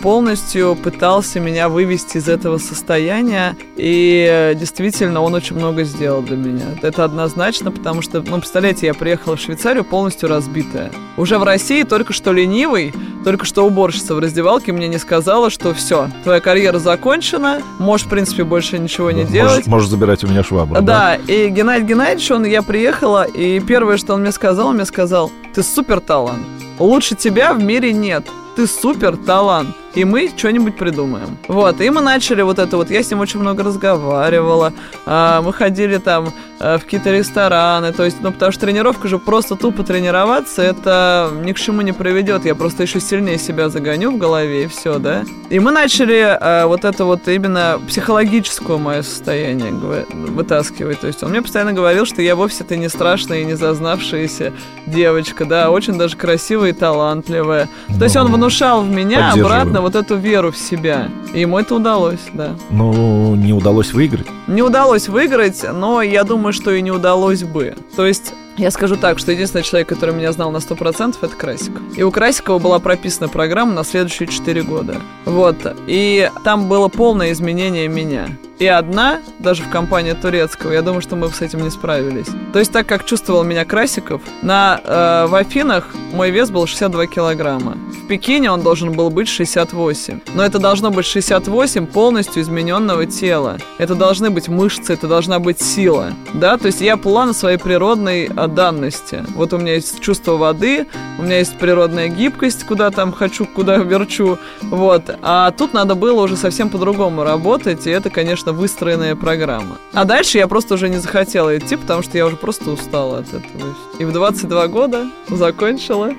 полностью 0.03 0.77
пытался 0.77 1.41
меня 1.41 1.69
вывести 1.69 2.19
из 2.19 2.29
этого 2.29 2.59
состояния, 2.59 3.57
и 3.77 4.27
э, 4.31 4.55
действительно 4.55 5.23
он 5.23 5.35
очень 5.35 5.57
много 5.57 5.85
сделал 5.85 6.23
для 6.23 6.37
меня. 6.37 6.67
Это 6.83 7.05
однозначно, 7.05 7.71
потому 7.71 8.03
что, 8.03 8.23
ну, 8.23 8.39
представляете, 8.39 8.87
я 8.87 8.95
приехала 8.95 9.37
в 9.37 9.41
Швейцарию 9.41 9.85
полностью 9.85 10.29
разбитая. 10.29 10.91
Уже 11.17 11.39
в 11.39 11.45
России 11.45 11.83
только 11.83 12.13
что 12.13 12.33
ленивый, 12.35 12.93
только 13.25 13.47
что 13.47 13.65
уборщица 13.67 14.15
в 14.15 14.19
раздевалке 14.19 14.73
мне 14.73 14.87
не 14.89 14.99
сказала, 14.99 15.49
что 15.49 15.73
все, 15.73 16.11
твоя 16.25 16.41
карьера 16.41 16.79
закончена, 16.79 17.63
можешь, 17.79 18.07
в 18.07 18.11
принципе, 18.11 18.45
больше 18.45 18.79
ничего 18.79 19.11
не 19.11 19.21
Можешь- 19.23 19.33
делать. 19.33 19.67
Можешь 19.67 19.89
забирать 19.89 20.23
у 20.25 20.27
меня 20.27 20.43
швабру. 20.43 20.83
Да, 20.83 21.15
и 21.17 21.49
Геннадий 21.49 21.87
Геннадьевич, 21.87 22.31
он, 22.31 22.45
я 22.45 22.63
приехала, 22.63 23.23
и 23.25 23.61
первое, 23.61 23.97
что 23.97 24.13
он 24.15 24.21
мне 24.21 24.33
сказал, 24.33 24.69
он 24.69 24.75
мне 24.77 24.85
сказал, 24.85 25.33
ты 25.55 25.63
супер 25.63 26.01
талант. 26.01 26.45
Лучше 26.79 27.15
тебя 27.15 27.55
в 27.55 27.63
мире 27.63 27.93
нет. 27.93 28.27
Ты 28.57 28.67
супер 28.67 29.17
талант. 29.17 29.71
И 29.95 30.05
мы 30.05 30.31
что-нибудь 30.37 30.77
придумаем. 30.77 31.39
Вот, 31.49 31.81
и 31.81 31.89
мы 31.91 32.01
начали 32.01 32.43
вот 32.43 32.59
это 32.59 32.77
вот. 32.77 32.91
Я 32.91 33.03
с 33.03 33.11
ним 33.11 33.21
очень 33.21 33.41
много 33.41 33.63
разговаривала. 33.63 34.73
а, 35.07 35.41
мы 35.43 35.53
ходили 35.53 35.99
там 35.99 36.33
а, 36.59 36.79
в 36.79 36.85
какие-то 36.85 37.11
рестораны. 37.11 37.93
То 37.93 38.05
есть, 38.05 38.19
ну, 38.21 38.33
потому 38.33 38.51
что 38.51 38.63
тренировка 38.63 39.07
же 39.07 39.19
просто 39.19 39.55
тупо 39.55 39.85
тренироваться, 39.85 40.63
это 40.63 41.31
ни 41.45 41.53
к 41.53 41.59
чему 41.59 41.83
не 41.83 41.93
приведет. 41.93 42.45
Я 42.45 42.55
просто 42.55 42.83
еще 42.83 43.01
сильнее 43.01 43.39
себя 43.39 43.69
загоню 43.69 44.13
в 44.13 44.19
голове, 44.19 44.65
и 44.65 44.67
все, 44.67 44.99
да. 44.99 45.25
И 45.51 45.61
мы 45.61 45.71
начали 45.71 46.39
а, 46.41 46.67
вот 46.67 46.85
это 46.85 47.05
вот 47.05 47.29
именно 47.29 47.81
психологическое 47.87 48.79
мое 48.79 49.03
состояние 49.03 49.73
вытаскивать. 49.73 51.01
То 51.01 51.07
есть 51.07 51.23
он 51.23 51.31
мне 51.31 51.43
постоянно 51.43 51.73
говорил, 51.73 52.05
что 52.05 52.21
я 52.21 52.35
вовсе-то 52.35 52.77
не 52.77 52.89
страшная 52.89 53.43
и 53.43 53.45
не 53.45 53.55
зазнавшаяся 53.55 54.53
девочка, 54.87 55.45
да, 55.45 55.71
очень 55.71 55.97
даже 55.99 56.17
красивая 56.17 56.71
и 56.71 56.73
талантливая. 56.73 57.69
То 57.99 58.05
есть 58.05 58.17
он 58.17 58.33
внушал 58.33 58.83
в 58.83 58.89
меня 58.89 59.33
обратно 59.33 59.84
вот 59.85 59.95
эту 59.95 60.17
веру 60.17 60.51
в 60.51 60.57
себя. 60.57 61.11
И 61.35 61.41
ему 61.41 61.59
это 61.59 61.75
удалось, 61.75 62.27
да. 62.33 62.57
Ну, 62.71 63.35
не 63.35 63.53
удалось 63.53 63.93
выиграть. 63.93 64.27
Не 64.47 64.63
удалось 64.63 65.09
выиграть, 65.09 65.63
но 65.73 66.01
я 66.01 66.25
думаю, 66.25 66.55
что 66.55 66.73
и 66.73 66.81
не 66.81 66.91
удалось 66.91 67.43
бы. 67.43 67.77
То 67.95 68.07
есть 68.07 68.33
я 68.57 68.71
скажу 68.71 68.97
так, 68.97 69.19
что 69.19 69.33
единственный 69.33 69.63
человек, 69.63 69.89
который 69.89 70.15
меня 70.15 70.33
знал 70.33 70.51
на 70.51 70.59
100%, 70.59 71.17
это 71.21 71.37
Красик. 71.37 71.73
И 71.97 72.03
у 72.03 72.11
Красикова 72.11 72.59
была 72.59 72.79
прописана 72.79 73.29
программа 73.29 73.73
на 73.73 73.85
следующие 73.85 74.29
4 74.29 74.63
года. 74.63 74.97
Вот. 75.27 75.57
И 75.87 76.31
там 76.45 76.69
было 76.69 76.89
полное 76.89 77.33
изменение 77.33 77.89
меня. 77.89 78.29
И 78.59 78.67
одна, 78.67 79.21
даже 79.41 79.65
в 79.65 79.71
компании 79.71 80.13
турецкого, 80.13 80.73
я 80.73 80.83
думаю, 80.83 81.03
что 81.03 81.17
мы 81.17 81.29
с 81.29 81.41
этим 81.41 81.63
не 81.63 81.71
справились. 81.71 82.29
То 82.53 82.61
есть 82.61 82.73
так 82.73 82.87
как 82.87 83.05
чувствовал 83.05 83.43
меня 83.43 83.65
Красиков, 83.65 84.23
на, 84.43 84.81
э, 84.85 85.27
в 85.27 85.35
Афинах 85.35 85.89
мой 86.13 86.31
вес 86.31 86.51
был 86.51 86.67
62 86.67 87.07
килограмма. 87.09 87.77
В 88.05 88.07
Пекине 88.07 88.53
он 88.53 88.63
должен 88.63 88.93
был 88.93 89.11
быть 89.11 89.29
68. 89.29 90.21
Но 90.35 90.45
это 90.45 90.61
должно 90.61 90.91
быть 90.93 91.05
68 91.05 91.87
полностью 91.87 92.43
измененного 92.43 93.07
тела. 93.07 93.59
Это 93.79 93.97
должны 93.97 94.31
быть 94.31 94.49
мышцы, 94.49 94.93
это 94.93 95.09
должна 95.09 95.41
быть 95.41 95.61
сила. 95.61 96.13
Да, 96.35 96.57
то 96.57 96.67
есть 96.67 96.81
я 96.81 96.97
план 96.97 97.35
своей 97.35 97.59
природной 97.59 98.31
а, 98.37 98.47
данности. 98.47 99.25
Вот 99.35 99.53
у 99.53 99.59
меня 99.59 99.75
есть 99.75 100.01
чувство 100.01 100.37
воды, 100.37 100.87
у 101.19 101.23
меня 101.23 101.39
есть 101.39 101.57
природная 101.59 102.09
гибкость, 102.09 102.65
куда 102.65 102.91
там 102.91 103.13
хочу, 103.13 103.47
куда 103.47 103.79
верчу. 103.79 104.39
Вот. 104.63 105.03
А 105.23 105.51
тут 105.51 105.75
надо 105.75 105.95
было 105.95 106.23
уже 106.23 106.37
совсем 106.37 106.69
по-другому 106.69 107.25
работать, 107.25 107.87
и 107.87 107.91
это, 107.91 108.11
конечно, 108.11 108.44
выстроенная 108.53 109.17
программа. 109.17 109.79
А 109.93 110.05
дальше 110.05 110.39
я 110.39 110.49
просто 110.49 110.75
уже 110.75 110.89
не 110.89 110.99
захотела 110.99 111.57
идти, 111.57 111.77
потому 111.77 112.03
что 112.03 112.17
я 112.19 112.27
уже 112.27 112.37
просто 112.37 112.71
устала 112.71 113.19
от 113.19 113.29
этого. 113.29 113.75
И 113.99 114.05
в 114.05 114.13
22 114.13 114.69
года 114.69 115.07
закончила. 115.29 116.13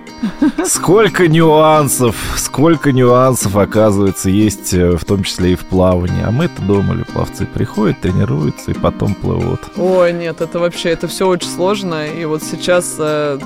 Сколько 0.65 1.27
нюансов, 1.27 2.15
сколько 2.37 2.91
нюансов, 2.91 3.55
оказывается, 3.55 4.29
есть, 4.29 4.73
э, 4.73 4.97
в 4.97 5.05
том 5.05 5.23
числе 5.23 5.53
и 5.53 5.55
в 5.55 5.65
плавании. 5.65 6.23
А 6.25 6.31
мы-то 6.31 6.61
думали, 6.61 7.03
пловцы 7.03 7.45
приходят, 7.45 8.01
тренируются 8.01 8.71
и 8.71 8.73
потом 8.73 9.13
плывут. 9.13 9.61
Ой, 9.77 10.13
нет, 10.13 10.41
это 10.41 10.59
вообще, 10.59 10.89
это 10.89 11.07
все 11.07 11.27
очень 11.27 11.49
сложно. 11.49 12.07
И 12.07 12.25
вот 12.25 12.43
сейчас, 12.43 12.95
э, 12.97 13.39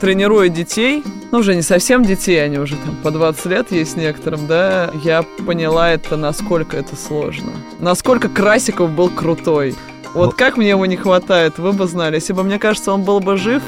тренируя 0.00 0.48
детей, 0.48 1.02
ну, 1.30 1.38
уже 1.38 1.54
не 1.54 1.62
совсем 1.62 2.04
детей, 2.04 2.44
они 2.44 2.58
уже 2.58 2.76
там 2.76 2.96
по 3.02 3.10
20 3.10 3.46
лет 3.46 3.72
есть 3.72 3.96
некоторым, 3.96 4.46
да, 4.46 4.90
я 5.02 5.22
поняла 5.46 5.90
это, 5.90 6.16
насколько 6.16 6.76
это 6.76 6.94
сложно. 6.94 7.52
Насколько 7.80 8.11
Красиков 8.28 8.90
был 8.90 9.08
крутой. 9.08 9.74
Вот 10.14 10.26
Ну- 10.26 10.32
как 10.36 10.56
мне 10.56 10.68
его 10.70 10.84
не 10.86 10.96
хватает, 10.96 11.58
вы 11.58 11.72
бы 11.72 11.86
знали. 11.86 12.16
Если 12.16 12.32
бы, 12.34 12.42
мне 12.42 12.58
кажется, 12.58 12.92
он 12.92 13.02
был 13.02 13.20
бы 13.20 13.36
жив, 13.36 13.62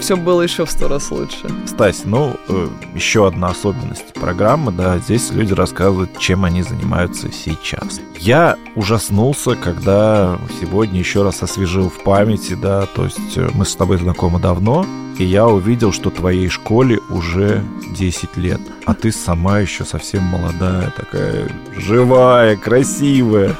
все 0.00 0.16
было 0.16 0.42
еще 0.42 0.66
в 0.66 0.70
сто 0.70 0.88
раз 0.88 1.10
лучше. 1.10 1.48
Стась, 1.66 2.02
ну, 2.04 2.36
э, 2.48 2.68
еще 2.94 3.26
одна 3.26 3.48
особенность 3.48 4.12
программы, 4.14 4.70
да, 4.72 4.98
здесь 4.98 5.30
люди 5.30 5.54
рассказывают, 5.54 6.18
чем 6.18 6.44
они 6.44 6.62
занимаются 6.62 7.30
сейчас. 7.32 8.00
Я 8.18 8.56
ужаснулся, 8.74 9.54
когда 9.56 10.38
сегодня 10.60 10.98
еще 10.98 11.22
раз 11.22 11.42
освежил 11.42 11.88
в 11.88 12.02
памяти, 12.02 12.54
да, 12.54 12.86
то 12.86 13.04
есть 13.04 13.36
э, 13.36 13.48
мы 13.54 13.64
с 13.64 13.74
тобой 13.74 13.96
знакомы 13.98 14.38
давно, 14.38 14.84
и 15.18 15.24
я 15.24 15.46
увидел, 15.46 15.92
что 15.92 16.10
твоей 16.10 16.48
школе 16.50 16.98
уже 17.08 17.64
10 17.92 18.36
лет, 18.36 18.60
а 18.84 18.92
ты 18.92 19.10
сама 19.10 19.60
еще 19.60 19.84
совсем 19.86 20.22
молодая, 20.24 20.90
такая 20.94 21.48
живая, 21.78 22.56
красивая. 22.56 23.56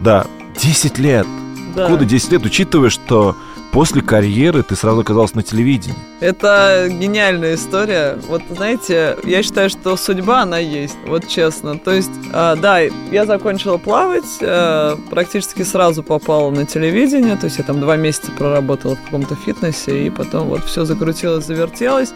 Да, 0.00 0.26
10 0.56 0.98
лет. 0.98 1.26
Да. 1.74 1.84
Откуда 1.84 2.04
10 2.04 2.32
лет, 2.32 2.44
учитывая, 2.44 2.90
что 2.90 3.36
после 3.72 4.02
карьеры 4.02 4.62
ты 4.62 4.74
сразу 4.74 5.00
оказался 5.00 5.36
на 5.36 5.42
телевидении? 5.42 5.96
Это 6.20 6.88
гениальная 6.90 7.54
история. 7.54 8.18
Вот 8.28 8.42
знаете, 8.50 9.16
я 9.24 9.42
считаю, 9.42 9.70
что 9.70 9.96
судьба 9.96 10.42
она 10.42 10.58
есть, 10.58 10.96
вот 11.06 11.28
честно. 11.28 11.78
То 11.78 11.92
есть, 11.92 12.10
а, 12.32 12.56
да, 12.56 12.80
я 12.80 13.26
закончила 13.26 13.76
плавать, 13.76 14.38
а, 14.42 14.98
практически 15.10 15.62
сразу 15.62 16.02
попала 16.02 16.50
на 16.50 16.66
телевидение, 16.66 17.36
то 17.36 17.44
есть 17.46 17.58
я 17.58 17.64
там 17.64 17.80
два 17.80 17.96
месяца 17.96 18.32
проработала 18.32 18.96
в 18.96 19.02
каком-то 19.02 19.36
фитнесе, 19.36 20.06
и 20.06 20.10
потом 20.10 20.48
вот 20.48 20.64
все 20.64 20.84
закрутилось, 20.84 21.46
завертелось. 21.46 22.12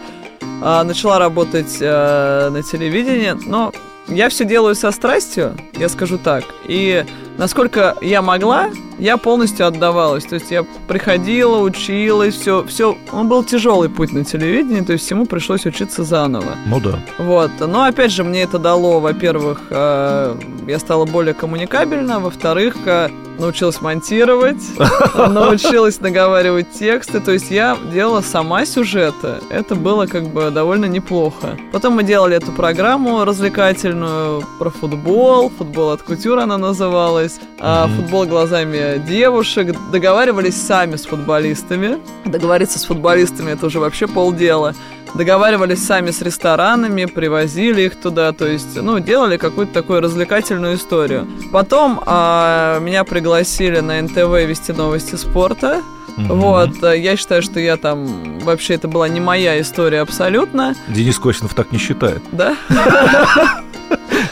А, 0.61 0.83
начала 0.83 1.19
работать 1.19 1.77
а, 1.81 2.49
на 2.49 2.61
телевидении, 2.63 3.33
но 3.45 3.71
я 4.07 4.29
все 4.29 4.45
делаю 4.45 4.75
со 4.75 4.91
страстью, 4.91 5.57
я 5.73 5.89
скажу 5.89 6.17
так. 6.17 6.43
И 6.67 7.05
насколько 7.37 7.95
я 8.01 8.21
могла, 8.21 8.69
я 8.97 9.17
полностью 9.17 9.67
отдавалась. 9.67 10.25
То 10.25 10.35
есть 10.35 10.51
я 10.51 10.63
приходила, 10.87 11.59
училась, 11.59 12.35
все, 12.35 12.63
все. 12.65 12.97
Он 13.11 13.27
был 13.27 13.43
тяжелый 13.43 13.89
путь 13.89 14.13
на 14.13 14.23
телевидении, 14.23 14.81
то 14.81 14.93
есть 14.93 15.05
всему 15.05 15.25
пришлось 15.25 15.65
учиться 15.65 16.03
заново. 16.03 16.55
Ну 16.65 16.79
да. 16.79 16.99
Вот. 17.17 17.51
Но 17.59 17.83
опять 17.83 18.11
же, 18.11 18.23
мне 18.23 18.43
это 18.43 18.59
дало, 18.59 18.99
во-первых, 18.99 19.61
э, 19.69 20.35
я 20.67 20.79
стала 20.79 21.05
более 21.05 21.33
коммуникабельна, 21.33 22.19
во-вторых, 22.19 22.75
э, 22.85 23.09
научилась 23.37 23.81
монтировать, 23.81 24.63
научилась 25.15 25.99
наговаривать 25.99 26.71
тексты, 26.71 27.19
то 27.19 27.31
есть 27.31 27.51
я 27.51 27.77
делала 27.91 28.21
сама 28.21 28.65
сюжеты. 28.65 29.35
Это 29.49 29.75
было 29.75 30.05
как 30.05 30.27
бы 30.27 30.51
довольно 30.51 30.85
неплохо. 30.85 31.57
Потом 31.71 31.95
мы 31.95 32.03
делали 32.03 32.35
эту 32.37 32.51
программу 32.51 33.25
развлекательную 33.25 34.43
про 34.59 34.69
футбол, 34.69 35.49
футбол 35.49 35.91
от 35.91 36.01
кутюр 36.01 36.39
она 36.39 36.57
называлась, 36.57 37.24
а, 37.59 37.87
Мгм. 37.87 37.95
футбол 37.97 38.25
глазами 38.25 39.01
девушек, 39.07 39.75
договаривались 39.91 40.61
сами 40.61 40.95
с 40.95 41.05
футболистами. 41.05 41.97
Договориться 42.25 42.79
с 42.79 42.85
футболистами 42.85 43.51
это 43.51 43.65
уже 43.65 43.79
вообще 43.79 44.07
полдела 44.07 44.73
договаривались 45.15 45.85
сами 45.85 46.11
с 46.11 46.21
ресторанами, 46.21 47.05
привозили 47.05 47.83
их 47.83 47.95
туда, 47.95 48.33
то 48.33 48.45
есть, 48.45 48.75
ну, 48.75 48.99
делали 48.99 49.37
какую-то 49.37 49.73
такую 49.73 50.01
развлекательную 50.01 50.75
историю. 50.75 51.25
Потом 51.51 52.01
а, 52.05 52.79
меня 52.79 53.03
пригласили 53.05 53.79
на 53.79 54.01
НТВ 54.01 54.17
вести 54.45 54.73
новости 54.73 55.15
спорта. 55.15 55.81
Мгм. 56.17 56.39
Вот, 56.39 56.83
а, 56.83 56.95
я 56.95 57.17
считаю, 57.17 57.41
что 57.41 57.59
я 57.59 57.77
там 57.77 58.39
вообще 58.39 58.75
это 58.75 58.87
была 58.87 59.07
не 59.09 59.19
моя 59.19 59.59
история 59.59 60.01
абсолютно, 60.01 60.75
Денис 60.87 61.17
Косинов 61.19 61.53
так 61.53 61.71
не 61.71 61.77
считает. 61.77 62.21
да? 62.31 62.55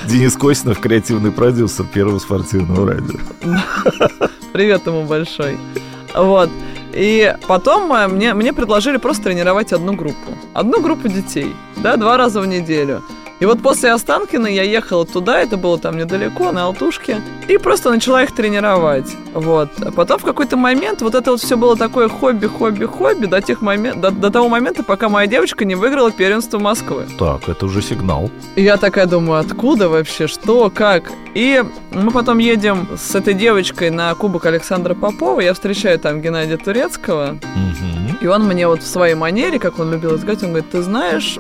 Денис 0.06 0.36
Косинов 0.36 0.80
креативный 0.80 1.32
продюсер 1.32 1.86
первого 1.86 2.20
спортивного 2.20 2.94
радио. 2.94 3.20
Привет 4.54 4.86
ему 4.86 5.04
большой. 5.04 5.58
Вот. 6.14 6.50
И 6.94 7.34
потом 7.48 7.92
э, 7.92 8.08
мне, 8.08 8.34
мне 8.36 8.54
предложили 8.54 8.98
просто 8.98 9.24
тренировать 9.24 9.74
одну 9.74 9.94
группу. 9.94 10.38
Одну 10.54 10.80
группу 10.80 11.08
детей, 11.08 11.56
да, 11.78 11.98
два 11.98 12.18
раза 12.18 12.40
в 12.40 12.46
неделю. 12.46 13.02
И 13.40 13.46
вот 13.46 13.62
после 13.62 13.92
Останкина 13.92 14.48
я 14.48 14.64
ехала 14.64 15.06
туда, 15.06 15.40
это 15.40 15.58
было 15.58 15.78
там 15.78 15.98
недалеко, 15.98 16.52
на 16.52 16.66
Алтушке, 16.66 17.22
и 17.48 17.58
просто 17.58 17.90
начала 17.90 18.24
их 18.24 18.34
тренировать. 18.34 19.16
Вот. 19.34 19.70
А 19.82 19.92
потом 19.92 20.20
в 20.20 20.24
какой-то 20.24 20.56
момент 20.56 21.02
вот 21.02 21.16
это 21.16 21.32
вот 21.32 21.42
все 21.42 21.58
было 21.58 21.76
такое 21.76 22.08
хобби, 22.08 22.46
хобби, 22.46 22.86
хобби 22.86 23.26
до, 23.26 23.42
тех 23.42 23.62
момент, 23.62 24.00
до, 24.00 24.12
до 24.12 24.30
того 24.30 24.48
момента, 24.48 24.84
пока 24.84 25.10
моя 25.10 25.28
девочка 25.28 25.66
не 25.66 25.76
выиграла 25.76 26.12
первенство 26.12 26.60
Москвы. 26.60 27.06
Так, 27.18 27.50
это 27.50 27.66
уже 27.66 27.82
сигнал. 27.82 28.30
И 28.56 28.64
я 28.64 28.78
такая 28.78 29.08
думаю, 29.08 29.40
откуда 29.40 29.90
вообще, 29.90 30.28
что, 30.28 30.72
как? 30.74 31.12
И 31.34 31.64
мы 31.92 32.12
потом 32.12 32.38
едем 32.38 32.88
с 32.96 33.16
этой 33.16 33.34
девочкой 33.34 33.90
на 33.90 34.14
Кубок 34.16 34.46
Александра 34.46 34.94
Попова. 34.94 35.42
Я 35.42 35.54
встречаю 35.54 36.00
там 36.00 36.22
Геннадия 36.22 36.58
Турецкого. 36.58 37.38
И 38.22 38.28
он 38.28 38.46
мне 38.46 38.68
вот 38.68 38.84
в 38.84 38.88
своей 38.88 39.16
манере, 39.16 39.60
как 39.60 39.80
он 39.80 39.92
любил 39.92 40.18
сказать, 40.18 40.44
он 40.44 40.50
говорит, 40.50 40.70
ты 40.70 40.82
знаешь, 40.82 41.38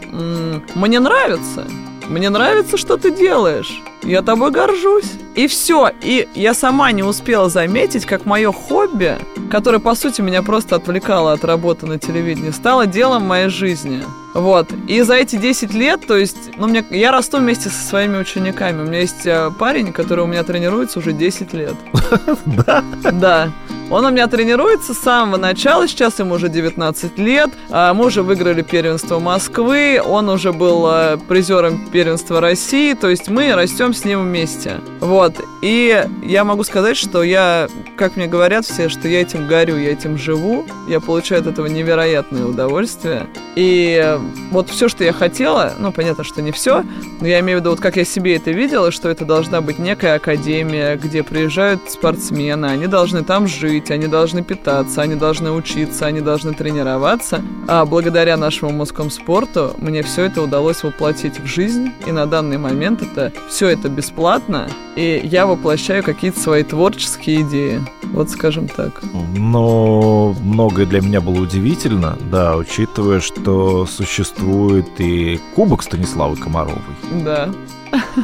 мне 0.75 0.99
нравится. 0.99 1.65
Мне 2.07 2.29
нравится, 2.29 2.77
что 2.77 2.97
ты 2.97 3.11
делаешь. 3.11 3.81
Я 4.03 4.21
тобой 4.21 4.51
горжусь. 4.51 5.11
И 5.35 5.47
все. 5.47 5.89
И 6.01 6.27
я 6.35 6.53
сама 6.53 6.91
не 6.91 7.03
успела 7.03 7.49
заметить, 7.49 8.05
как 8.05 8.25
мое 8.25 8.51
хобби, 8.51 9.17
которое, 9.49 9.79
по 9.79 9.95
сути, 9.95 10.21
меня 10.21 10.41
просто 10.43 10.75
отвлекало 10.75 11.31
от 11.31 11.43
работы 11.45 11.85
на 11.85 11.97
телевидении, 11.97 12.51
стало 12.51 12.85
делом 12.85 13.23
моей 13.23 13.49
жизни. 13.49 14.03
Вот. 14.33 14.69
И 14.87 15.01
за 15.01 15.15
эти 15.15 15.35
10 15.35 15.73
лет, 15.73 16.05
то 16.05 16.17
есть, 16.17 16.57
ну, 16.57 16.67
мне, 16.67 16.83
я 16.89 17.11
расту 17.11 17.37
вместе 17.37 17.69
со 17.69 17.87
своими 17.87 18.17
учениками. 18.17 18.81
У 18.81 18.85
меня 18.85 18.99
есть 18.99 19.25
э, 19.25 19.51
парень, 19.57 19.93
который 19.93 20.23
у 20.23 20.27
меня 20.27 20.43
тренируется 20.43 20.99
уже 20.99 21.13
10 21.13 21.53
лет. 21.53 21.75
Да? 22.45 22.83
Да. 23.11 23.51
Он 23.93 24.05
у 24.05 24.09
меня 24.09 24.25
тренируется 24.25 24.95
с 24.95 24.97
самого 24.97 25.37
начала, 25.37 25.87
сейчас 25.87 26.17
ему 26.17 26.33
уже 26.33 26.49
19 26.49 27.19
лет. 27.19 27.51
А, 27.69 27.93
Мы 27.93 28.07
уже 28.07 28.23
выиграли 28.23 28.63
первенство 28.63 29.19
Москвы, 29.19 30.01
он 30.03 30.29
уже 30.29 30.51
был 30.51 30.87
э, 30.89 31.17
призером 31.27 31.77
первенства 31.91 32.41
России, 32.41 32.95
то 32.95 33.07
есть 33.07 33.29
мы 33.29 33.53
растем 33.53 33.93
с 33.93 34.03
ним 34.03 34.21
вместе. 34.21 34.81
Вот. 34.99 35.35
И 35.61 36.03
я 36.23 36.43
могу 36.43 36.63
сказать, 36.63 36.97
что 36.97 37.21
я, 37.21 37.67
как 37.95 38.15
мне 38.15 38.25
говорят 38.25 38.65
все, 38.65 38.89
что 38.89 39.07
я 39.07 39.21
этим 39.21 39.47
горю, 39.47 39.77
я 39.77 39.91
этим 39.91 40.17
живу, 40.17 40.65
я 40.89 40.99
получаю 40.99 41.41
от 41.41 41.47
этого 41.47 41.67
невероятное 41.67 42.45
удовольствие. 42.45 43.27
И 43.55 44.01
э, 44.03 44.17
вот 44.49 44.71
все, 44.71 44.89
что 44.89 45.03
я 45.03 45.13
хотела, 45.13 45.73
ну, 45.77 45.91
понятно, 45.91 46.23
что 46.23 46.41
не 46.41 46.51
все, 46.51 46.83
но 47.21 47.27
я 47.27 47.41
имею 47.41 47.59
в 47.59 47.61
виду, 47.61 47.69
вот 47.69 47.79
как 47.79 47.97
я 47.97 48.05
себе 48.05 48.37
это 48.37 48.49
видела, 48.49 48.89
что 48.89 49.07
это 49.07 49.23
должна 49.23 49.61
быть 49.61 49.77
некая 49.77 50.15
академия, 50.15 50.95
где 50.95 51.21
приезжают 51.21 51.91
спортсмены, 51.91 52.65
они 52.65 52.87
должны 52.87 53.23
там 53.23 53.47
жить, 53.47 53.82
они 53.91 54.07
должны 54.07 54.43
питаться, 54.43 55.01
они 55.01 55.15
должны 55.15 55.51
учиться, 55.51 56.05
они 56.05 56.21
должны 56.21 56.53
тренироваться. 56.53 57.41
А 57.67 57.85
благодаря 57.85 58.37
нашему 58.37 58.71
мужскому 58.71 59.09
спорту 59.09 59.73
мне 59.77 60.03
все 60.03 60.23
это 60.25 60.41
удалось 60.41 60.83
воплотить 60.83 61.39
в 61.39 61.45
жизнь, 61.45 61.91
и 62.05 62.11
на 62.11 62.25
данный 62.25 62.57
момент 62.57 63.01
это 63.01 63.31
все 63.49 63.67
это 63.69 63.89
бесплатно, 63.89 64.67
и 64.95 65.21
я 65.23 65.45
воплощаю 65.45 66.03
какие-то 66.03 66.39
свои 66.39 66.63
творческие 66.63 67.41
идеи. 67.41 67.81
Вот 68.13 68.29
скажем 68.29 68.67
так. 68.67 69.01
Но 69.35 70.35
многое 70.41 70.85
для 70.85 71.01
меня 71.01 71.19
было 71.19 71.41
удивительно, 71.41 72.17
да, 72.31 72.55
учитывая, 72.55 73.19
что 73.19 73.85
существует 73.85 74.87
и 74.99 75.39
Кубок 75.55 75.81
Станиславы 75.81 76.35
Комаровой. 76.35 76.81
Да. 77.23 77.49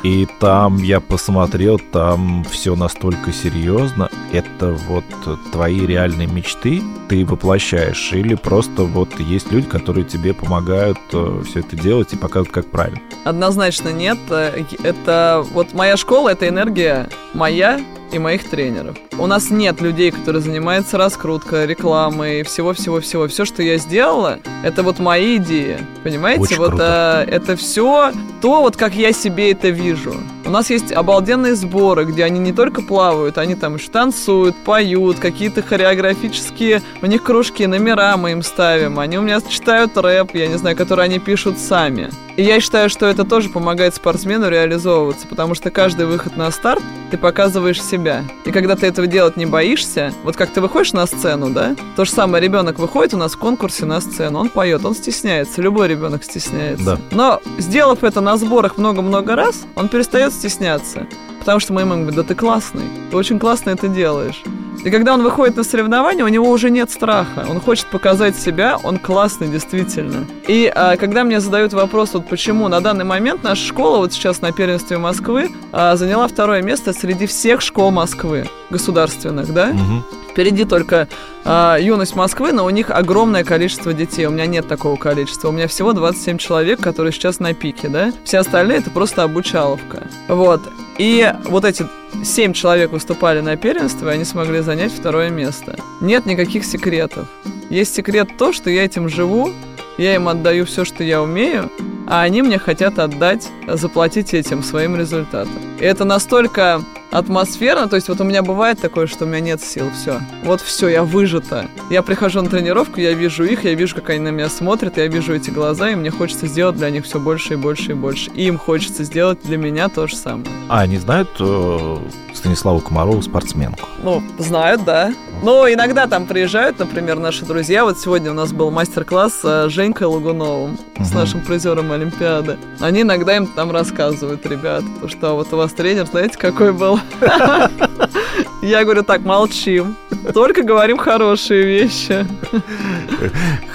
И 0.03 0.27
там 0.39 0.77
я 0.77 0.99
посмотрел, 0.99 1.79
там 1.79 2.45
все 2.49 2.75
настолько 2.75 3.31
серьезно. 3.31 4.09
Это 4.31 4.73
вот 4.87 5.03
твои 5.51 5.85
реальные 5.85 6.27
мечты 6.27 6.81
ты 7.07 7.25
воплощаешь? 7.25 8.11
Или 8.13 8.35
просто 8.35 8.83
вот 8.83 9.19
есть 9.19 9.51
люди, 9.51 9.67
которые 9.67 10.05
тебе 10.05 10.33
помогают 10.33 10.99
все 11.09 11.59
это 11.59 11.75
делать 11.75 12.13
и 12.13 12.17
показывают, 12.17 12.53
как 12.53 12.67
правильно? 12.69 12.99
Однозначно 13.25 13.89
нет. 13.89 14.17
Э, 14.29 14.63
Это 14.83 15.43
вот 15.51 15.73
моя 15.73 15.97
школа, 15.97 16.29
это 16.29 16.47
энергия 16.47 17.09
моя 17.33 17.79
и 18.11 18.17
моих 18.19 18.49
тренеров. 18.49 18.97
У 19.19 19.27
нас 19.27 19.49
нет 19.51 19.81
людей, 19.81 20.11
которые 20.11 20.41
занимаются 20.41 20.97
раскруткой, 20.97 21.67
рекламой, 21.67 22.43
всего-всего-всего. 22.43 23.27
Все, 23.27 23.45
что 23.45 23.61
я 23.61 23.77
сделала, 23.77 24.39
это 24.63 24.81
вот 24.83 24.97
мои 24.99 25.37
идеи. 25.37 25.77
Понимаете? 26.03 26.41
Очень 26.41 26.57
вот 26.57 26.69
круто. 26.69 27.25
э, 27.27 27.31
это 27.31 27.55
все 27.55 28.11
то, 28.41 28.61
вот 28.61 28.77
как 28.77 28.95
я 28.95 29.11
себе 29.13 29.51
это 29.59 29.69
вижу. 29.71 30.13
У 30.49 30.51
нас 30.51 30.71
есть 30.71 30.91
обалденные 30.91 31.53
сборы, 31.53 32.05
где 32.05 32.23
они 32.23 32.39
не 32.39 32.51
только 32.51 32.81
плавают, 32.81 33.37
они 33.37 33.53
там 33.53 33.75
еще 33.75 33.91
танцуют, 33.91 34.55
поют, 34.65 35.19
какие-то 35.19 35.61
хореографические, 35.61 36.81
у 37.03 37.05
них 37.05 37.21
кружки, 37.21 37.67
номера 37.67 38.17
мы 38.17 38.31
им 38.31 38.41
ставим, 38.41 38.97
они 38.97 39.19
у 39.19 39.21
меня 39.21 39.41
читают 39.41 39.95
рэп, 39.95 40.33
я 40.33 40.47
не 40.47 40.57
знаю, 40.57 40.75
который 40.75 41.05
они 41.05 41.19
пишут 41.19 41.59
сами. 41.59 42.09
И 42.35 42.41
я 42.41 42.61
считаю, 42.61 42.89
что 42.89 43.05
это 43.05 43.25
тоже 43.25 43.49
помогает 43.49 43.93
спортсмену 43.93 44.49
реализовываться, 44.49 45.27
потому 45.27 45.53
что 45.53 45.69
каждый 45.71 46.05
выход 46.05 46.37
на 46.37 46.49
старт 46.51 46.81
ты 47.11 47.17
показываешь 47.17 47.83
себя. 47.83 48.23
И 48.45 48.51
когда 48.51 48.77
ты 48.77 48.87
этого 48.87 49.07
делать 49.07 49.35
не 49.35 49.45
боишься, 49.45 50.13
вот 50.23 50.37
как 50.37 50.49
ты 50.49 50.61
выходишь 50.61 50.93
на 50.93 51.05
сцену, 51.05 51.49
да, 51.49 51.75
то 51.97 52.05
же 52.05 52.11
самое 52.11 52.41
ребенок 52.41 52.79
выходит 52.79 53.13
у 53.13 53.17
нас 53.17 53.33
в 53.33 53.37
конкурсе 53.37 53.85
на 53.85 53.99
сцену, 53.99 54.39
он 54.39 54.49
поет, 54.49 54.85
он 54.85 54.95
стесняется, 54.95 55.61
любой 55.61 55.89
ребенок 55.89 56.23
стесняется. 56.23 56.85
Да. 56.85 56.99
Но 57.11 57.41
сделав 57.57 58.05
это 58.05 58.21
на 58.21 58.37
сборах 58.37 58.77
много-много 58.77 59.35
раз, 59.35 59.65
он 59.75 59.89
перестает 59.89 60.31
стесняться. 60.39 61.07
Потому 61.39 61.59
что 61.59 61.73
мы 61.73 61.81
ему 61.81 61.95
говорим, 61.95 62.15
да 62.15 62.23
ты 62.23 62.35
классный, 62.35 62.83
ты 63.11 63.17
очень 63.17 63.39
классно 63.39 63.71
это 63.71 63.87
делаешь. 63.87 64.41
И 64.83 64.91
когда 64.91 65.13
он 65.13 65.23
выходит 65.23 65.57
на 65.57 65.63
соревнования, 65.63 66.23
у 66.23 66.29
него 66.29 66.49
уже 66.49 66.69
нет 66.69 66.89
страха. 66.89 67.45
Он 67.49 67.59
хочет 67.59 67.87
показать 67.87 68.37
себя, 68.37 68.77
он 68.81 68.97
классный 68.97 69.49
действительно. 69.49 70.25
И 70.47 70.71
а, 70.73 70.95
когда 70.95 71.25
мне 71.25 71.41
задают 71.41 71.73
вопрос, 71.73 72.13
вот 72.13 72.27
почему 72.29 72.69
на 72.69 72.79
данный 72.79 73.03
момент 73.03 73.43
наша 73.43 73.61
школа, 73.65 73.97
вот 73.97 74.13
сейчас 74.13 74.41
на 74.41 74.53
первенстве 74.53 74.97
Москвы, 74.97 75.49
а, 75.73 75.97
заняла 75.97 76.27
второе 76.29 76.61
место 76.61 76.93
среди 76.93 77.25
всех 77.25 77.59
школ 77.61 77.91
Москвы, 77.91 78.47
государственных, 78.69 79.53
да? 79.53 79.67
Мгм. 79.67 80.03
Впереди 80.31 80.63
только 80.63 81.07
а, 81.43 81.77
юность 81.77 82.15
Москвы, 82.15 82.51
но 82.51 82.65
у 82.65 82.69
них 82.69 82.91
огромное 82.91 83.43
количество 83.43 83.93
детей. 83.93 84.25
У 84.25 84.31
меня 84.31 84.45
нет 84.45 84.67
такого 84.67 84.95
количества. 84.95 85.49
У 85.49 85.51
меня 85.51 85.67
всего 85.67 85.93
27 85.93 86.37
человек, 86.37 86.79
которые 86.79 87.11
сейчас 87.11 87.39
на 87.39 87.53
пике, 87.53 87.89
да? 87.89 88.13
Все 88.23 88.39
остальные 88.39 88.79
это 88.79 88.91
просто 88.91 89.23
обучаловка. 89.23 90.07
Вот. 90.27 90.61
И 90.97 91.33
вот 91.45 91.65
эти 91.65 91.85
семь 92.23 92.53
человек 92.53 92.91
выступали 92.91 93.41
на 93.41 93.55
первенстве, 93.57 94.09
и 94.09 94.13
они 94.13 94.25
смогли 94.25 94.59
занять 94.61 94.91
второе 94.91 95.29
место. 95.29 95.75
Нет 96.01 96.25
никаких 96.25 96.65
секретов. 96.65 97.27
Есть 97.69 97.95
секрет 97.95 98.29
то, 98.37 98.51
что 98.51 98.69
я 98.69 98.83
этим 98.83 99.09
живу, 99.09 99.51
я 99.97 100.15
им 100.15 100.27
отдаю 100.27 100.65
все, 100.65 100.85
что 100.85 101.03
я 101.03 101.21
умею, 101.21 101.69
а 102.07 102.21
они 102.21 102.41
мне 102.41 102.57
хотят 102.57 102.99
отдать, 102.99 103.47
заплатить 103.67 104.33
этим 104.33 104.63
своим 104.63 104.95
результатом. 104.95 105.53
И 105.79 105.83
это 105.83 106.05
настолько 106.05 106.81
атмосферно, 107.11 107.87
то 107.87 107.95
есть 107.95 108.07
вот 108.09 108.21
у 108.21 108.23
меня 108.23 108.41
бывает 108.43 108.79
такое, 108.79 109.07
что 109.07 109.25
у 109.25 109.27
меня 109.27 109.39
нет 109.39 109.61
сил, 109.61 109.89
все. 109.99 110.19
Вот 110.43 110.61
все, 110.61 110.87
я 110.89 111.03
выжата. 111.03 111.67
Я 111.89 112.01
прихожу 112.03 112.41
на 112.41 112.49
тренировку, 112.49 112.99
я 112.99 113.13
вижу 113.13 113.43
их, 113.43 113.63
я 113.63 113.73
вижу, 113.73 113.95
как 113.95 114.09
они 114.11 114.19
на 114.19 114.29
меня 114.29 114.49
смотрят, 114.49 114.97
я 114.97 115.07
вижу 115.07 115.33
эти 115.35 115.49
глаза, 115.49 115.89
и 115.89 115.95
мне 115.95 116.11
хочется 116.11 116.47
сделать 116.47 116.75
для 116.77 116.89
них 116.89 117.05
все 117.05 117.19
больше 117.19 117.53
и 117.53 117.57
больше 117.57 117.91
и 117.91 117.93
больше. 117.95 118.29
И 118.35 118.45
им 118.45 118.57
хочется 118.57 119.03
сделать 119.03 119.39
для 119.43 119.57
меня 119.57 119.89
то 119.89 120.07
же 120.07 120.15
самое. 120.15 120.45
А 120.69 120.81
они 120.81 120.97
знают 120.97 121.29
э, 121.39 121.97
Станиславу 122.33 122.79
Комарову 122.79 123.21
спортсменку? 123.21 123.87
Ну, 124.03 124.21
знают, 124.37 124.83
да. 124.83 125.11
Но 125.41 125.67
иногда 125.71 126.05
там 126.05 126.25
приезжают, 126.25 126.79
например, 126.79 127.17
наши 127.17 127.45
друзья. 127.45 127.85
Вот 127.85 127.97
сегодня 127.99 128.31
у 128.31 128.33
нас 128.33 128.51
был 128.51 128.69
мастер-класс 128.71 129.39
с 129.41 129.69
Женькой 129.69 130.07
Лагуновым, 130.07 130.77
с 130.99 131.09
Мгм. 131.09 131.19
нашим 131.19 131.41
призером 131.41 131.91
Олимпиады. 131.91 132.57
Они 132.79 133.01
иногда 133.01 133.35
им 133.35 133.47
там 133.47 133.71
рассказывают, 133.71 134.45
ребят, 134.45 134.83
то, 135.01 135.07
что 135.07 135.35
вот 135.35 135.51
у 135.53 135.57
вас 135.57 135.71
тренер, 135.73 136.05
знаете, 136.07 136.37
какой 136.37 136.71
был? 136.73 136.98
Я 138.61 138.83
говорю, 138.83 139.03
так, 139.03 139.21
молчим. 139.21 139.95
Только 140.33 140.63
говорим 140.63 140.97
хорошие 140.97 141.63
вещи. 141.63 142.25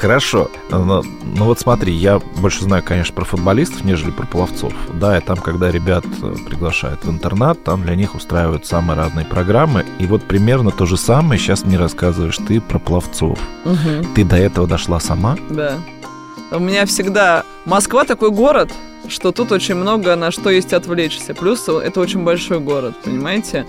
Хорошо. 0.00 0.50
Но, 0.70 1.02
ну 1.37 1.44
вот 1.44 1.58
смотри, 1.58 1.92
я 1.92 2.18
больше 2.18 2.64
знаю, 2.64 2.82
конечно, 2.82 3.14
про 3.14 3.24
футболистов, 3.24 3.84
нежели 3.84 4.10
про 4.10 4.26
пловцов. 4.26 4.72
Да, 4.92 5.16
и 5.16 5.20
там, 5.20 5.37
когда 5.38 5.70
ребят 5.70 6.04
э, 6.22 6.34
приглашают 6.46 7.04
в 7.04 7.10
интернат, 7.10 7.62
там 7.64 7.82
для 7.82 7.94
них 7.94 8.14
устраивают 8.14 8.66
самые 8.66 8.96
разные 8.96 9.24
программы. 9.24 9.87
И 9.98 10.06
вот 10.06 10.22
примерно 10.24 10.70
то 10.70 10.84
же 10.87 10.96
самое 10.96 11.40
сейчас 11.40 11.64
мне 11.64 11.78
рассказываешь 11.78 12.38
ты 12.46 12.60
про 12.60 12.78
пловцов. 12.78 13.38
Мгм. 13.64 14.14
Ты 14.14 14.24
до 14.24 14.37
этого 14.37 14.66
дошла 14.66 15.00
сама? 15.00 15.37
Да. 15.48 15.78
У 16.54 16.60
меня 16.60 16.86
всегда... 16.86 17.44
Москва 17.64 18.04
такой 18.04 18.30
город, 18.30 18.70
что 19.08 19.32
тут 19.32 19.50
очень 19.50 19.74
много 19.74 20.14
на 20.14 20.30
что 20.30 20.50
есть 20.50 20.72
отвлечься. 20.72 21.34
Плюс 21.34 21.68
это 21.68 22.00
очень 22.00 22.22
большой 22.22 22.60
город, 22.60 22.94
понимаете? 23.02 23.66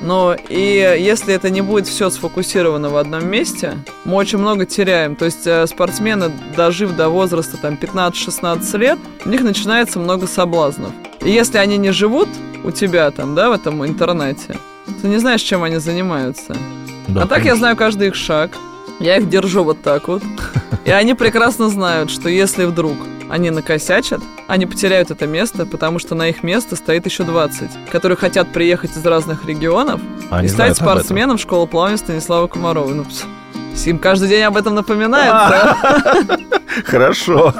Но 0.00 0.36
и 0.48 0.96
если 1.00 1.34
это 1.34 1.50
не 1.50 1.62
будет 1.62 1.88
все 1.88 2.08
сфокусировано 2.10 2.90
в 2.90 2.96
одном 2.96 3.26
месте, 3.26 3.76
мы 4.04 4.14
очень 4.14 4.38
много 4.38 4.64
теряем. 4.66 5.16
То 5.16 5.24
есть 5.24 5.46
э, 5.46 5.66
спортсмены, 5.66 6.30
дожив 6.56 6.94
до 6.94 7.08
возраста 7.08 7.56
там 7.56 7.74
15-16 7.74 8.78
лет, 8.78 8.98
у 9.24 9.28
них 9.28 9.40
начинается 9.40 9.98
много 9.98 10.28
соблазнов. 10.28 10.92
И 11.24 11.32
если 11.32 11.58
они 11.58 11.76
не 11.76 11.90
живут 11.90 12.28
у 12.62 12.70
тебя 12.70 13.10
там, 13.10 13.34
да, 13.34 13.50
в 13.50 13.52
этом 13.52 13.84
интернете, 13.84 14.56
ты 15.02 15.08
не 15.08 15.18
знаешь, 15.18 15.42
чем 15.42 15.64
они 15.64 15.78
занимаются. 15.78 16.54
Да, 17.08 17.22
а 17.22 17.26
так 17.26 17.38
я 17.38 17.44
конечно. 17.44 17.56
знаю 17.56 17.76
каждый 17.76 18.08
их 18.08 18.14
шаг. 18.14 18.52
Я 19.00 19.18
их 19.18 19.28
держу 19.28 19.64
вот 19.64 19.82
так 19.82 20.08
вот. 20.08 20.22
И 20.84 20.90
они 20.90 21.14
прекрасно 21.14 21.68
знают, 21.68 22.10
что 22.10 22.28
если 22.28 22.64
вдруг 22.64 22.96
они 23.28 23.50
накосячат, 23.50 24.20
они 24.46 24.66
потеряют 24.66 25.10
это 25.10 25.26
место, 25.26 25.66
потому 25.66 25.98
что 25.98 26.14
на 26.14 26.28
их 26.28 26.42
место 26.42 26.76
стоит 26.76 27.06
еще 27.06 27.24
20, 27.24 27.90
которые 27.90 28.16
хотят 28.16 28.52
приехать 28.52 28.96
из 28.96 29.04
разных 29.04 29.44
регионов 29.44 30.00
Они 30.30 30.46
и 30.46 30.50
стать 30.50 30.76
спортсменом 30.76 31.38
школы 31.38 31.66
плавания 31.66 31.98
Станислава 31.98 32.46
Комарова. 32.48 32.88
Ну, 32.88 33.04
им 33.84 33.98
каждый 33.98 34.28
день 34.28 34.42
об 34.42 34.56
этом 34.56 34.74
напоминается. 34.74 35.76
Хорошо. 36.84 37.54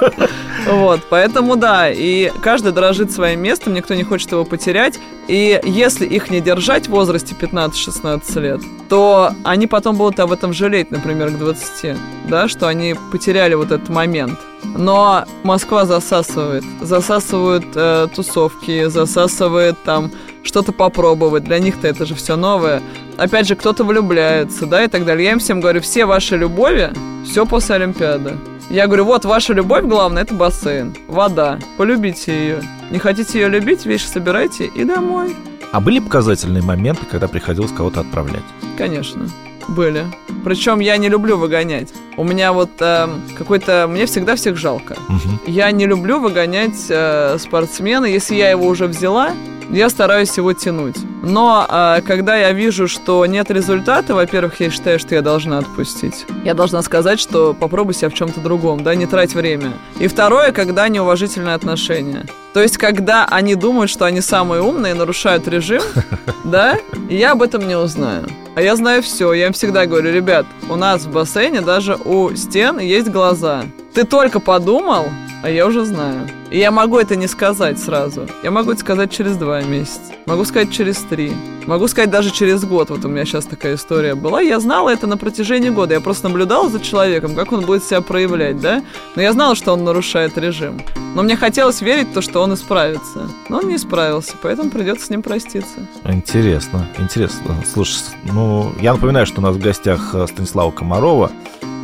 Вот, 0.69 1.01
поэтому 1.09 1.55
да, 1.55 1.89
и 1.89 2.31
каждый 2.43 2.71
дорожит 2.71 3.11
своим 3.11 3.41
местом, 3.41 3.73
никто 3.73 3.95
не 3.95 4.03
хочет 4.03 4.31
его 4.31 4.45
потерять. 4.45 4.99
И 5.27 5.59
если 5.63 6.05
их 6.05 6.29
не 6.29 6.41
держать 6.41 6.87
в 6.87 6.91
возрасте 6.91 7.35
15-16 7.39 8.39
лет, 8.39 8.61
то 8.87 9.31
они 9.43 9.65
потом 9.65 9.95
будут 9.95 10.19
об 10.19 10.31
этом 10.31 10.53
жалеть, 10.53 10.91
например, 10.91 11.31
к 11.31 11.37
20, 11.37 11.97
да, 12.27 12.47
что 12.47 12.67
они 12.67 12.95
потеряли 13.11 13.55
вот 13.55 13.71
этот 13.71 13.89
момент. 13.89 14.39
Но 14.63 15.25
Москва 15.43 15.85
засасывает, 15.85 16.63
засасывают 16.81 17.65
э, 17.75 18.07
тусовки, 18.13 18.85
засасывает 18.85 19.75
там 19.83 20.11
что-то 20.43 20.71
попробовать. 20.71 21.45
Для 21.45 21.59
них-то 21.59 21.87
это 21.87 22.05
же 22.05 22.13
все 22.13 22.35
новое. 22.35 22.81
Опять 23.17 23.47
же, 23.47 23.55
кто-то 23.55 23.83
влюбляется, 23.83 24.65
да, 24.65 24.83
и 24.83 24.87
так 24.87 25.05
далее. 25.05 25.25
Я 25.25 25.31
им 25.31 25.39
всем 25.39 25.61
говорю, 25.61 25.81
все 25.81 26.05
ваши 26.05 26.37
любови, 26.37 26.91
все 27.25 27.45
после 27.45 27.75
Олимпиады. 27.75 28.37
Я 28.69 28.85
говорю, 28.85 29.05
вот 29.05 29.25
ваша 29.25 29.53
любовь 29.53 29.85
главная, 29.85 30.21
это 30.23 30.35
бассейн, 30.35 30.95
вода. 31.07 31.57
Полюбите 31.77 32.31
ее. 32.31 32.61
Не 32.91 32.99
хотите 32.99 33.39
ее 33.39 33.49
любить, 33.49 33.85
вещи 33.87 34.05
собирайте 34.05 34.65
и 34.67 34.83
домой. 34.83 35.35
А 35.71 35.79
были 35.79 35.97
показательные 35.99 36.61
моменты, 36.61 37.01
когда 37.09 37.27
приходилось 37.27 37.71
кого-то 37.71 38.01
отправлять? 38.01 38.43
Конечно, 38.77 39.27
были. 39.67 40.05
Причем 40.43 40.79
я 40.81 40.97
не 40.97 41.09
люблю 41.09 41.37
выгонять. 41.37 41.89
У 42.15 42.23
меня 42.23 42.53
вот 42.53 42.69
эм, 42.79 43.23
какой-то... 43.35 43.87
Мне 43.89 44.05
всегда 44.05 44.35
всех 44.35 44.55
жалко. 44.55 44.95
Мгм. 45.07 45.39
Я 45.47 45.71
не 45.71 45.87
люблю 45.87 46.19
выгонять 46.19 46.85
э, 46.89 47.37
спортсмена. 47.39 48.05
Если 48.05 48.35
я 48.35 48.51
его 48.51 48.67
уже 48.67 48.85
взяла, 48.85 49.31
я 49.69 49.89
стараюсь 49.89 50.35
его 50.37 50.53
тянуть. 50.53 50.97
Но 51.21 51.65
э, 51.67 52.01
когда 52.05 52.35
я 52.35 52.51
вижу, 52.51 52.87
что 52.87 53.25
нет 53.25 53.51
результата, 53.51 54.15
во-первых, 54.15 54.59
я 54.59 54.69
считаю, 54.69 54.99
что 54.99 55.15
я 55.15 55.21
должна 55.21 55.59
отпустить. 55.59 56.25
Я 56.43 56.53
должна 56.53 56.81
сказать, 56.81 57.19
что 57.19 57.53
попробуй 57.53 57.93
себя 57.93 58.09
в 58.09 58.13
чем-то 58.13 58.39
другом, 58.39 58.83
да, 58.83 58.95
не 58.95 59.05
трать 59.05 59.33
время. 59.33 59.73
И 59.99 60.07
второе, 60.07 60.51
когда 60.51 60.87
неуважительное 60.87 61.55
отношение. 61.55 62.25
То 62.53 62.61
есть, 62.61 62.77
когда 62.77 63.25
они 63.25 63.55
думают, 63.55 63.91
что 63.91 64.05
они 64.05 64.21
самые 64.21 64.61
умные, 64.61 64.93
нарушают 64.93 65.47
режим, 65.47 65.83
да, 66.43 66.77
я 67.09 67.33
об 67.33 67.41
этом 67.41 67.67
не 67.67 67.77
узнаю. 67.77 68.27
А 68.55 68.61
я 68.61 68.75
знаю 68.75 69.03
все. 69.03 69.33
Я 69.33 69.47
им 69.47 69.53
всегда 69.53 69.85
говорю, 69.85 70.11
ребят, 70.11 70.45
у 70.69 70.75
нас 70.75 71.03
в 71.03 71.11
бассейне 71.11 71.61
даже 71.61 71.95
у 71.95 72.35
стен 72.35 72.79
есть 72.79 73.09
глаза. 73.09 73.63
Ты 73.93 74.03
только 74.03 74.39
подумал, 74.39 75.05
а 75.41 75.49
я 75.49 75.65
уже 75.65 75.85
знаю. 75.85 76.27
И 76.51 76.57
я 76.57 76.71
могу 76.71 76.97
это 76.97 77.15
не 77.15 77.27
сказать 77.27 77.79
сразу. 77.79 78.27
Я 78.43 78.51
могу 78.51 78.71
это 78.71 78.81
сказать 78.81 79.11
через 79.11 79.37
два 79.37 79.61
месяца. 79.61 80.13
Могу 80.25 80.45
сказать 80.45 80.71
через 80.71 80.97
три. 80.97 81.31
Могу 81.65 81.87
сказать 81.87 82.09
даже 82.09 82.31
через 82.31 82.63
год. 82.65 82.89
Вот 82.89 83.05
у 83.05 83.07
меня 83.07 83.25
сейчас 83.25 83.45
такая 83.45 83.75
история 83.75 84.15
была. 84.15 84.41
Я 84.41 84.59
знала 84.59 84.89
это 84.89 85.07
на 85.07 85.17
протяжении 85.17 85.69
года. 85.69 85.93
Я 85.93 86.01
просто 86.01 86.27
наблюдала 86.27 86.69
за 86.69 86.79
человеком, 86.79 87.35
как 87.35 87.51
он 87.51 87.65
будет 87.65 87.83
себя 87.83 88.01
проявлять, 88.01 88.59
да? 88.59 88.83
Но 89.15 89.21
я 89.21 89.31
знала, 89.33 89.55
что 89.55 89.73
он 89.73 89.83
нарушает 89.83 90.37
режим. 90.37 90.81
Но 91.15 91.23
мне 91.23 91.35
хотелось 91.35 91.81
верить 91.81 92.09
в 92.09 92.13
то, 92.13 92.21
что 92.21 92.41
он 92.41 92.53
исправится. 92.53 93.29
Но 93.49 93.59
он 93.59 93.67
не 93.67 93.75
исправился, 93.75 94.33
поэтому 94.41 94.69
придется 94.69 95.05
с 95.05 95.09
ним 95.09 95.21
проститься. 95.21 95.79
Интересно, 96.05 96.87
интересно. 96.97 97.55
Слушай, 97.71 98.03
ну, 98.23 98.71
я 98.81 98.93
напоминаю, 98.93 99.25
что 99.25 99.39
у 99.39 99.43
нас 99.43 99.55
в 99.55 99.59
гостях 99.59 100.13
э, 100.13 100.27
Станислава 100.27 100.71
Комарова, 100.71 101.31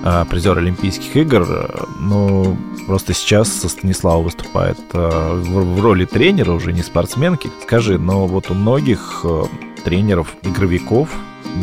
э, 0.06 0.26
призер 0.30 0.58
Олимпийских 0.58 1.16
игр. 1.18 1.88
Ну, 2.00 2.58
просто 2.88 3.14
сейчас 3.14 3.50
Станислава 3.50 4.22
выступает 4.22 4.80
э, 4.94 5.10
в 5.34 5.76
в 5.76 5.82
роли 5.82 6.06
тренера, 6.06 6.52
уже 6.52 6.72
не 6.72 6.84
спортсменки. 6.84 7.50
Скажи, 7.64 8.00
но 8.00 8.28
вот 8.28 8.50
у 8.50 8.54
многих 8.54 9.22
э, 9.26 9.44
тренеров, 9.84 10.36
игровиков, 10.44 11.10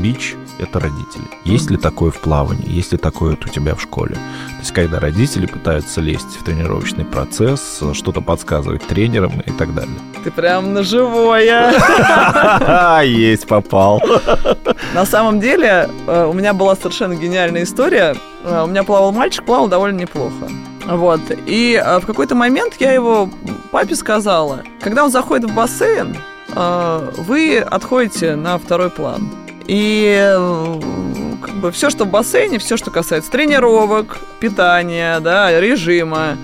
бич— 0.03 0.35
это 0.59 0.81
родители. 0.81 1.25
Есть 1.45 1.71
ли 1.71 1.77
такое 1.77 2.11
в 2.11 2.21
плавании? 2.21 2.69
Есть 2.69 2.93
ли 2.93 2.99
такое 2.99 3.31
вот 3.33 3.45
у 3.45 3.49
тебя 3.49 3.75
в 3.75 3.81
школе? 3.83 4.15
То 4.15 4.59
есть, 4.61 4.73
когда 4.73 5.01
родители 5.01 5.47
пытаются 5.47 6.01
лезть 6.01 6.37
в 6.39 6.45
тренировочный 6.45 7.05
процесс, 7.05 7.81
что-то 7.93 8.21
подсказывать 8.21 8.83
тренерам 8.87 9.41
и 9.41 9.51
так 9.53 9.75
далее. 9.75 9.95
Ты 10.25 10.31
прям 10.31 10.73
на 10.73 10.83
живое. 10.83 11.73
Есть, 13.03 13.47
попал. 13.47 14.01
На 14.95 15.05
самом 15.05 15.41
деле, 15.41 15.89
э, 16.07 16.27
у 16.27 16.33
меня 16.33 16.53
была 16.55 16.77
совершенно 16.77 17.15
гениальная 17.15 17.65
история. 17.65 18.15
Э, 18.45 18.63
У 18.65 18.67
меня 18.69 18.85
плавал 18.85 19.13
мальчик, 19.13 19.45
плавал 19.45 19.69
довольно 19.69 19.99
неплохо. 19.99 20.49
Вот. 20.87 21.21
И 21.47 21.81
э, 21.83 21.99
в 22.01 22.07
какой-то 22.07 22.35
момент 22.35 22.75
я 22.79 22.93
его 22.93 23.29
папе 23.73 23.97
сказала, 23.97 24.63
когда 24.81 25.05
он 25.05 25.11
заходит 25.11 25.51
в 25.51 25.55
бассейн, 25.55 26.17
вы 26.55 27.59
отходите 27.59 28.37
на 28.37 28.59
второй 28.59 28.91
план. 28.91 29.31
И 29.67 30.17
э, 30.19 30.81
как 31.41 31.55
бы 31.57 31.73
все, 31.73 31.91
что 31.91 32.05
в 32.05 32.11
бассейне, 32.11 32.59
все, 32.59 32.77
что 32.77 32.91
касается 32.91 33.31
тренировок, 33.31 34.19
питания, 34.41 35.21
да, 35.21 35.61
режима, 35.61 36.37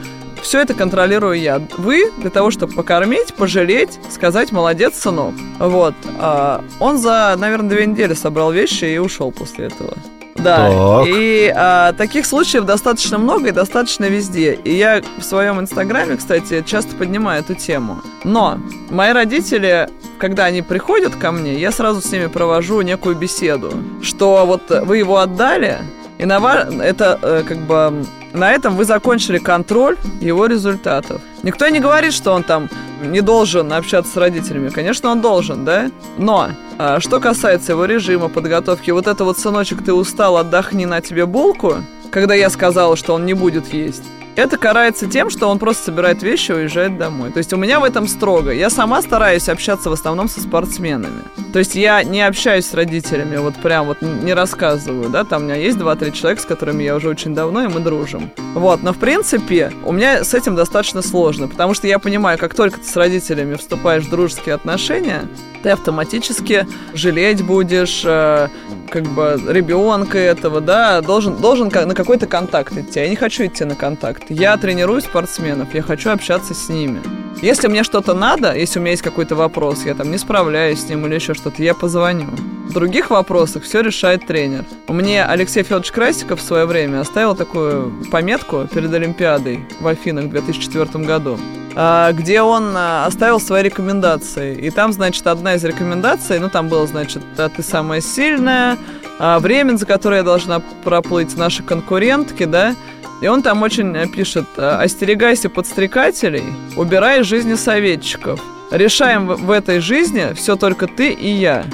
все 0.43 0.61
это 0.61 0.75
контролирую 0.75 1.39
я. 1.39 1.61
Вы 1.77 2.11
для 2.19 2.31
того, 2.31 2.51
чтобы 2.51 2.73
покормить, 2.75 3.35
пожалеть, 3.35 3.99
сказать 4.11 4.53
«молодец, 4.53 4.99
сынок». 4.99 5.35
Вот. 5.59 5.95
А 6.19 6.65
он 6.81 6.99
за, 6.99 7.35
наверное, 7.39 7.71
две 7.71 7.87
недели 7.87 8.15
собрал 8.15 8.53
вещи 8.53 8.85
и 8.85 8.99
ушел 8.99 9.33
после 9.33 9.67
этого. 9.67 9.95
Да, 10.38 10.68
Так. 10.70 11.07
и 11.09 11.53
а, 11.55 11.92
таких 11.94 12.24
случаев 12.27 12.64
достаточно 12.64 13.18
много 13.18 13.48
и 13.48 13.53
достаточно 13.53 14.05
везде. 14.05 14.55
И 14.55 14.74
я 14.77 15.03
в 15.18 15.22
своем 15.24 15.61
инстаграме, 15.61 16.16
кстати, 16.16 16.62
часто 16.66 16.94
поднимаю 16.96 17.40
эту 17.40 17.55
тему. 17.55 17.98
Но 18.24 18.59
мои 18.90 19.12
родители, 19.12 19.88
когда 20.18 20.44
они 20.44 20.62
приходят 20.62 21.14
ко 21.16 21.33
мне, 21.33 21.55
я 21.59 21.72
сразу 21.72 22.01
с 22.01 22.11
ними 22.12 22.27
провожу 22.27 22.81
некую 22.83 23.16
беседу, 23.16 23.72
что 24.03 24.44
вот 24.46 24.62
вы 24.70 24.98
его 24.98 25.18
отдали, 25.18 25.79
и 26.18 26.24
на 26.24 26.40
ва- 26.40 26.68
это 26.83 27.18
э, 27.22 27.42
как 27.46 27.59
бы 27.59 28.05
на 28.33 28.53
этом 28.53 28.77
вы 28.77 28.85
закончили 28.85 29.38
контроль 29.38 29.97
его 30.21 30.47
результатов. 30.47 31.21
Никто 31.43 31.69
не 31.69 31.81
говорит, 31.81 32.12
что 32.12 32.33
он 32.33 32.43
там 32.43 32.69
не 33.03 33.21
должен 33.21 33.73
общаться 33.73 34.12
с 34.12 34.17
родителями. 34.17 34.69
Конечно, 34.69 35.11
он 35.11 35.21
должен, 35.21 35.64
да? 35.64 35.91
Но 36.17 36.51
а, 36.79 37.01
что 37.01 37.21
касается 37.21 37.73
его 37.73 37.85
режима, 37.85 38.29
подготовки, 38.29 38.91
вот 38.91 39.07
это 39.07 39.25
вот, 39.25 39.38
сыночек, 39.38 39.85
ты 39.85 39.93
устал, 39.93 40.37
отдохни 40.37 40.85
на 40.85 41.01
тебе 41.01 41.27
булку, 41.27 41.77
когда 42.11 42.35
я 42.35 42.51
сказала, 42.51 42.97
что 42.97 43.14
он 43.14 43.27
не 43.27 43.35
будет 43.35 43.73
есть, 43.73 44.03
это 44.38 44.57
карается 44.57 45.09
тем, 45.09 45.31
что 45.31 45.48
он 45.48 45.59
просто 45.59 45.87
собирает 45.87 46.22
вещи 46.22 46.53
и 46.53 46.55
уезжает 46.55 46.96
домой. 46.96 47.33
То 47.33 47.38
есть 47.38 47.53
у 47.53 47.57
меня 47.57 47.81
в 47.81 47.85
этом 47.85 48.07
строго. 48.07 48.53
Я 48.53 48.70
сама 48.70 49.03
стараюсь 49.03 49.48
общаться 49.48 49.90
в 49.90 49.92
основном 49.92 50.29
со 50.29 50.40
спортсменами. 50.40 51.22
То 51.53 51.59
есть 51.59 51.74
я 51.74 52.05
не 52.05 52.22
общаюсь 52.22 52.66
с 52.66 52.74
родителями, 52.74 53.37
вот 53.38 53.57
прям 53.57 53.87
вот 53.87 54.01
не 54.01 54.35
рассказываю, 54.35 55.11
да, 55.11 55.24
там 55.24 55.42
у 55.42 55.44
меня 55.46 55.57
есть 55.57 55.77
2-3 55.77 56.12
человека, 56.12 56.42
с 56.42 56.44
которыми 56.44 56.85
я 56.85 56.94
уже 56.94 57.09
очень 57.09 57.35
давно, 57.35 57.64
и 57.64 57.68
мы 57.68 57.81
дружим. 57.81 58.31
Вот, 58.55 58.83
но 58.83 58.92
в 58.92 58.98
принципе 58.98 59.72
у 59.85 59.92
меня 59.92 60.22
с 60.22 60.35
этим 60.35 60.55
достаточно 60.55 61.03
сложно, 61.03 61.48
потому 61.48 61.74
что 61.74 61.88
я 61.88 61.98
понимаю, 61.98 62.38
как 62.38 62.55
только 62.55 62.79
ты 62.79 62.87
с 62.87 62.94
родителями 62.94 63.57
вступаешь 63.57 64.05
в 64.05 64.11
дружеские 64.11 64.55
отношения, 64.55 65.22
ты 65.62 65.71
автоматически 65.71 66.66
жалеть 66.94 67.44
будешь, 67.44 68.03
э, 68.05 68.49
как 68.90 69.05
бы 69.05 69.40
ребенка 69.49 70.18
этого, 70.18 70.61
да, 70.61 71.01
должен, 71.01 71.37
должен 71.37 71.68
на 71.68 71.94
какой-то 71.94 72.27
контакт 72.27 72.77
идти. 72.77 73.01
Я 73.01 73.09
не 73.09 73.16
хочу 73.16 73.47
идти 73.47 73.64
на 73.64 73.75
контакт. 73.75 74.25
Я 74.29 74.57
тренирую 74.57 75.01
спортсменов, 75.01 75.75
я 75.75 75.83
хочу 75.83 76.11
общаться 76.11 76.55
с 76.55 76.68
ними. 76.68 77.01
Если 77.40 77.68
мне 77.68 77.85
что-то 77.85 78.14
надо, 78.14 78.53
если 78.57 78.81
у 78.81 78.83
меня 78.83 78.92
есть 78.92 79.03
какой-то 79.03 79.37
вопрос, 79.37 79.85
я 79.85 79.94
там 79.94 80.11
не 80.11 80.18
справляюсь 80.18 80.81
с 80.81 80.88
ним 80.88 81.07
или 81.07 81.14
еще 81.14 81.35
что-то, 81.35 81.62
я 81.62 81.72
позвоню. 81.72 82.27
В 82.68 82.72
других 82.72 83.11
вопросах 83.11 83.62
все 83.62 83.81
решает 83.81 84.27
тренер. 84.27 84.64
Меня 84.88 85.27
Алексей 85.31 85.62
Федорович 85.62 85.92
Красиков 85.92 86.40
в 86.40 86.44
свое 86.44 86.66
время 86.66 87.01
оставил 87.01 87.37
такую 87.37 87.92
пометку 88.11 88.66
перед 88.66 88.92
Олимпиадой 88.92 89.61
в 89.79 89.87
Афинах 89.87 90.24
в 90.24 90.31
2004 90.31 91.05
году 91.05 91.38
а, 91.81 92.11
где 92.12 92.42
он 92.42 92.72
а, 92.77 93.07
оставил 93.07 93.38
свои 93.38 93.62
рекомендации. 93.62 94.57
И 94.57 94.70
там, 94.70 94.92
значит, 94.92 95.24
одна 95.29 95.55
из 95.55 95.62
рекомендаций, 95.62 96.40
ну, 96.40 96.51
там 96.51 96.68
было, 96.68 96.88
значит, 96.88 97.22
«А 97.37 97.48
ты 97.48 97.62
самая 97.62 98.01
сильная, 98.01 98.77
а, 99.20 99.38
время, 99.38 99.77
за 99.77 99.87
которое 99.87 100.18
я 100.18 100.22
должна 100.24 100.61
проплыть 100.83 101.37
наши 101.37 101.62
конкурентки, 101.62 102.44
да, 102.44 102.74
и 103.21 103.27
он 103.27 103.43
там 103.43 103.63
очень 103.63 103.95
э, 103.97 104.07
пишет, 104.07 104.47
«А, 104.57 104.81
остерегайся 104.81 105.51
подстрекателей, 105.51 106.45
убирай 106.77 107.21
из 107.21 107.27
жизни 107.27 107.55
советчиков. 107.55 108.41
Решаем 108.71 109.27
в 109.27 109.51
этой 109.51 109.81
жизни 109.81 110.35
все 110.35 110.57
только 110.57 110.87
ты 110.87 111.11
и 111.11 111.31
я. 111.31 111.65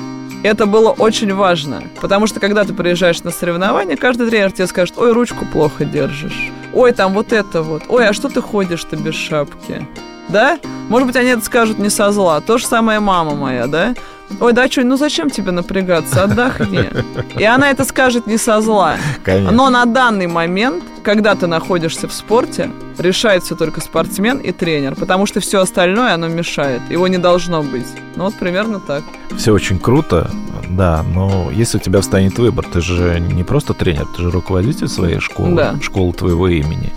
Это 0.43 0.67
было 0.67 0.91
очень 0.91 1.33
важно, 1.33 1.83
потому 2.01 2.27
что 2.27 2.39
когда 2.39 2.65
ты 2.65 2.75
приезжаешь 2.75 3.23
на 3.23 3.31
соревнования, 3.31 3.97
каждый 3.97 4.29
тренер 4.29 4.53
тебе 4.53 4.67
скажет, 4.67 4.95
ой, 4.99 5.13
ручку 5.13 5.47
плохо 5.47 5.87
держишь, 5.87 6.53
ой, 6.73 6.93
там 6.93 7.15
вот 7.15 7.33
это 7.33 7.63
вот, 7.63 7.85
ой, 7.89 8.09
а 8.09 8.13
что 8.13 8.29
ты 8.29 8.43
ходишь-то 8.43 8.97
без 8.97 9.15
шапки? 9.15 9.87
Да? 10.29 10.59
Может 10.89 11.07
быть, 11.07 11.17
они 11.17 11.31
это 11.31 11.45
скажут 11.45 11.79
не 11.79 11.91
со 11.91 12.11
зла. 12.13 12.41
То 12.41 12.59
же 12.59 12.67
самое 12.67 13.01
мама 13.01 13.35
моя, 13.35 13.67
да? 13.67 13.95
Ой, 14.41 14.53
да 14.55 14.69
что, 14.71 14.83
ну 14.85 14.97
зачем 14.97 15.29
тебе 15.31 15.51
напрягаться? 15.53 16.25
Отдохни. 16.25 16.89
И 17.39 17.45
она 17.45 17.71
это 17.71 17.85
скажет 17.85 18.27
не 18.27 18.39
со 18.39 18.61
зла. 18.63 18.97
Конечно. 19.23 19.53
Но 19.53 19.69
на 19.71 19.85
данный 19.85 20.27
момент, 20.27 20.83
когда 21.03 21.35
ты 21.35 21.47
находишься 21.47 22.09
в 22.09 22.13
спорте, 22.13 22.71
решает 22.99 23.43
все 23.45 23.55
только 23.55 23.81
спортсмен 23.83 24.39
и 24.39 24.51
тренер, 24.51 24.95
потому 24.97 25.27
что 25.27 25.41
все 25.41 25.61
остальное, 25.61 26.15
оно 26.15 26.29
мешает. 26.29 26.81
Его 26.91 27.07
не 27.07 27.19
должно 27.19 27.63
быть. 27.63 27.87
Ну 28.17 28.25
вот 28.25 28.35
примерно 28.35 28.81
так. 28.81 29.03
Все 29.37 29.53
очень 29.53 29.79
круто, 29.79 30.31
да, 30.71 31.03
но 31.15 31.51
если 31.53 31.77
у 31.77 31.81
тебя 31.81 32.01
встанет 32.01 32.39
выбор, 32.39 32.65
ты 32.67 32.81
же 32.81 33.21
не 33.21 33.45
просто 33.45 33.75
тренер, 33.75 34.07
ты 34.17 34.23
же 34.23 34.31
руководитель 34.31 34.89
своей 34.89 35.21
школы, 35.21 35.55
Да. 35.55 35.75
школы 35.83 36.13
твоего 36.15 36.49
имени. 36.49 36.93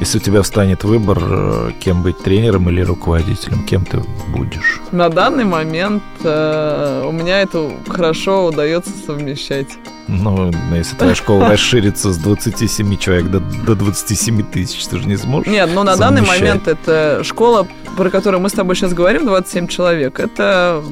Если 0.00 0.16
у 0.16 0.20
тебя 0.22 0.40
встанет 0.40 0.82
выбор, 0.82 1.18
э, 1.20 1.70
кем 1.78 2.02
быть 2.02 2.16
тренером 2.18 2.70
или 2.70 2.80
руководителем, 2.80 3.62
кем 3.64 3.84
ты 3.84 4.02
будешь? 4.28 4.80
На 4.92 5.10
данный 5.10 5.44
момент 5.44 6.02
э, 6.24 7.04
у 7.06 7.12
меня 7.12 7.42
это 7.42 7.70
хорошо 7.86 8.46
удается 8.46 8.92
совмещать. 9.06 9.68
Ну, 10.10 10.50
если 10.74 10.96
твоя 10.96 11.14
школа 11.14 11.48
расширится 11.50 12.12
с 12.12 12.18
27 12.18 12.96
человек 12.98 13.30
до, 13.30 13.40
до 13.40 13.74
27 13.74 14.42
тысяч, 14.42 14.86
ты 14.86 14.98
же 14.98 15.06
не 15.06 15.16
сможешь. 15.16 15.50
Нет, 15.50 15.70
ну 15.74 15.82
на 15.82 15.96
данный 15.96 16.22
момент 16.22 16.68
это 16.68 17.22
школа, 17.24 17.66
про 17.96 18.10
которую 18.10 18.40
мы 18.40 18.48
с 18.48 18.52
тобой 18.52 18.74
сейчас 18.74 18.92
говорим, 18.92 19.26
27 19.26 19.68
человек. 19.68 20.18
Это 20.18 20.82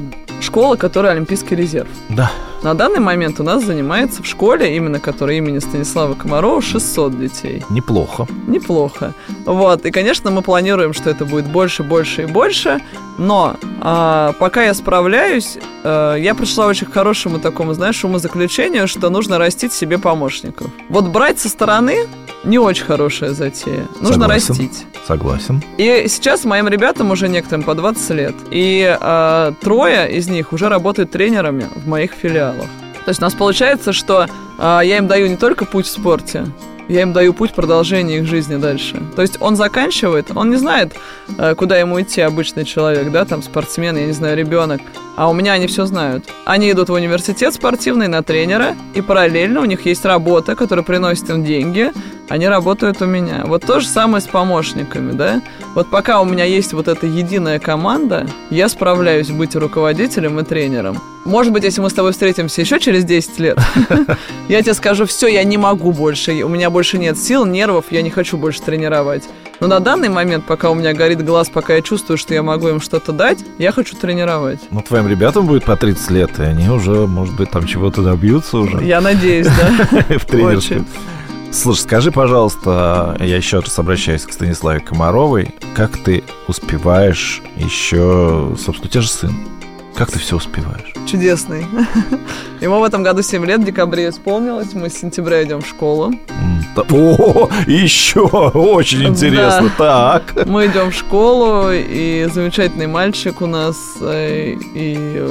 школа, 0.41 0.75
которая 0.75 1.13
Олимпийский 1.13 1.55
резерв. 1.55 1.89
Да. 2.09 2.31
На 2.63 2.73
данный 2.73 2.99
момент 2.99 3.39
у 3.39 3.43
нас 3.43 3.63
занимается 3.63 4.21
в 4.21 4.27
школе, 4.27 4.75
именно 4.75 4.99
которая 4.99 5.37
имени 5.37 5.59
Станислава 5.59 6.13
Комарова, 6.13 6.61
600 6.61 7.17
детей. 7.17 7.63
Неплохо. 7.69 8.27
Неплохо. 8.47 9.13
Вот. 9.45 9.85
И, 9.85 9.91
конечно, 9.91 10.29
мы 10.29 10.41
планируем, 10.41 10.93
что 10.93 11.09
это 11.09 11.25
будет 11.25 11.47
больше, 11.47 11.83
больше 11.83 12.23
и 12.23 12.25
больше. 12.25 12.81
Но 13.17 13.55
а, 13.81 14.33
пока 14.39 14.63
я 14.63 14.73
справляюсь, 14.73 15.57
э, 15.83 16.15
я 16.19 16.35
пришла 16.35 16.67
очень 16.67 16.87
к 16.87 16.93
хорошему 16.93 17.39
такому, 17.39 17.73
знаешь, 17.73 18.03
умозаключению, 18.03 18.87
что 18.87 19.08
нужно 19.09 19.37
растить 19.37 19.73
себе 19.73 19.97
помощников. 19.97 20.67
Вот 20.89 21.05
брать 21.05 21.39
со 21.39 21.49
стороны 21.49 22.07
не 22.43 22.57
очень 22.57 22.85
хорошая 22.85 23.31
затея. 23.31 23.87
Нужно 23.99 24.23
Согласен. 24.23 24.47
растить. 24.49 24.85
Согласен. 25.07 25.63
И 25.77 26.05
сейчас 26.07 26.45
моим 26.45 26.67
ребятам 26.67 27.11
уже 27.11 27.27
некоторым 27.27 27.63
по 27.63 27.75
20 27.75 28.09
лет. 28.11 28.35
И 28.51 28.97
э, 28.99 29.51
трое 29.61 30.11
из 30.11 30.29
них 30.29 30.53
уже 30.53 30.69
работают 30.69 31.11
тренерами 31.11 31.67
в 31.75 31.87
моих 31.87 32.11
филиалах. 32.11 32.67
То 33.05 33.09
есть 33.09 33.21
у 33.21 33.23
нас 33.23 33.33
получается, 33.33 33.91
что 33.93 34.27
э, 34.57 34.79
я 34.83 34.97
им 34.97 35.07
даю 35.07 35.27
не 35.27 35.37
только 35.37 35.65
путь 35.65 35.87
в 35.87 35.91
спорте, 35.91 36.45
я 36.87 37.03
им 37.03 37.13
даю 37.13 37.33
путь 37.33 37.53
продолжения 37.53 38.17
их 38.17 38.25
жизни 38.25 38.57
дальше. 38.57 39.01
То 39.15 39.21
есть 39.21 39.37
он 39.39 39.55
заканчивает, 39.55 40.31
он 40.35 40.49
не 40.49 40.55
знает, 40.55 40.93
э, 41.37 41.55
куда 41.55 41.77
ему 41.77 42.01
идти 42.01 42.21
обычный 42.21 42.65
человек, 42.65 43.11
да, 43.11 43.25
там 43.25 43.43
спортсмен, 43.43 43.95
я 43.95 44.05
не 44.05 44.13
знаю, 44.13 44.35
ребенок. 44.35 44.81
А 45.19 45.27
у 45.27 45.33
меня 45.33 45.51
они 45.51 45.67
все 45.67 45.85
знают. 45.85 46.23
Они 46.45 46.71
идут 46.71 46.87
в 46.87 46.93
университет 46.93 47.53
спортивный 47.53 48.07
на 48.07 48.23
тренера, 48.23 48.77
и 48.95 49.01
параллельно 49.01 49.59
у 49.59 49.65
них 49.65 49.85
есть 49.85 50.05
работа, 50.05 50.55
которая 50.55 50.85
приносит 50.85 51.29
им 51.29 51.43
деньги. 51.43 51.91
Они 52.29 52.47
работают 52.47 53.01
у 53.01 53.05
меня. 53.05 53.43
Вот 53.45 53.65
то 53.65 53.81
же 53.81 53.87
самое 53.89 54.21
с 54.21 54.27
помощниками, 54.27 55.11
да? 55.11 55.41
Вот 55.75 55.89
пока 55.89 56.21
у 56.21 56.25
меня 56.25 56.45
есть 56.45 56.71
вот 56.71 56.87
эта 56.87 57.05
единая 57.05 57.59
команда, 57.59 58.27
я 58.49 58.69
справляюсь 58.69 59.29
быть 59.29 59.57
руководителем 59.57 60.39
и 60.39 60.45
тренером. 60.45 61.01
Может 61.25 61.51
быть, 61.51 61.65
если 61.65 61.81
мы 61.81 61.89
с 61.89 61.93
тобой 61.93 62.13
встретимся 62.13 62.61
еще 62.61 62.79
через 62.79 63.03
10 63.03 63.39
лет, 63.39 63.59
я 64.47 64.61
тебе 64.61 64.73
скажу, 64.73 65.05
все, 65.05 65.27
я 65.27 65.43
не 65.43 65.57
могу 65.57 65.91
больше, 65.91 66.31
у 66.43 66.47
меня 66.47 66.69
больше 66.69 66.97
нет 66.97 67.17
сил, 67.17 67.45
нервов, 67.45 67.91
я 67.91 68.03
не 68.03 68.09
хочу 68.09 68.37
больше 68.37 68.61
тренировать. 68.61 69.23
Но 69.59 69.67
на 69.67 69.79
данный 69.79 70.09
момент, 70.09 70.45
пока 70.45 70.69
у 70.69 70.75
меня 70.75 70.93
горит 70.93 71.23
глаз, 71.23 71.49
пока 71.49 71.75
я 71.75 71.81
чувствую, 71.81 72.17
что 72.17 72.33
я 72.33 72.43
могу 72.43 72.69
им 72.69 72.79
что-то 72.79 73.11
дать, 73.11 73.39
я 73.57 73.71
хочу 73.71 73.95
тренировать. 73.95 74.59
Ну, 74.71 74.81
твоим 74.81 75.07
ребятам 75.07 75.47
будет 75.47 75.65
по 75.65 75.75
30 75.75 76.11
лет, 76.11 76.39
и 76.39 76.43
они 76.43 76.69
уже, 76.69 77.07
может 77.07 77.35
быть, 77.35 77.51
там 77.51 77.65
чего-то 77.65 78.01
добьются 78.01 78.57
уже 78.57 78.83
Я 78.83 79.01
надеюсь, 79.01 79.47
да. 79.47 80.03
в 80.17 80.25
тренерской. 80.25 80.77
Очень. 80.77 80.85
Слушай, 81.51 81.81
скажи, 81.81 82.11
пожалуйста, 82.11 83.17
я 83.19 83.35
еще 83.35 83.59
раз 83.59 83.77
обращаюсь 83.79 84.23
к 84.23 84.31
Станиславе 84.31 84.81
Комаровой, 84.81 85.55
как 85.73 85.97
ты 85.97 86.23
успеваешь 86.47 87.41
еще, 87.55 88.55
собственно, 88.57 88.87
у 88.87 88.87
тебя 88.87 89.01
же 89.01 89.09
сын, 89.09 89.35
как 89.99 90.11
ты 90.11 90.17
все 90.17 90.37
успеваешь? 90.37 90.93
Чудесный. 91.05 91.65
Ему 92.61 92.79
в 92.79 92.83
этом 92.85 93.03
году 93.03 93.21
7 93.21 93.45
лет, 93.45 93.59
в 93.59 93.65
декабре 93.65 94.07
исполнилось. 94.07 94.73
Мы 94.73 94.89
с 94.89 94.93
сентября 94.97 95.43
идем 95.43 95.61
в 95.61 95.67
школу. 95.67 96.13
О, 96.77 97.49
еще 97.67 98.21
очень 98.21 99.03
интересно. 99.09 99.69
Так. 99.77 100.45
Мы 100.45 100.67
идем 100.67 100.91
в 100.91 100.95
школу, 100.95 101.69
и 101.73 102.29
замечательный 102.33 102.87
мальчик 102.87 103.41
у 103.41 103.45
нас. 103.45 103.75
э, 103.99 104.55
И 104.73 105.25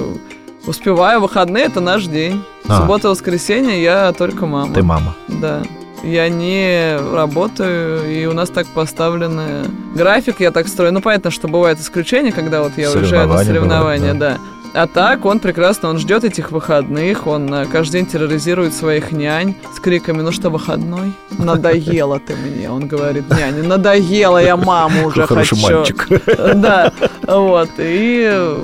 успеваю, 0.66 1.22
выходные 1.22 1.64
это 1.64 1.80
наш 1.80 2.04
день. 2.04 2.44
А. 2.68 2.82
Суббота, 2.82 3.08
воскресенье 3.08 3.82
я 3.82 4.12
только 4.12 4.44
мама. 4.44 4.74
Ты 4.74 4.82
мама. 4.82 5.14
Да. 5.28 5.62
Я 6.04 6.28
не 6.28 6.96
работаю, 7.12 8.08
и 8.08 8.26
у 8.26 8.32
нас 8.32 8.50
так 8.50 8.66
поставлены 8.68 9.64
график, 9.94 10.40
я 10.40 10.50
так 10.52 10.68
строю. 10.68 10.92
Ну, 10.92 11.00
понятно, 11.00 11.30
что 11.30 11.48
бывают 11.48 11.80
исключения, 11.80 12.32
когда 12.32 12.62
вот 12.62 12.72
я 12.76 12.90
уезжаю 12.92 13.28
на 13.28 13.38
Соревнования 13.38 14.12
бывают, 14.14 14.18
да. 14.18 14.38
А 14.78 14.86
так 14.86 15.24
он 15.24 15.40
прекрасно, 15.40 15.88
он 15.88 15.98
ждет 15.98 16.22
этих 16.22 16.52
выходных, 16.52 17.26
он 17.26 17.52
э, 17.52 17.66
каждый 17.66 17.94
день 17.94 18.06
терроризирует 18.06 18.72
своих 18.72 19.10
нянь 19.10 19.56
с 19.74 19.80
криками 19.80 20.22
«Ну 20.22 20.30
что, 20.30 20.50
выходной? 20.50 21.14
Надоело 21.36 22.20
ты 22.20 22.36
мне!» 22.36 22.70
Он 22.70 22.86
говорит 22.86 23.28
няне 23.28 23.64
«Надоело, 23.64 24.38
я 24.38 24.56
маму 24.56 25.08
уже 25.08 25.26
Хороший 25.26 25.60
хочу!» 25.60 25.78
мальчик. 25.78 26.08
Да, 26.54 26.92
вот, 27.26 27.70
и 27.78 28.56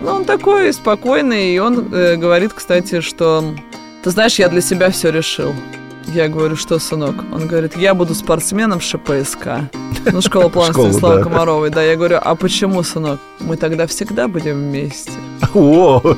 ну, 0.00 0.10
он 0.10 0.24
такой 0.24 0.72
спокойный, 0.72 1.54
и 1.54 1.58
он 1.60 1.94
э, 1.94 2.16
говорит, 2.16 2.52
кстати, 2.52 3.00
что 3.00 3.44
ты 4.02 4.10
знаешь, 4.10 4.40
я 4.40 4.48
для 4.48 4.60
себя 4.60 4.90
все 4.90 5.12
решил. 5.12 5.54
Я 6.06 6.28
говорю, 6.28 6.56
что, 6.56 6.78
сынок? 6.78 7.14
Он 7.32 7.46
говорит, 7.46 7.76
я 7.76 7.94
буду 7.94 8.14
спортсменом 8.14 8.80
ШПСК. 8.80 9.70
Ну, 10.12 10.20
школа 10.20 10.48
плана 10.50 10.72
Станислава 10.72 11.16
да. 11.16 11.22
Комаровой. 11.22 11.70
Да, 11.70 11.82
я 11.82 11.96
говорю, 11.96 12.18
а 12.22 12.34
почему, 12.34 12.82
сынок? 12.82 13.20
Мы 13.40 13.56
тогда 13.56 13.86
всегда 13.86 14.28
будем 14.28 14.56
вместе. 14.56 15.12
О, 15.54 16.16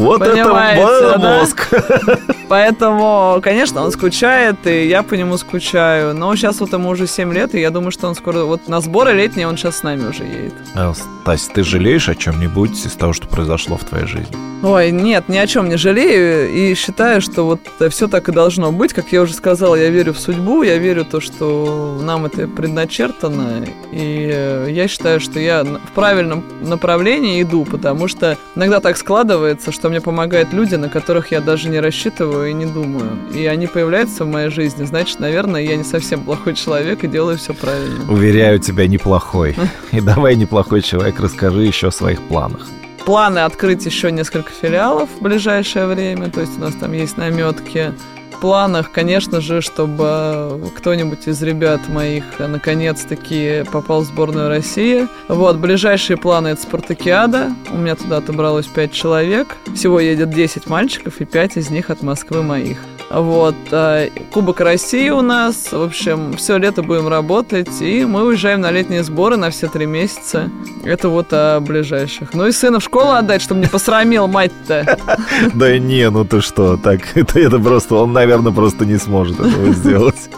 вот 0.00 0.22
это 0.22 0.32
Понимаете, 0.32 0.82
вот 0.82 1.20
да? 1.20 1.38
мозг. 1.38 1.68
Поэтому, 2.48 3.40
конечно, 3.42 3.82
он 3.82 3.92
скучает, 3.92 4.66
и 4.66 4.88
я 4.88 5.02
по 5.02 5.14
нему 5.14 5.36
скучаю. 5.36 6.14
Но 6.14 6.34
сейчас 6.34 6.60
вот 6.60 6.72
ему 6.72 6.88
уже 6.88 7.06
7 7.06 7.32
лет, 7.32 7.54
и 7.54 7.60
я 7.60 7.70
думаю, 7.70 7.92
что 7.92 8.08
он 8.08 8.14
скоро... 8.14 8.44
Вот 8.44 8.68
на 8.68 8.80
сборы 8.80 9.12
летние 9.12 9.46
он 9.46 9.56
сейчас 9.56 9.78
с 9.78 9.82
нами 9.82 10.08
уже 10.08 10.24
едет. 10.24 10.54
А, 10.74 10.92
Стась, 11.22 11.46
ты 11.46 11.62
жалеешь 11.62 12.08
о 12.08 12.14
чем-нибудь 12.14 12.86
из 12.86 12.92
того, 12.92 13.12
что 13.12 13.28
произошло 13.28 13.76
в 13.76 13.84
твоей 13.84 14.06
жизни? 14.06 14.36
Ой, 14.62 14.90
нет, 14.90 15.28
ни 15.28 15.38
о 15.38 15.46
чем 15.46 15.68
не 15.68 15.76
жалею 15.76 16.50
и 16.50 16.74
считаю, 16.74 17.22
что 17.22 17.44
вот 17.44 17.60
все 17.90 18.08
так 18.08 18.28
и 18.28 18.32
должно 18.32 18.72
быть. 18.72 18.92
Как 18.92 19.10
я 19.10 19.22
уже 19.22 19.32
сказала, 19.32 19.74
я 19.74 19.88
верю 19.88 20.12
в 20.12 20.18
судьбу, 20.18 20.62
я 20.62 20.76
верю 20.76 21.04
в 21.04 21.08
то, 21.08 21.20
что 21.20 21.98
нам 22.02 22.26
это 22.26 22.46
предначертано. 22.46 23.64
И 23.90 24.30
э, 24.30 24.66
я 24.70 24.86
считаю, 24.86 25.20
что 25.20 25.40
я 25.40 25.64
в 25.64 25.92
правильном 25.94 26.44
направлении 26.60 27.40
иду, 27.42 27.64
потому 27.64 28.06
что 28.06 28.36
иногда 28.54 28.80
так 28.80 28.98
складывается, 28.98 29.72
что 29.72 29.88
мне 29.90 30.00
помогают 30.00 30.52
люди, 30.52 30.76
на 30.76 30.88
которых 30.88 31.30
я 31.30 31.40
даже 31.40 31.68
не 31.68 31.78
рассчитываю 31.80 32.50
и 32.50 32.54
не 32.54 32.64
думаю. 32.66 33.18
И 33.34 33.44
они 33.44 33.66
появляются 33.66 34.24
в 34.24 34.28
моей 34.28 34.48
жизни, 34.48 34.84
значит, 34.84 35.20
наверное, 35.20 35.60
я 35.60 35.76
не 35.76 35.84
совсем 35.84 36.22
плохой 36.22 36.54
человек 36.54 37.04
и 37.04 37.08
делаю 37.08 37.36
все 37.36 37.52
правильно. 37.52 38.10
Уверяю 38.10 38.58
тебя, 38.58 38.86
неплохой. 38.86 39.54
И 39.92 40.00
давай, 40.00 40.36
неплохой 40.36 40.80
человек, 40.80 41.20
расскажи 41.20 41.62
еще 41.64 41.88
о 41.88 41.92
своих 41.92 42.22
планах. 42.22 42.66
планы 43.04 43.40
открыть 43.40 43.84
еще 43.86 44.12
несколько 44.12 44.52
филиалов 44.52 45.08
в 45.18 45.22
ближайшее 45.22 45.86
время. 45.86 46.30
То 46.30 46.40
есть 46.40 46.56
у 46.58 46.60
нас 46.60 46.74
там 46.74 46.92
есть 46.92 47.16
наметки. 47.16 47.92
Планах, 48.40 48.90
конечно 48.90 49.40
же, 49.42 49.60
чтобы 49.60 50.70
кто-нибудь 50.76 51.28
из 51.28 51.42
ребят 51.42 51.80
моих 51.88 52.24
наконец-таки 52.38 53.64
попал 53.70 54.00
в 54.00 54.06
сборную 54.06 54.48
России. 54.48 55.06
Вот, 55.28 55.56
ближайшие 55.56 56.16
планы 56.16 56.48
это 56.48 56.62
спартакиада. 56.62 57.52
У 57.70 57.76
меня 57.76 57.96
туда 57.96 58.16
отобралось 58.16 58.66
5 58.66 58.92
человек. 58.92 59.56
Всего 59.74 60.00
едет 60.00 60.30
10 60.30 60.68
мальчиков, 60.68 61.20
и 61.20 61.26
5 61.26 61.58
из 61.58 61.70
них 61.70 61.90
от 61.90 62.02
Москвы 62.02 62.42
моих. 62.42 62.78
Вот, 63.10 63.56
э, 63.72 64.08
Кубок 64.32 64.60
России 64.60 65.10
у 65.10 65.20
нас. 65.20 65.72
В 65.72 65.82
общем, 65.82 66.34
все 66.34 66.58
лето 66.58 66.84
будем 66.84 67.08
работать, 67.08 67.80
и 67.80 68.04
мы 68.04 68.22
уезжаем 68.22 68.60
на 68.60 68.70
летние 68.70 69.02
сборы 69.02 69.36
на 69.36 69.50
все 69.50 69.66
три 69.66 69.86
месяца. 69.86 70.48
Это 70.84 71.08
вот 71.08 71.32
о 71.32 71.58
ближайших. 71.58 72.34
Ну 72.34 72.46
и 72.46 72.52
сына 72.52 72.78
в 72.78 72.84
школу 72.84 73.10
отдать, 73.10 73.42
чтобы 73.42 73.60
не 73.62 73.66
посрамил 73.66 74.28
мать-то. 74.28 74.96
Да 75.54 75.76
не, 75.78 76.08
ну 76.08 76.24
ты 76.24 76.40
что, 76.40 76.76
так, 76.76 77.00
это, 77.16 77.40
это 77.40 77.58
просто, 77.58 77.96
он, 77.96 78.12
наверное, 78.12 78.52
просто 78.52 78.86
не 78.86 78.96
сможет 78.96 79.40
этого 79.40 79.70
сделать. 79.72 80.30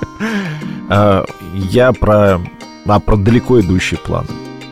А, 0.89 1.27
Я 1.55 1.93
про, 1.93 2.41
а, 2.87 3.01
про 3.01 3.17
далеко 3.17 3.61
идущие 3.61 3.99
планы. 3.99 4.29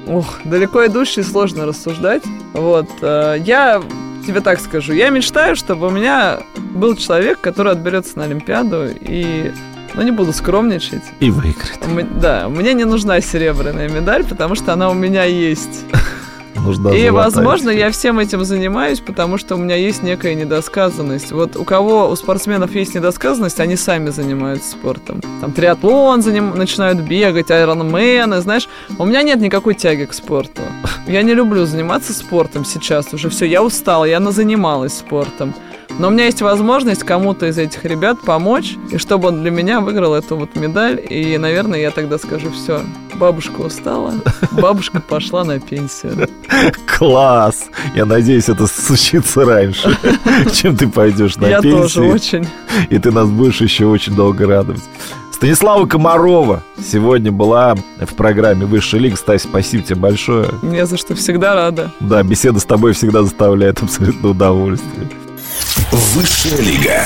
Ух, 0.06 0.40
далеко 0.44 0.86
идущий, 0.86 1.22
сложно 1.22 1.66
рассуждать. 1.66 2.22
Вот, 2.54 2.88
э, 3.02 3.36
я 3.44 3.82
тебе 4.30 4.40
так 4.40 4.60
скажу. 4.60 4.92
Я 4.92 5.10
мечтаю, 5.10 5.56
чтобы 5.56 5.88
у 5.88 5.90
меня 5.90 6.40
был 6.56 6.94
человек, 6.94 7.40
который 7.40 7.72
отберется 7.72 8.16
на 8.18 8.24
Олимпиаду 8.24 8.88
и... 8.88 9.52
Ну, 9.92 10.02
не 10.02 10.12
буду 10.12 10.32
скромничать. 10.32 11.02
И 11.18 11.32
выиграть. 11.32 11.80
Да, 12.20 12.48
мне 12.48 12.74
не 12.74 12.84
нужна 12.84 13.20
серебряная 13.20 13.88
медаль, 13.88 14.24
потому 14.24 14.54
что 14.54 14.72
она 14.72 14.88
у 14.88 14.94
меня 14.94 15.24
есть. 15.24 15.84
Нужна 16.64 16.90
И, 16.90 17.06
золотая. 17.06 17.12
возможно, 17.12 17.70
я 17.70 17.90
всем 17.90 18.18
этим 18.18 18.44
занимаюсь, 18.44 19.00
потому 19.00 19.38
что 19.38 19.54
у 19.54 19.58
меня 19.58 19.76
есть 19.76 20.02
некая 20.02 20.34
недосказанность. 20.34 21.32
Вот 21.32 21.56
у 21.56 21.64
кого, 21.64 22.08
у 22.08 22.16
спортсменов 22.16 22.74
есть 22.74 22.94
недосказанность, 22.94 23.60
они 23.60 23.76
сами 23.76 24.10
занимаются 24.10 24.72
спортом. 24.72 25.20
Там 25.40 25.52
триатлон 25.52 26.22
заним... 26.22 26.56
начинают 26.56 27.00
бегать, 27.00 27.50
айронмены, 27.50 28.40
знаешь. 28.40 28.68
У 28.98 29.04
меня 29.04 29.22
нет 29.22 29.40
никакой 29.40 29.74
тяги 29.74 30.04
к 30.04 30.12
спорту. 30.12 30.62
Я 31.06 31.22
не 31.22 31.34
люблю 31.34 31.64
заниматься 31.64 32.12
спортом 32.12 32.64
сейчас 32.64 33.12
уже. 33.14 33.30
Все, 33.30 33.46
я 33.46 33.62
устала, 33.62 34.04
я 34.04 34.20
назанималась 34.20 34.98
спортом. 34.98 35.54
Но 35.98 36.08
у 36.08 36.10
меня 36.10 36.26
есть 36.26 36.40
возможность 36.42 37.02
кому-то 37.02 37.46
из 37.46 37.58
этих 37.58 37.84
ребят 37.84 38.20
помочь, 38.20 38.76
и 38.90 38.96
чтобы 38.98 39.28
он 39.28 39.42
для 39.42 39.50
меня 39.50 39.80
выиграл 39.80 40.14
эту 40.14 40.36
вот 40.36 40.56
медаль. 40.56 41.00
И, 41.08 41.36
наверное, 41.38 41.78
я 41.80 41.90
тогда 41.90 42.18
скажу, 42.18 42.50
все, 42.50 42.80
бабушка 43.16 43.60
устала, 43.60 44.14
бабушка 44.52 45.00
пошла 45.00 45.44
на 45.44 45.60
пенсию. 45.60 46.28
Класс! 46.86 47.64
Я 47.94 48.06
надеюсь, 48.06 48.48
это 48.48 48.66
случится 48.66 49.44
раньше, 49.44 49.96
чем 50.54 50.76
ты 50.76 50.88
пойдешь 50.88 51.36
на 51.36 51.46
Я 51.46 51.60
тоже 51.60 52.00
пенсию. 52.00 52.14
очень. 52.14 52.46
И 52.88 52.98
ты 52.98 53.10
нас 53.10 53.28
будешь 53.28 53.60
еще 53.60 53.86
очень 53.86 54.14
долго 54.14 54.46
радовать. 54.46 54.82
Станислава 55.32 55.86
Комарова 55.86 56.62
сегодня 56.84 57.32
была 57.32 57.74
в 57.98 58.14
программе 58.14 58.66
Высшая 58.66 58.98
лига. 59.00 59.16
Стась, 59.16 59.42
спасибо 59.42 59.82
тебе 59.82 59.96
большое. 59.96 60.48
Не 60.60 60.84
за 60.84 60.98
что, 60.98 61.14
всегда 61.14 61.54
рада. 61.54 61.90
Да, 62.00 62.22
беседа 62.22 62.60
с 62.60 62.64
тобой 62.64 62.92
всегда 62.92 63.22
заставляет 63.22 63.82
абсолютно 63.82 64.28
удовольствие. 64.30 65.08
Высшая 65.90 66.56
лига. 66.58 67.04